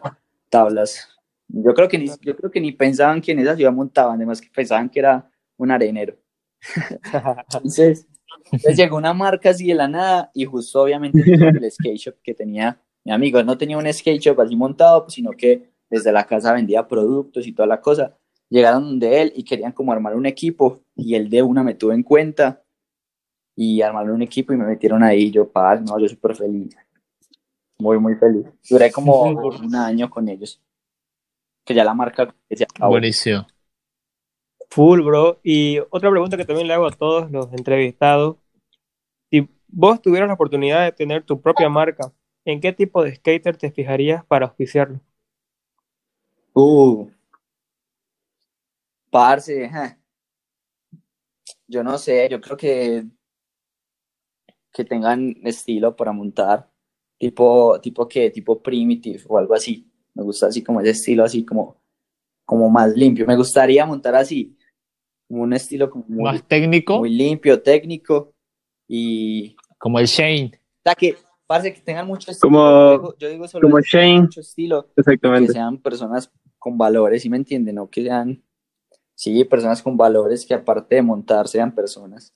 tablas. 0.49 1.14
Yo 1.63 1.73
creo 1.73 1.87
que 1.87 1.97
ni, 1.97 2.07
yo 2.21 2.35
creo 2.35 2.51
que 2.51 2.59
ni 2.59 2.73
pensaban 2.73 3.21
que 3.21 3.31
en 3.31 3.39
esa 3.39 3.55
ciudad 3.55 3.71
montaban, 3.71 4.17
además 4.17 4.41
que 4.41 4.49
pensaban 4.53 4.89
que 4.89 4.99
era 4.99 5.29
un 5.57 5.71
arenero. 5.71 6.17
Entonces, 7.53 8.07
entonces 8.51 8.77
llegó 8.77 8.97
una 8.97 9.13
marca 9.13 9.49
así 9.51 9.67
de 9.67 9.75
la 9.75 9.87
nada 9.87 10.31
y 10.33 10.45
justo 10.45 10.81
obviamente 10.81 11.19
el 11.25 11.71
skate 11.71 11.97
shop 11.97 12.15
que 12.21 12.33
tenía 12.33 12.79
mi 13.03 13.11
amigo. 13.11 13.41
no 13.43 13.57
tenía 13.57 13.77
un 13.77 13.91
skate 13.91 14.21
shop 14.21 14.41
así 14.41 14.55
montado, 14.55 15.09
sino 15.09 15.31
que 15.31 15.69
desde 15.89 16.11
la 16.11 16.25
casa 16.25 16.53
vendía 16.53 16.87
productos 16.87 17.47
y 17.47 17.53
toda 17.53 17.67
la 17.67 17.79
cosa. 17.79 18.17
Llegaron 18.49 18.99
de 18.99 19.21
él 19.21 19.33
y 19.35 19.43
querían 19.43 19.71
como 19.71 19.91
armar 19.91 20.15
un 20.15 20.25
equipo 20.25 20.81
y 20.95 21.15
el 21.15 21.29
de 21.29 21.41
una 21.41 21.63
me 21.63 21.75
tuvo 21.75 21.93
en 21.93 22.03
cuenta 22.03 22.63
y 23.55 23.81
armaron 23.81 24.15
un 24.15 24.21
equipo 24.21 24.53
y 24.53 24.57
me 24.57 24.65
metieron 24.65 25.03
ahí. 25.03 25.31
Yo, 25.31 25.47
paz, 25.47 25.81
no, 25.81 25.97
yo 25.99 26.07
súper 26.07 26.35
feliz. 26.35 26.75
Muy, 27.77 27.99
muy 27.99 28.15
feliz. 28.15 28.45
Duré 28.69 28.91
como 28.91 29.21
un 29.63 29.75
año 29.75 30.09
con 30.09 30.27
ellos. 30.27 30.61
Que 31.66 31.74
ya 31.74 31.84
la 31.84 31.93
marca 31.93 32.34
se 32.49 32.66
Buenísimo. 32.80 33.45
Full, 34.70 35.01
bro. 35.01 35.39
Y 35.43 35.80
otra 35.89 36.09
pregunta 36.11 36.38
que 36.38 36.45
también 36.45 36.68
le 36.68 36.74
hago 36.74 36.88
a 36.88 36.91
todos 36.91 37.32
los 37.32 37.51
entrevistados. 37.53 38.38
Si 39.32 39.49
vos 39.68 40.01
tuvieras 40.01 40.28
la 40.28 40.36
oportunidad 40.36 40.84
de 40.84 40.91
tener 40.91 41.24
tu 41.24 41.41
propia 41.41 41.70
marca, 41.70 42.11
¿en 42.45 42.61
qué 42.61 42.72
tipo 42.72 43.03
de 43.03 43.16
skater 43.16 43.57
te 43.57 43.72
fijarías 43.72 44.24
para 44.26 44.45
auspiciarlo? 44.45 44.99
Uh. 46.53 47.09
Parce, 49.09 49.70
ja. 49.70 49.97
yo 51.68 51.84
no 51.84 51.97
sé, 51.97 52.28
yo 52.30 52.39
creo 52.39 52.57
que 52.57 53.05
que 54.76 54.84
tengan 54.84 55.36
estilo 55.43 55.95
para 55.95 56.11
montar, 56.11 56.70
tipo, 57.18 57.80
tipo 57.80 58.07
que, 58.09 58.30
tipo 58.30 58.61
primitive 58.61 59.24
o 59.28 59.38
algo 59.38 59.53
así. 59.55 59.89
Me 60.16 60.24
gusta 60.24 60.47
así 60.47 60.63
como 60.63 60.82
ese 60.82 60.91
estilo 60.91 61.24
así 61.24 61.43
como, 61.45 61.76
como 62.45 62.70
más 62.70 62.93
limpio. 62.95 63.28
Me 63.28 63.36
gustaría 63.36 63.86
montar 63.86 64.16
así, 64.16 64.57
como 65.28 65.43
un 65.43 65.53
estilo 65.53 65.89
como 65.89 66.05
muy, 66.07 66.24
Más 66.24 66.47
técnico, 66.47 66.97
muy 66.99 67.09
limpio, 67.09 67.61
técnico 67.61 68.34
y 68.88 69.55
como 69.78 69.99
el 69.99 70.05
Shane. 70.05 70.51
o 70.55 70.82
sea 70.84 70.95
que 70.95 71.18
parece 71.45 71.74
que 71.74 71.82
tengan 71.82 72.07
mucho 72.07 72.32
estilo. 72.32 72.49
Como- 72.49 73.16
yo 73.18 73.30
digo, 73.30 73.47
solo 73.47 73.68
como 73.68 73.80
Shane. 73.82 74.22
mucho 74.22 74.39
estilo, 74.41 74.86
que 74.88 75.01
Exactamente. 75.01 75.51
sean 75.51 75.78
personas 75.80 76.32
con 76.57 76.78
valores, 76.78 77.22
¿sí 77.22 77.30
me 77.30 77.38
entienden? 77.38 77.76
No 77.76 77.89
que 77.89 78.03
sean, 78.03 78.41
sí, 79.13 79.43
personas 79.43 79.82
con 79.84 79.97
valores 79.97 80.45
que 80.45 80.53
aparte 80.53 80.95
de 80.95 81.01
montar 81.01 81.47
sean 81.47 81.76
personas. 81.76 82.34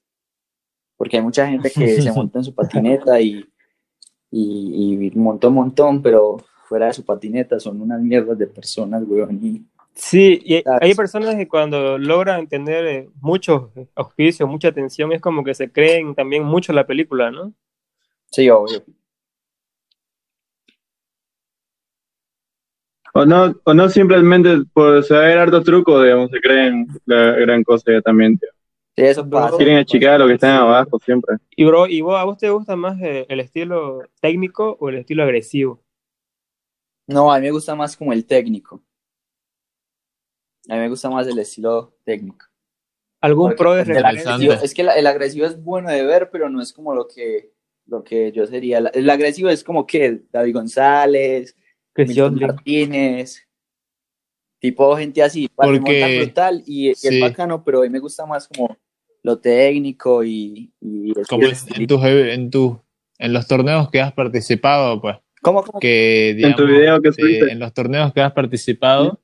Porque 0.98 1.16
hay 1.18 1.24
mucha 1.24 1.48
gente 1.48 1.72
que 1.72 2.02
se 2.02 2.12
monta 2.14 2.40
en 2.40 2.44
su 2.44 2.54
patineta 2.54 3.22
y, 3.22 3.46
y, 4.30 5.06
y 5.08 5.12
monta 5.16 5.48
un 5.48 5.54
montón, 5.56 6.02
pero 6.02 6.38
fuera 6.70 6.86
de 6.86 6.94
su 6.94 7.04
patineta 7.04 7.60
son 7.60 7.82
unas 7.82 8.00
mierdas 8.00 8.38
de 8.38 8.46
personas, 8.46 9.04
weón. 9.08 9.40
Y 9.44 9.64
Sí, 9.96 10.40
y 10.46 10.54
hay- 10.56 10.64
Claro. 10.64 10.80
hay 10.86 10.94
personas 10.94 11.36
que 11.36 11.48
cuando 11.48 11.98
logran 11.98 12.48
tener 12.48 12.86
eh, 12.86 13.10
muchos 13.20 13.70
auspicios, 13.96 14.48
mucha 14.48 14.70
atención, 14.70 15.12
es 15.12 15.20
como 15.20 15.44
que 15.44 15.54
se 15.54 15.70
creen 15.70 16.14
también 16.16 16.44
mucho 16.44 16.72
la 16.72 16.86
película, 16.86 17.32
¿no? 17.32 17.52
sí, 18.32 18.48
obvio. 18.50 18.84
O 23.16 23.26
no, 23.26 23.56
o 23.64 23.74
no 23.74 23.90
simplemente 23.90 24.50
por 24.72 25.04
saber 25.04 25.40
hartos 25.40 25.64
trucos, 25.64 26.04
digamos, 26.04 26.30
se 26.30 26.40
creen 26.40 26.88
la 27.08 27.32
gran 27.32 27.64
cosa 27.64 27.92
ya 27.92 28.02
también, 28.02 28.38
tío. 28.38 28.50
Sí, 28.96 29.04
eso 29.04 29.28
pasa. 29.28 29.58
Quieren 29.58 29.78
achicar 29.78 30.14
a 30.14 30.18
los 30.20 30.28
que 30.28 30.34
están 30.36 30.58
abajo 30.58 31.00
siempre. 31.00 31.38
Y 31.56 31.66
bro, 31.66 31.88
¿y 31.88 32.02
vos, 32.02 32.20
a 32.20 32.24
vos 32.26 32.38
te 32.38 32.50
gusta 32.52 32.76
más 32.76 33.02
eh, 33.02 33.26
el 33.28 33.40
estilo 33.40 34.04
técnico 34.22 34.78
o 34.80 34.90
el 34.90 34.98
estilo 34.98 35.24
agresivo? 35.24 35.82
No, 37.10 37.32
a 37.32 37.38
mí 37.40 37.46
me 37.46 37.52
gusta 37.52 37.76
más 37.76 37.98
como 37.98 38.14
el 38.14 38.26
técnico. 38.26 38.82
A 40.70 40.76
mí 40.76 40.80
me 40.82 40.90
gusta 40.90 41.10
más 41.10 41.28
el 41.28 41.40
estilo 41.40 41.96
técnico. 42.04 42.46
¿Algún 43.22 43.50
Porque 43.50 43.58
pro 43.58 43.74
de 43.74 43.82
agresivo, 43.98 44.54
es 44.54 44.74
que 44.74 44.84
la- 44.84 44.94
el 44.94 45.08
agresivo 45.08 45.46
es 45.46 45.62
bueno 45.62 45.90
de 45.90 46.06
ver, 46.06 46.30
pero 46.32 46.50
no 46.50 46.62
es 46.62 46.72
como 46.72 46.94
lo 46.94 47.08
que, 47.08 47.52
lo 47.88 48.04
que 48.04 48.32
yo 48.32 48.46
sería. 48.46 48.80
La- 48.80 48.90
El 48.90 49.10
agresivo 49.10 49.50
es 49.50 49.64
como 49.64 49.86
que 49.88 50.22
David 50.32 50.54
González, 50.54 51.56
Joslin? 51.98 52.48
Martínez, 52.48 53.46
tipo 54.60 54.96
gente 54.96 55.24
así, 55.24 55.48
para 55.50 55.72
Porque- 55.72 56.20
brutal 56.22 56.64
y, 56.66 56.92
y 56.92 56.96
sí. 56.96 57.08
es 57.08 57.20
bacano, 57.22 57.64
pero 57.64 57.80
a 57.80 57.84
mí 57.84 57.90
me 57.90 58.00
gusta 58.00 58.26
más 58.26 58.48
como 58.48 58.78
lo 59.24 59.40
técnico 59.40 60.24
y, 60.24 60.72
y 60.80 61.10
el 61.18 61.28
Como 61.28 61.44
en, 61.46 61.56
en 61.76 61.88
tus 61.88 62.04
en 62.06 62.50
tu- 62.52 62.80
en 63.18 63.34
los 63.34 63.48
torneos 63.48 63.90
que 63.90 64.00
has 64.00 64.14
participado, 64.14 65.02
pues. 65.02 65.18
¿Cómo, 65.42 65.64
cómo? 65.64 65.80
que 65.80 66.32
En 66.32 66.56
tu 66.56 66.66
digamos, 66.66 66.68
video 66.68 67.02
que 67.02 67.14
subiste. 67.14 67.52
en 67.52 67.60
los 67.60 67.74
torneos 67.74 68.14
que 68.14 68.22
has 68.22 68.34
participado, 68.34 69.20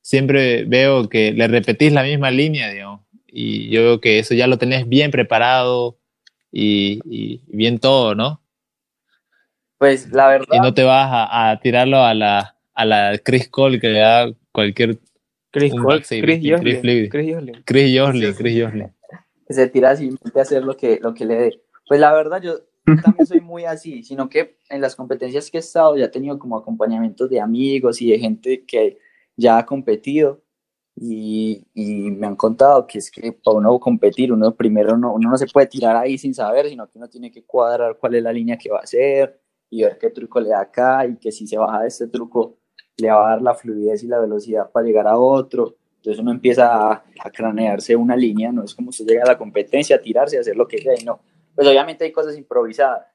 siempre 0.00 0.64
veo 0.64 1.08
que 1.08 1.32
le 1.32 1.46
repetís 1.48 1.92
la 1.92 2.02
misma 2.02 2.30
línea, 2.30 2.70
digamos, 2.70 3.02
y 3.26 3.68
yo 3.70 3.82
veo 3.82 4.00
que 4.00 4.18
eso 4.18 4.34
ya 4.34 4.46
lo 4.46 4.58
tenés 4.58 4.88
bien 4.88 5.10
preparado 5.10 5.98
y, 6.50 7.00
y 7.04 7.42
bien 7.46 7.78
todo, 7.78 8.14
¿no? 8.14 8.42
Pues 9.78 10.10
la 10.12 10.28
verdad, 10.28 10.48
Y 10.52 10.58
no 10.60 10.74
te 10.74 10.82
vas 10.82 11.08
a, 11.10 11.50
a 11.50 11.60
tirarlo 11.60 11.98
a 12.04 12.12
la, 12.14 12.56
a 12.74 12.84
la 12.84 13.18
Chris 13.22 13.48
Cole 13.48 13.80
que 13.80 13.88
le 13.88 14.00
da 14.00 14.30
cualquier 14.52 14.98
Chris, 15.50 15.72
Cole- 15.72 16.02
Chris 16.02 16.40
Joslin. 16.44 17.08
Chris 17.08 17.34
Joslin. 17.34 17.62
Chris 17.64 17.98
Joslin, 17.98 18.34
Sí, 18.34 18.44
sí. 18.44 18.82
Se 19.48 19.68
tira 19.68 19.96
simplemente 19.96 20.38
a 20.38 20.42
hacer 20.42 20.62
lo 20.64 20.76
que, 20.76 20.98
lo 21.02 21.14
que 21.14 21.24
le 21.24 21.34
dé. 21.34 21.60
Pues 21.88 21.98
la 21.98 22.12
verdad, 22.12 22.40
yo 22.42 22.60
también 22.96 23.26
soy 23.26 23.40
muy 23.40 23.64
así, 23.64 24.02
sino 24.02 24.28
que 24.28 24.56
en 24.68 24.80
las 24.80 24.96
competencias 24.96 25.50
que 25.50 25.58
he 25.58 25.60
estado 25.60 25.96
ya 25.96 26.06
he 26.06 26.08
tenido 26.08 26.38
como 26.38 26.56
acompañamientos 26.56 27.28
de 27.28 27.40
amigos 27.40 28.00
y 28.02 28.10
de 28.10 28.18
gente 28.18 28.64
que 28.64 28.98
ya 29.36 29.58
ha 29.58 29.66
competido 29.66 30.42
y, 30.96 31.66
y 31.74 32.10
me 32.10 32.26
han 32.26 32.36
contado 32.36 32.86
que 32.86 32.98
es 32.98 33.10
que 33.10 33.32
para 33.32 33.56
uno 33.56 33.78
competir, 33.78 34.32
uno 34.32 34.54
primero 34.54 34.96
no, 34.96 35.14
uno 35.14 35.30
no 35.30 35.38
se 35.38 35.46
puede 35.46 35.66
tirar 35.66 35.96
ahí 35.96 36.18
sin 36.18 36.34
saber, 36.34 36.68
sino 36.68 36.86
que 36.88 36.98
uno 36.98 37.08
tiene 37.08 37.30
que 37.30 37.44
cuadrar 37.44 37.96
cuál 37.98 38.16
es 38.16 38.22
la 38.22 38.32
línea 38.32 38.58
que 38.58 38.70
va 38.70 38.78
a 38.78 38.82
hacer 38.82 39.40
y 39.70 39.82
ver 39.82 39.98
qué 39.98 40.10
truco 40.10 40.40
le 40.40 40.50
da 40.50 40.60
acá 40.60 41.06
y 41.06 41.16
que 41.16 41.32
si 41.32 41.46
se 41.46 41.56
baja 41.56 41.82
de 41.82 41.88
este 41.88 42.08
truco 42.08 42.58
le 42.98 43.10
va 43.10 43.28
a 43.28 43.30
dar 43.30 43.42
la 43.42 43.54
fluidez 43.54 44.02
y 44.02 44.08
la 44.08 44.18
velocidad 44.18 44.70
para 44.70 44.86
llegar 44.86 45.06
a 45.06 45.18
otro. 45.18 45.76
Entonces 45.96 46.20
uno 46.20 46.32
empieza 46.32 46.92
a, 46.92 47.04
a 47.20 47.30
cranearse 47.30 47.94
una 47.96 48.16
línea, 48.16 48.52
no 48.52 48.64
es 48.64 48.74
como 48.74 48.90
usted 48.90 49.06
llega 49.06 49.22
a 49.22 49.28
la 49.28 49.38
competencia 49.38 49.96
a 49.96 50.00
tirarse, 50.00 50.36
a 50.36 50.40
hacer 50.40 50.56
lo 50.56 50.66
que 50.66 50.78
sea, 50.78 50.94
y 51.00 51.04
no. 51.04 51.20
Pues 51.60 51.68
obviamente 51.68 52.04
hay 52.04 52.10
cosas 52.12 52.38
improvisadas, 52.38 53.06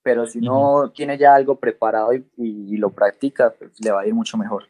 pero 0.00 0.26
si 0.26 0.38
uno 0.38 0.92
tiene 0.94 1.18
ya 1.18 1.34
algo 1.34 1.58
preparado 1.58 2.14
y, 2.14 2.24
y- 2.36 2.74
y 2.74 2.76
lo 2.76 2.90
practica, 2.90 3.52
pues 3.58 3.72
le 3.80 3.90
va 3.90 4.02
a 4.02 4.06
ir 4.06 4.14
mucho 4.14 4.36
mejor. 4.36 4.68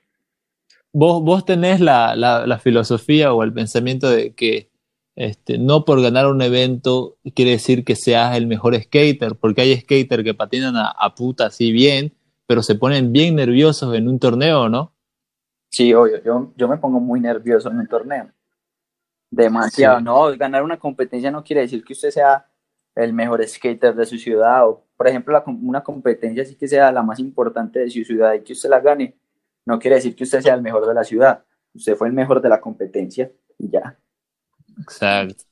Vos, 0.91 1.23
vos 1.23 1.45
tenés 1.45 1.81
la, 1.81 2.17
la, 2.17 2.47
la 2.47 2.59
filosofía 2.59 3.35
o 3.35 3.43
el 3.43 3.53
pensamiento 3.53 4.09
de 4.09 4.35
que 4.35 4.71
este, 5.17 5.59
no 5.59 5.85
por 5.85 6.01
ganar 6.01 6.27
un 6.29 6.41
evento 6.41 7.19
quiere 7.35 7.51
decir 7.51 7.85
que 7.85 7.95
seas 7.95 8.35
el 8.39 8.47
mejor 8.47 8.75
skater, 8.75 9.37
porque 9.37 9.61
hay 9.61 9.77
skaters 9.79 10.25
que 10.25 10.33
patinan 10.33 10.75
a, 10.77 10.87
a 10.89 11.15
puta 11.15 11.45
así 11.45 11.73
bien, 11.73 12.15
pero 12.47 12.63
se 12.63 12.75
ponen 12.77 13.13
bien 13.13 13.35
nerviosos 13.37 13.95
en 13.95 14.09
un 14.09 14.19
torneo, 14.19 14.71
¿no? 14.71 14.95
Sí, 15.69 15.93
obvio, 15.93 16.23
yo, 16.23 16.53
yo 16.57 16.69
me 16.69 16.79
pongo 16.79 17.01
muy 17.01 17.21
nervioso 17.21 17.71
en 17.71 17.81
un 17.81 17.87
torneo. 17.87 18.31
Demasiado, 19.31 19.99
Sí. 19.99 20.05
no, 20.05 20.37
ganar 20.39 20.63
una 20.63 20.79
competencia 20.79 21.31
no 21.31 21.45
quiere 21.45 21.61
decir 21.63 21.85
que 21.85 21.93
usted 21.95 22.11
sea 22.11 22.47
el 22.95 23.13
mejor 23.13 23.47
skater 23.47 23.95
de 23.95 24.07
su 24.07 24.19
ciudad, 24.19 24.69
o 24.69 24.85
por 24.97 25.09
ejemplo, 25.09 25.33
la 25.33 25.45
una 25.47 25.83
competencia 25.83 26.45
sí 26.45 26.55
que 26.55 26.69
sea 26.69 26.93
la 26.93 27.03
más 27.03 27.19
importante 27.19 27.81
de 27.81 27.91
su 27.91 28.05
ciudad 28.05 28.35
y 28.35 28.43
que 28.43 28.53
usted 28.53 28.69
la 28.69 28.81
gane, 28.81 29.17
no 29.65 29.79
quiere 29.79 29.97
decir 29.97 30.15
que 30.15 30.25
usted 30.25 30.41
sea 30.41 30.55
el 30.55 30.63
mejor 30.63 30.87
de 30.87 30.95
la 30.95 31.05
ciudad, 31.05 31.45
usted 31.75 31.97
fue 31.97 32.09
el 32.09 32.15
mejor 32.15 32.41
de 32.41 32.49
la 32.49 32.61
competencia 32.61 33.31
y 33.59 33.71
ya. 33.71 33.97
Exacto. 34.81 35.45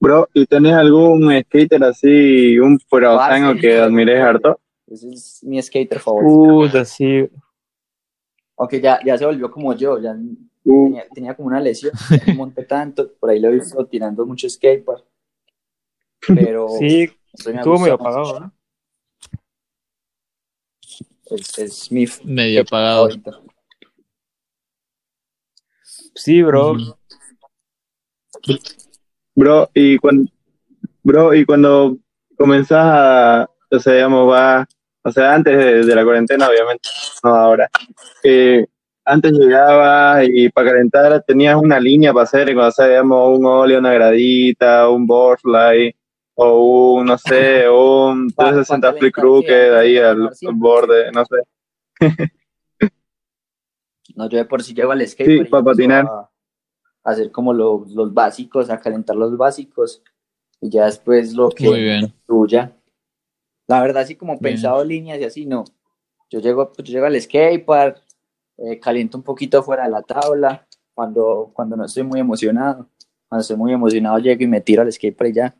Bro, 0.00 0.28
¿y 0.32 0.46
tenés 0.46 0.72
algún 0.72 1.30
skater 1.42 1.84
así, 1.84 2.58
un 2.58 2.78
Parce, 2.88 3.60
que 3.60 3.78
admires 3.78 4.20
harto? 4.20 4.58
Ese 4.86 5.10
es 5.10 5.44
mi 5.44 5.62
skater 5.62 6.00
favorito. 6.00 6.32
Puta, 6.32 6.84
sí. 6.86 7.28
Aunque 8.56 8.80
ya, 8.80 8.98
ya 9.04 9.18
se 9.18 9.26
volvió 9.26 9.50
como 9.50 9.74
yo, 9.74 9.98
ya 9.98 10.16
tenía, 10.64 11.08
tenía 11.14 11.34
como 11.34 11.48
una 11.48 11.60
lesión, 11.60 11.92
no 12.26 12.34
monté 12.34 12.64
tanto, 12.64 13.12
por 13.14 13.30
ahí 13.30 13.40
lo 13.40 13.48
he 13.48 13.54
visto 13.54 13.84
tirando 13.86 14.26
mucho 14.26 14.48
skatepark, 14.48 15.04
pero 16.26 16.68
Sí, 16.78 17.10
estuvo 17.34 17.74
gustado. 17.78 17.94
apagado, 17.94 18.40
¿no? 18.40 18.52
Es, 21.26 21.58
es 21.58 21.92
mi 21.92 22.06
Medio 22.24 22.62
apagado. 22.62 23.08
favorito. 23.08 23.44
Sí, 26.14 26.42
bro. 26.42 26.76
Bro, 29.34 29.70
y 29.74 29.96
cuando, 29.98 30.30
bro, 31.02 31.34
y 31.34 31.44
cuando 31.46 31.96
comenzás 32.36 32.84
a, 32.84 33.50
o 33.70 33.78
sea, 33.78 33.94
digamos, 33.94 34.28
va, 34.30 34.66
o 35.02 35.12
sea, 35.12 35.34
antes 35.34 35.56
de, 35.56 35.84
de 35.84 35.94
la 35.94 36.04
cuarentena, 36.04 36.48
obviamente, 36.48 36.88
no 37.22 37.34
ahora, 37.34 37.70
eh, 38.24 38.66
antes 39.12 39.32
llegabas 39.32 40.24
y 40.32 40.48
para 40.50 40.70
calentar 40.70 41.22
tenías 41.24 41.56
una 41.56 41.80
línea 41.80 42.12
para 42.12 42.24
hacer, 42.24 42.52
cuando 42.54 42.70
sea, 42.72 42.86
digamos, 42.86 43.38
un 43.38 43.44
óleo, 43.46 43.78
una 43.78 43.92
gradita, 43.92 44.88
un 44.88 45.06
boardfly, 45.06 45.94
o 46.34 46.94
un, 46.94 47.06
no 47.06 47.18
sé, 47.18 47.68
un 47.70 48.30
Pa- 48.30 48.50
360 48.50 48.92
pa 48.92 48.98
flip 48.98 49.14
crooked 49.14 49.46
sí, 49.46 49.74
ahí 49.76 49.96
al, 49.98 50.30
borde, 50.54 51.10
no 51.12 51.24
sé. 51.24 51.36
No, 54.16 54.28
yo 54.28 54.38
de 54.38 54.44
por 54.44 54.62
sí 54.62 54.74
llego 54.74 54.90
al 54.92 55.06
skate 55.06 55.44
Sí, 55.44 55.50
para 55.50 55.62
patinar. 55.64 56.04
a, 56.06 56.10
a 56.10 56.30
hacer 57.10 57.30
como 57.30 57.52
lo- 57.52 57.84
los 57.88 58.12
básicos, 58.12 58.68
a 58.68 58.80
calentar 58.80 59.14
los 59.16 59.36
básicos 59.36 60.02
y 60.60 60.68
ya 60.68 60.86
después 60.86 61.32
lo 61.32 61.48
que 61.48 61.64
Muy 61.68 61.82
bien. 61.82 62.12
fluya. 62.26 62.76
La 63.68 63.80
verdad, 63.80 64.02
así 64.02 64.16
como 64.16 64.32
Bien. 64.32 64.54
pensado 64.54 64.84
líneas 64.84 65.20
y 65.20 65.24
así, 65.24 65.46
no. 65.46 65.64
Yo 66.28 66.40
llego, 66.40 66.72
yo 66.78 66.84
llego 66.84 67.06
al 67.06 67.20
skatepark, 67.20 68.02
eh, 68.60 68.78
caliento 68.78 69.16
un 69.16 69.24
poquito 69.24 69.62
fuera 69.62 69.84
de 69.84 69.90
la 69.90 70.02
tabla, 70.02 70.66
cuando, 70.94 71.50
cuando 71.54 71.76
no 71.76 71.86
estoy 71.86 72.02
muy 72.02 72.20
emocionado. 72.20 72.88
Cuando 73.28 73.42
estoy 73.42 73.56
muy 73.56 73.72
emocionado 73.72 74.18
llego 74.18 74.42
y 74.42 74.46
me 74.46 74.60
tiro 74.60 74.82
al 74.82 74.92
skatepark 74.92 75.30
y 75.30 75.34
ya. 75.34 75.56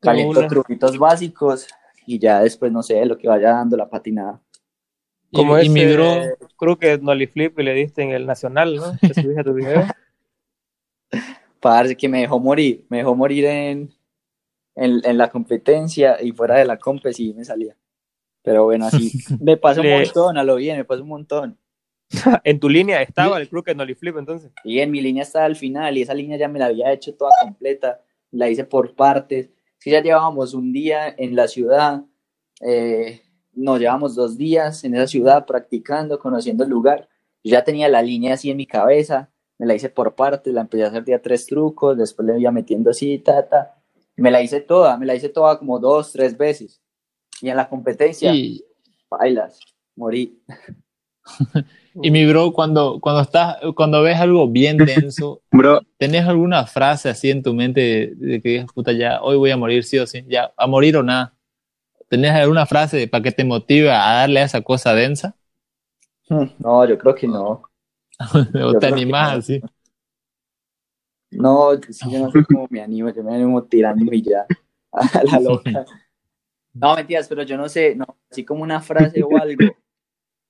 Caliento 0.00 0.40
una. 0.40 0.48
truquitos 0.48 0.98
básicos 0.98 1.68
y 2.06 2.18
ya 2.18 2.40
después, 2.40 2.72
no 2.72 2.82
sé, 2.82 3.04
lo 3.06 3.16
que 3.16 3.28
vaya 3.28 3.52
dando 3.52 3.76
la 3.76 3.88
patinada. 3.88 4.40
Como 5.32 5.56
y, 5.56 5.60
y 5.60 5.62
ese 5.62 5.70
migró, 5.70 6.04
creo 6.58 6.78
que 6.78 6.98
Nolly 6.98 7.26
Flip 7.26 7.58
le 7.58 7.72
diste 7.72 8.02
en 8.02 8.10
el 8.10 8.26
Nacional, 8.26 8.76
¿no? 8.76 8.92
Que 9.00 9.14
subiste 9.14 9.40
a 9.40 9.44
tu 9.44 9.54
video. 9.54 9.84
Parce, 11.60 11.96
que 11.96 12.08
me 12.08 12.20
dejó 12.20 12.40
morir, 12.40 12.84
me 12.88 12.98
dejó 12.98 13.14
morir 13.14 13.44
en, 13.44 13.94
en, 14.74 15.00
en 15.04 15.18
la 15.18 15.30
competencia 15.30 16.20
y 16.20 16.32
fuera 16.32 16.56
de 16.56 16.64
la 16.64 16.78
compe 16.78 17.12
sí 17.12 17.32
me 17.34 17.44
salía. 17.44 17.76
Pero 18.42 18.64
bueno, 18.64 18.86
así 18.86 19.12
me 19.40 19.56
pasa 19.56 19.80
un 19.80 19.90
montón, 19.90 20.36
a 20.36 20.44
lo 20.44 20.56
bien, 20.56 20.76
me 20.76 20.84
pasa 20.84 21.02
un 21.02 21.08
montón. 21.08 21.58
en 22.44 22.60
tu 22.60 22.68
línea 22.68 23.02
estaba 23.02 23.38
el 23.38 23.48
crooked 23.48 23.76
nollie 23.76 23.94
flip 23.94 24.16
entonces. 24.16 24.52
Y 24.64 24.80
en 24.80 24.90
mi 24.90 25.00
línea 25.00 25.22
estaba 25.22 25.44
al 25.44 25.56
final 25.56 25.96
y 25.96 26.02
esa 26.02 26.14
línea 26.14 26.36
ya 26.36 26.48
me 26.48 26.58
la 26.58 26.66
había 26.66 26.92
hecho 26.92 27.14
toda 27.14 27.32
completa, 27.42 28.00
la 28.30 28.48
hice 28.48 28.64
por 28.64 28.94
partes. 28.94 29.50
Si 29.78 29.90
ya 29.90 30.02
llevábamos 30.02 30.54
un 30.54 30.72
día 30.72 31.14
en 31.16 31.34
la 31.34 31.48
ciudad, 31.48 32.04
eh, 32.60 33.22
nos 33.52 33.80
llevamos 33.80 34.14
dos 34.14 34.36
días 34.36 34.84
en 34.84 34.94
esa 34.94 35.06
ciudad 35.06 35.46
practicando, 35.46 36.18
conociendo 36.18 36.64
el 36.64 36.70
lugar. 36.70 37.08
Yo 37.42 37.52
ya 37.52 37.64
tenía 37.64 37.88
la 37.88 38.02
línea 38.02 38.34
así 38.34 38.50
en 38.50 38.56
mi 38.56 38.66
cabeza, 38.66 39.30
me 39.58 39.66
la 39.66 39.74
hice 39.74 39.88
por 39.88 40.14
partes, 40.14 40.52
la 40.52 40.62
empecé 40.62 40.84
a 40.84 40.88
hacer 40.88 41.04
día 41.04 41.20
tres 41.20 41.46
trucos, 41.46 41.96
después 41.96 42.26
le 42.26 42.40
iba 42.40 42.50
metiendo 42.50 42.90
así, 42.90 43.18
ta, 43.18 43.48
ta. 43.48 43.78
Me 44.16 44.30
la 44.30 44.42
hice 44.42 44.60
toda, 44.60 44.96
me 44.98 45.06
la 45.06 45.14
hice 45.14 45.28
toda 45.28 45.58
como 45.58 45.78
dos, 45.78 46.12
tres 46.12 46.36
veces. 46.36 46.80
Y 47.40 47.48
en 47.48 47.56
la 47.56 47.68
competencia, 47.68 48.32
bailas, 49.10 49.58
morí. 49.96 50.40
y 51.94 52.10
mi 52.10 52.26
bro, 52.26 52.52
cuando, 52.52 52.98
cuando 53.00 53.22
estás, 53.22 53.58
cuando 53.74 54.02
ves 54.02 54.18
algo 54.18 54.48
bien 54.48 54.76
denso, 54.84 55.42
Bro, 55.50 55.80
¿tenés 55.98 56.26
alguna 56.26 56.66
frase 56.66 57.08
así 57.08 57.30
en 57.30 57.42
tu 57.42 57.54
mente 57.54 57.80
de, 57.80 58.14
de 58.14 58.42
que 58.42 58.48
digas, 58.48 58.72
puta, 58.72 58.92
ya, 58.92 59.20
hoy 59.22 59.36
voy 59.36 59.50
a 59.50 59.56
morir 59.56 59.84
sí 59.84 59.98
o 59.98 60.06
sí, 60.06 60.24
ya, 60.28 60.52
a 60.56 60.66
morir 60.66 60.96
o 60.96 61.02
nada? 61.02 61.34
¿Tenés 62.08 62.32
alguna 62.32 62.66
frase 62.66 63.08
para 63.08 63.22
que 63.22 63.32
te 63.32 63.44
motive 63.44 63.90
a 63.90 64.14
darle 64.14 64.40
a 64.40 64.44
esa 64.44 64.60
cosa 64.60 64.94
densa? 64.94 65.34
No, 66.28 66.86
yo 66.86 66.98
creo 66.98 67.14
que 67.14 67.26
no. 67.26 67.62
¿O 68.64 68.78
te 68.78 68.86
animás 68.86 69.32
no. 69.32 69.38
así? 69.38 69.62
No, 71.30 71.70
sí, 71.88 72.10
yo 72.10 72.18
no 72.18 72.30
sé 72.30 72.44
cómo 72.44 72.66
me 72.68 72.82
animo, 72.82 73.08
yo 73.10 73.24
me 73.24 73.34
animo 73.34 73.62
tirándome 73.64 74.16
y 74.16 74.22
ya 74.22 74.46
a 74.92 75.24
la 75.24 75.40
loca. 75.40 75.84
No, 76.74 76.96
mentiras, 76.96 77.28
pero 77.28 77.42
yo 77.42 77.58
no 77.58 77.68
sé, 77.68 77.94
no, 77.94 78.16
así 78.30 78.46
como 78.46 78.62
una 78.62 78.80
frase 78.80 79.22
o 79.22 79.36
algo. 79.36 79.76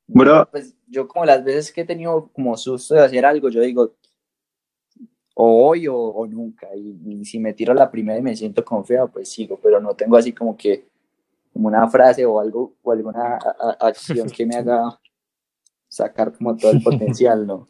Bro. 0.07 0.49
Pues 0.51 0.75
yo 0.89 1.09
como 1.09 1.25
las 1.25 1.43
veces 1.45 1.73
que 1.73 1.83
he 1.83 1.85
tenido 1.85 2.29
como 2.33 2.57
susto 2.57 2.95
de 2.95 3.01
hacer 3.05 3.25
algo, 3.25 3.49
yo 3.49 3.61
digo, 3.63 3.95
o 5.35 5.69
hoy 5.69 5.89
o, 5.89 5.97
o 5.97 6.27
nunca. 6.27 6.69
Y, 6.77 6.97
y 7.21 7.25
si 7.25 7.39
me 7.39 7.53
tiro 7.55 7.73
la 7.75 7.91
primera 7.91 8.19
y 8.19 8.23
me 8.23 8.37
siento 8.37 8.65
confiado, 8.65 9.09
pues 9.09 9.31
sigo, 9.31 9.59
pero 9.63 9.81
no 9.81 9.95
tengo 9.95 10.17
así 10.17 10.33
como 10.33 10.57
que 10.57 10.87
como 11.53 11.69
una 11.69 11.89
frase 11.89 12.25
o 12.25 12.41
algo 12.41 12.75
o 12.83 12.93
alguna 12.93 13.35
a- 13.37 13.77
a- 13.81 13.87
acción 13.89 14.29
que 14.31 14.47
me 14.47 14.57
haga 14.57 14.99
sacar 15.89 16.33
como 16.33 16.57
todo 16.57 16.71
el 16.73 16.83
potencial, 16.83 17.47
¿no? 17.47 17.69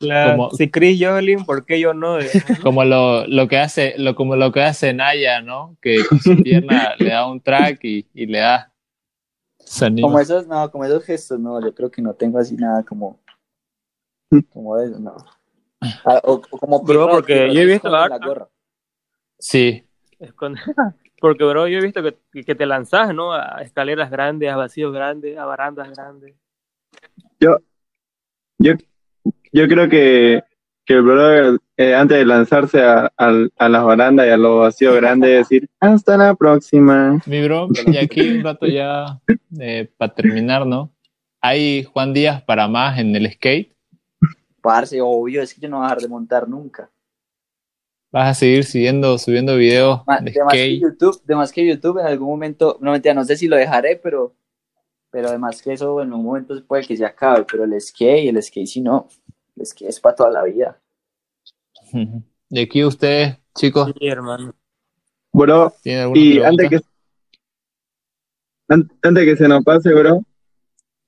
La- 0.00 0.30
Como- 0.32 0.50
Si 0.52 0.70
Chris 0.70 0.98
Jolin, 1.02 1.44
¿por 1.44 1.66
qué 1.66 1.78
yo 1.78 1.92
no? 1.92 2.16
Como 2.62 2.84
lo, 2.84 3.26
lo 3.26 3.48
que 3.48 3.58
hace, 3.58 3.94
lo, 3.98 4.14
como 4.14 4.34
lo 4.34 4.50
que 4.50 4.62
hace 4.62 4.94
Naya, 4.94 5.42
¿no? 5.42 5.76
Que 5.82 6.02
con 6.08 6.18
su 6.20 6.36
pierna 6.42 6.94
le 6.98 7.10
da 7.10 7.26
un 7.30 7.38
track 7.42 7.80
y, 7.84 8.06
y 8.14 8.24
le 8.26 8.38
da. 8.38 8.69
Como 10.02 10.18
esos, 10.18 10.46
no, 10.46 10.70
como 10.70 10.84
esos 10.84 11.04
gestos, 11.04 11.38
no, 11.38 11.60
yo 11.60 11.72
creo 11.74 11.90
que 11.90 12.02
no 12.02 12.12
tengo 12.14 12.38
así 12.38 12.56
nada 12.56 12.82
como, 12.82 13.20
como 14.52 14.78
eso, 14.78 14.98
no. 14.98 15.14
Ah, 16.04 16.20
o, 16.24 16.34
o 16.50 16.58
como 16.58 16.82
Bro, 16.82 17.08
porque 17.08 17.54
yo 17.54 17.60
he 17.60 17.66
visto 17.66 17.88
la 17.88 18.18
gorra. 18.18 18.48
Sí, 19.38 19.86
con- 20.36 20.56
Porque, 21.20 21.44
bro, 21.44 21.68
yo 21.68 21.78
he 21.78 21.82
visto 21.82 22.02
que, 22.02 22.44
que 22.44 22.54
te 22.54 22.64
lanzas, 22.64 23.14
¿no? 23.14 23.32
A 23.34 23.60
escaleras 23.60 24.10
grandes, 24.10 24.50
a 24.50 24.56
vacíos 24.56 24.90
grandes, 24.92 25.36
a 25.36 25.44
barandas 25.44 25.90
grandes. 25.90 26.34
yo, 27.38 27.58
yo 29.52 29.68
creo 29.68 29.88
que, 29.88 30.42
que 30.90 30.96
el 30.96 31.02
brother, 31.02 31.60
eh, 31.76 31.94
antes 31.94 32.18
de 32.18 32.24
lanzarse 32.26 32.82
a, 32.82 33.12
al- 33.16 33.52
a 33.56 33.68
las 33.68 33.84
barandas 33.84 34.26
y 34.26 34.30
a 34.30 34.36
los 34.36 34.58
vacíos 34.58 34.96
grandes, 34.96 35.48
decir, 35.48 35.68
hasta 35.78 36.16
la 36.16 36.34
próxima. 36.34 37.22
mi 37.26 37.44
bro. 37.44 37.68
Y 37.86 37.96
aquí 37.96 38.22
un 38.22 38.42
rato 38.42 38.66
ya, 38.66 39.20
para 39.96 40.12
terminar, 40.12 40.66
¿no? 40.66 40.90
Hay 41.40 41.84
Juan 41.84 42.12
Díaz 42.12 42.42
para 42.42 42.66
más 42.66 42.98
en 42.98 43.14
el 43.14 43.30
skate. 43.32 43.72
Parce, 44.60 45.00
obvio, 45.00 45.42
es 45.42 45.54
que 45.54 45.60
yo 45.60 45.68
no 45.68 45.76
voy 45.76 45.84
a 45.84 45.88
dejar 45.90 46.02
de 46.02 46.08
montar 46.08 46.48
nunca. 46.48 46.90
Vas 48.10 48.30
a 48.30 48.34
seguir 48.34 48.64
siguiendo, 48.64 49.16
subiendo 49.16 49.54
videos 49.54 50.00
Ma- 50.08 50.18
de 50.18 50.32
De 50.32 50.42
más 50.42 50.52
que 50.54 50.58
skate. 50.66 50.82
YouTube, 50.82 51.22
de 51.24 51.36
más 51.36 51.52
que 51.52 51.66
YouTube 51.68 52.00
en 52.00 52.06
algún 52.06 52.30
momento, 52.30 52.78
no 52.80 52.90
mentira, 52.90 53.14
no 53.14 53.24
sé 53.24 53.36
si 53.36 53.46
lo 53.46 53.54
dejaré, 53.54 53.94
pero, 54.02 54.34
pero 55.12 55.28
además 55.28 55.62
que 55.62 55.72
eso 55.72 56.02
en 56.02 56.12
un 56.12 56.24
momento 56.24 56.60
puede 56.66 56.84
que 56.84 56.96
se 56.96 57.06
acabe, 57.06 57.46
pero 57.48 57.62
el 57.62 57.80
skate, 57.80 58.28
el 58.28 58.42
skate 58.42 58.66
si 58.66 58.80
no, 58.80 59.06
el 59.60 59.66
skate 59.66 59.90
es 59.90 60.00
para 60.00 60.14
toda 60.16 60.30
la 60.30 60.42
vida. 60.44 60.80
Y 62.52 62.60
aquí 62.62 62.82
ustedes, 62.84 63.36
chicos, 63.54 63.92
Sí, 63.96 64.08
hermano. 64.08 64.52
Bro, 65.32 65.72
¿tienen 65.82 66.02
alguna 66.02 66.20
y 66.20 66.30
pregunta? 66.40 66.48
antes 66.64 66.68
que, 66.80 66.86
an- 68.74 68.90
antes 69.02 69.24
que 69.24 69.36
se 69.36 69.46
nos 69.48 69.62
pase, 69.62 69.94
bro, 69.94 70.24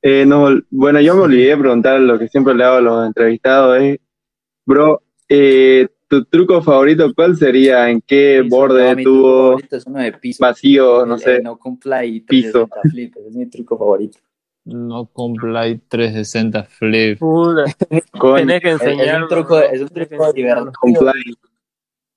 eh, 0.03 0.25
no, 0.25 0.51
bueno, 0.71 1.01
yo 1.01 1.17
me 1.17 1.23
olvidé 1.23 1.49
de 1.49 1.57
preguntar 1.57 1.99
lo 1.99 2.17
que 2.17 2.29
siempre 2.29 2.55
le 2.55 2.63
hago 2.63 2.77
a 2.77 2.81
los 2.81 3.07
entrevistados, 3.09 3.81
es, 3.83 3.99
bro, 4.65 5.03
eh, 5.29 5.89
¿tu 6.07 6.25
truco 6.27 6.63
favorito 6.63 7.13
cuál 7.13 7.37
sería? 7.37 7.91
¿En 7.91 8.01
qué 8.01 8.41
Sí, 8.45 8.49
borde 8.49 8.95
no, 8.95 9.03
tuvo 9.03 9.49
favorito 9.51 9.77
es 9.77 9.87
uno 9.87 9.99
de 9.99 10.13
piso, 10.13 10.45
vacío, 10.45 11.05
no 11.07 11.15
el- 11.15 11.21
sé? 11.21 11.37
el 11.39 11.43
no 11.43 11.59
piso. 11.59 12.69
360 12.69 12.83
flip, 12.89 13.17
ese 13.17 13.29
es 13.29 13.35
mi 13.35 13.47
truco 13.47 13.77
favorito. 13.77 14.19
No 14.65 15.07
Complay 15.07 15.79
360 15.89 16.65
Flip. 16.65 17.19
Puta, 17.19 17.65
Coño, 18.19 18.37
tenés 18.37 18.61
que 18.61 18.71
Es, 18.71 18.81
es 18.81 18.83
enseñar. 18.83 19.23
un 19.23 19.29
truco, 19.29 19.59
es 19.59 19.81
un 19.81 19.89
truco 19.89 20.33
divertido 20.33 20.73
comply. 20.81 21.35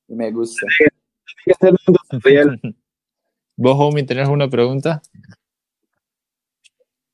y 0.08 0.16
me 0.16 0.32
gusta. 0.32 0.66
¿Vos, 3.58 3.76
homie, 3.80 4.04
tenés 4.04 4.28
una 4.28 4.48
pregunta? 4.50 5.02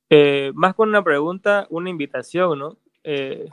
Eh, 0.10 0.52
más 0.56 0.74
con 0.76 0.90
una 0.90 1.04
pregunta, 1.04 1.68
una 1.70 1.90
invitación, 1.90 2.60
¿no? 2.60 2.78
Eh, 3.04 3.48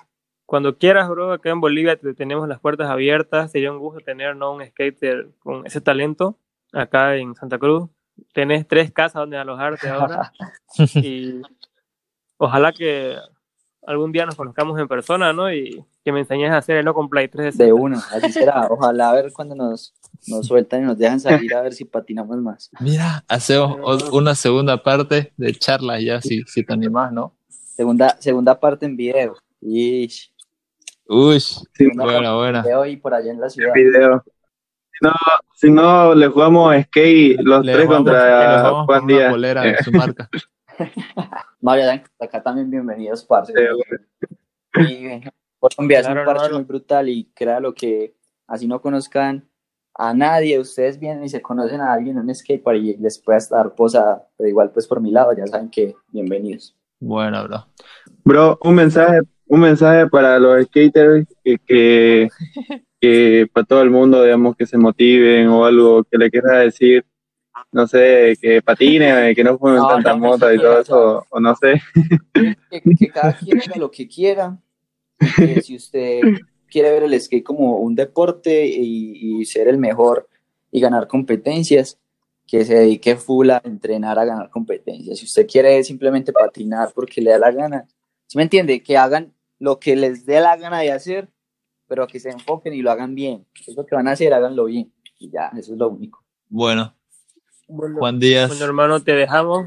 cuando 0.47 0.79
quieras, 0.79 1.09
bro, 1.09 1.33
acá 1.33 1.51
en 1.51 1.61
Bolivia 1.61 1.97
te 1.97 2.15
tenemos 2.15 2.49
las 2.49 2.59
puertas 2.59 2.89
abiertas. 2.89 3.53
Sería 3.53 3.71
un 3.71 3.79
gusto 3.79 4.01
tener 4.01 4.35
¿no? 4.35 4.55
un 4.55 4.65
skater 4.67 5.29
con 5.41 5.67
ese 5.67 5.81
talento 5.81 6.39
acá 6.73 7.17
en 7.17 7.35
Santa 7.35 7.59
Cruz. 7.59 7.89
Tenés 8.33 8.67
tres 8.67 8.91
casas 8.91 9.21
donde 9.21 9.37
alojarte 9.37 9.89
ahora. 9.89 10.33
y 10.95 11.43
ojalá 12.39 12.73
que 12.73 13.17
algún 13.87 14.11
día 14.13 14.27
nos 14.27 14.35
conozcamos 14.35 14.79
en 14.81 14.89
persona, 14.89 15.33
¿no? 15.33 15.53
Y 15.53 15.85
que 16.05 16.13
me 16.13 16.21
enseñes 16.21 16.51
a 16.51 16.59
hacer 16.59 16.77
el 16.77 16.89
Open 16.89 17.09
Play 17.09 17.29
3 17.29 17.57
De 17.57 17.73
uno, 17.73 17.97
así 18.13 18.33
será. 18.33 18.67
Ojalá 18.71 19.11
a 19.11 19.15
ver 19.15 19.33
cuando 19.33 19.55
nos, 19.55 19.95
nos 20.27 20.47
sueltan 20.47 20.83
y 20.83 20.87
nos 20.87 20.99
dejan 20.99 21.21
salir 21.21 21.55
a 21.55 21.63
ver 21.63 21.73
si 21.73 21.85
patinamos 21.85 22.37
más. 22.39 22.71
Mira, 22.81 23.25
hacemos 23.29 23.79
una 24.13 24.35
segunda 24.35 24.83
parte 24.83 25.33
de 25.37 25.55
charlas 25.55 26.03
ya, 26.03 26.21
si, 26.21 26.43
si 26.43 26.65
te 26.65 26.73
animás, 26.73 27.13
¿no? 27.13 27.35
Segunda, 27.49 28.17
segunda 28.21 28.59
parte 28.59 28.87
en 28.87 28.97
video. 28.97 29.37
Ish. 29.61 30.33
Uy, 31.07 31.41
Segunda 31.41 32.05
buena, 32.05 32.35
buena. 32.35 32.59
en 32.59 32.65
video 32.65 32.87
y 32.87 32.97
por 32.99 33.15
allá 33.15 33.31
en 33.33 33.41
la 33.41 33.49
ciudad. 33.49 33.73
video. 33.75 34.23
Si 34.93 35.05
no, 35.07 35.13
si 35.55 35.71
no, 35.71 36.15
le 36.15 36.27
jugamos 36.27 36.75
skate 36.85 37.39
los 37.41 37.65
Le 37.65 37.73
tres 37.73 37.87
jugamos- 37.87 38.07
le 38.07 38.13
contra 38.19 38.71
Juan 38.71 38.87
con 38.87 39.05
una 39.05 39.15
Díaz. 39.15 39.31
polera 39.31 39.63
de 39.63 39.83
su 39.85 39.93
marca. 39.93 40.29
Mario, 41.61 41.85
ya, 41.87 42.05
acá 42.21 42.43
también 42.43 42.71
bienvenidos, 42.71 43.25
parce. 43.25 43.53
Sí, 43.53 43.61
Y 44.81 45.21
Colombia 45.59 46.01
es 46.01 46.07
Claro, 46.07 46.21
un 46.21 46.27
parche 46.27 46.45
hermano. 46.47 46.55
muy 46.61 46.65
brutal 46.65 47.09
y 47.09 47.25
créalo 47.35 47.75
que 47.75 48.15
así 48.47 48.67
no 48.69 48.81
conozcan 48.81 49.49
a 49.95 50.15
nadie, 50.15 50.59
ustedes 50.61 50.99
vienen 51.01 51.25
y 51.25 51.29
se 51.29 51.43
conocen 51.43 51.81
a 51.81 51.93
alguien 51.93 52.17
en 52.17 52.29
un 52.29 52.35
skatepark 52.35 52.79
y 52.79 52.97
les 52.99 53.19
puede 53.19 53.39
hasta 53.39 53.57
dar 53.57 53.75
posada, 53.75 54.29
pero 54.37 54.49
igual 54.49 54.71
pues 54.71 54.87
por 54.87 55.01
mi 55.01 55.11
lado 55.11 55.33
ya 55.37 55.47
saben 55.49 55.69
que 55.71 55.95
bienvenidos. 56.13 56.77
Bueno, 57.01 57.43
bro. 57.45 57.67
Bro, 58.25 58.59
un 58.63 58.75
mensaje, 58.77 59.21
un 59.47 59.61
mensaje 59.61 60.07
para 60.09 60.39
los 60.39 60.65
skaters 60.67 61.27
que, 61.43 61.59
que, 61.67 62.29
que 63.01 63.47
para 63.53 63.67
todo 63.67 63.83
el 63.83 63.91
mundo, 63.91 64.23
digamos, 64.23 64.55
que 64.57 64.67
se 64.67 64.79
motiven 64.79 65.49
o 65.49 65.65
algo 65.65 66.05
que 66.05 66.19
le 66.19 66.31
quieras 66.31 66.61
decir, 66.61 67.05
no 67.73 67.87
sé, 67.87 68.37
que 68.41 68.63
patinen, 68.63 69.35
que 69.35 69.45
no 69.45 69.59
fumen 69.59 69.77
No, 69.77 69.89
tantas 69.89 70.19
no, 70.19 70.27
motas 70.27 70.55
y 70.55 70.57
no, 70.57 70.63
todo 70.63 70.75
no, 70.75 70.81
eso, 70.81 71.27
o 71.31 71.41
no 71.41 71.57
sé. 71.57 71.83
Que, 72.71 72.83
que 72.99 73.09
cada 73.09 73.37
quien 73.37 73.61
haga 73.61 73.77
lo 73.77 73.91
que 73.91 74.07
quiera, 74.09 74.59
que 75.37 75.61
si 75.63 75.77
usted 75.77 76.21
quiere 76.69 76.91
ver 76.91 77.05
el 77.05 77.21
skate 77.21 77.45
como 77.45 77.79
un 77.79 77.95
deporte 77.95 78.67
y, 78.67 79.41
y 79.41 79.45
ser 79.45 79.69
el 79.69 79.79
mejor 79.79 80.29
y 80.71 80.81
ganar 80.81 81.09
competencias, 81.09 81.99
que 82.49 82.65
se 82.65 82.75
dedique 82.75 83.17
full 83.17 83.51
a 83.51 83.61
entrenar 83.63 84.19
a 84.19 84.25
ganar 84.25 84.49
competencias. 84.49 85.19
Si 85.19 85.27
usted 85.27 85.47
quiere 85.47 85.85
simplemente 85.85 86.33
patinar 86.33 86.93
porque 86.95 87.21
le 87.21 87.31
da 87.33 87.39
la 87.39 87.51
gana, 87.53 87.87
¿sí 88.27 88.39
me 88.39 88.43
entiende? 88.43 88.83
Que 88.83 88.97
hagan 88.97 89.35
lo 89.59 89.79
que 89.79 89.95
les 89.95 90.25
dé 90.25 90.41
la 90.41 90.57
gana 90.57 90.81
de 90.81 90.91
hacer, 90.91 91.29
pero 91.87 92.07
que 92.07 92.19
se 92.19 92.31
enfoquen 92.31 92.73
y 92.73 92.81
lo 92.81 92.91
hagan 92.91 93.15
bien. 93.15 93.47
Es 93.67 93.77
lo 93.77 93.85
que 93.85 93.95
van 93.95 94.09
a 94.09 94.13
hacer, 94.13 94.33
háganlo 94.33 94.65
bien. 94.65 94.91
Y 95.19 95.31
ya, 95.31 95.51
eso 95.59 95.73
es 95.73 95.79
lo 95.79 95.91
único. 95.91 96.25
Bueno, 96.49 96.95
Bueno, 97.69 97.99
Juan 97.99 98.19
Díaz. 98.19 98.49
bueno, 98.49 98.65
hermano, 98.65 99.01
te 99.03 99.13
dejamos. 99.13 99.67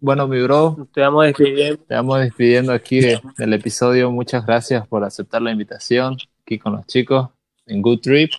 Bueno, 0.00 0.28
mi 0.28 0.42
bro, 0.42 0.88
Te 0.92 1.00
vamos 1.00 1.24
despidiendo. 1.24 1.82
te 1.84 1.94
vamos 1.94 2.20
despidiendo 2.20 2.72
aquí 2.72 3.00
de- 3.00 3.20
del 3.38 3.52
episodio. 3.54 4.10
Muchas 4.10 4.44
gracias 4.46 4.86
por 4.86 5.02
aceptar 5.02 5.40
la 5.42 5.50
invitación 5.50 6.16
aquí 6.42 6.58
con 6.58 6.74
los 6.74 6.86
chicos 6.86 7.30
en 7.66 7.80
Good 7.82 8.00
Trip. 8.00 8.30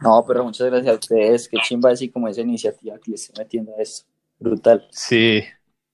No, 0.00 0.24
pero 0.26 0.44
muchas 0.44 0.68
gracias 0.68 0.92
a 0.94 0.98
ustedes. 0.98 1.48
Qué 1.48 1.56
chimba 1.62 1.90
así 1.90 2.08
como 2.10 2.28
esa 2.28 2.40
iniciativa 2.42 2.96
que 2.98 3.10
le 3.10 3.14
estoy 3.16 3.34
metiendo 3.42 3.72
a 3.76 3.82
esto. 3.82 4.06
Brutal. 4.38 4.86
Sí, 4.90 5.42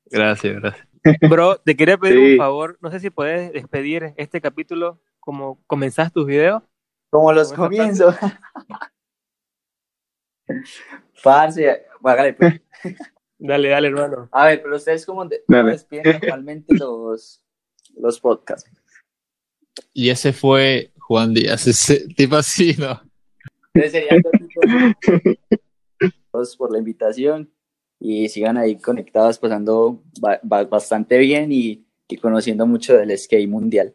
gracias, 0.07 0.55
gracias. 0.61 0.87
Bro, 1.29 1.57
te 1.59 1.77
quería 1.77 1.97
pedir 1.97 2.19
Sí. 2.19 2.33
un 2.33 2.39
favor. 2.39 2.79
No 2.81 2.91
sé 2.91 3.01
si 3.01 3.11
puedes 3.11 3.53
despedir 3.53 4.13
este 4.17 4.41
capítulo 4.41 5.01
como 5.19 5.59
comenzás 5.67 6.13
tus 6.13 6.27
videos. 6.27 6.63
Como 7.11 7.33
los 7.33 7.53
comienzos. 7.53 8.15
Parce, 11.23 11.85
hágale 12.03 12.33
pues. 12.35 12.61
Dale, 13.43 13.69
dale, 13.71 13.89
hermano. 13.89 14.29
A 14.33 14.47
ver, 14.49 14.63
pero 14.63 14.77
ustedes 14.77 15.07
cómo 15.07 15.25
de- 15.25 15.43
Dale. 15.49 15.63
cómo 15.63 15.73
despiden 15.73 16.05
normalmente 16.21 16.75
los, 16.77 17.43
los 17.97 18.21
podcasts. 18.21 18.71
Y 19.95 20.11
ese 20.11 20.35
fue 20.35 20.93
Juan 20.99 21.33
Díaz, 21.33 21.67
ese 21.67 22.07
tipo 22.15 22.37
así, 22.37 22.77
¿no? 22.79 23.01
Entonces 23.73 23.93
sería. 23.93 24.21
Todos 26.31 26.57
por 26.57 26.71
la 26.73 26.79
invitación 26.79 27.51
y 27.99 28.29
sigan 28.29 28.57
ahí 28.57 28.77
conectados, 28.79 29.39
pasando 29.39 30.03
ba- 30.21 30.41
ba- 30.43 30.65
bastante 30.65 31.19
bien 31.19 31.51
y, 31.51 31.87
y 32.09 32.17
conociendo 32.19 32.67
mucho 32.67 32.97
del 32.97 33.17
skate 33.19 33.49
mundial. 33.49 33.95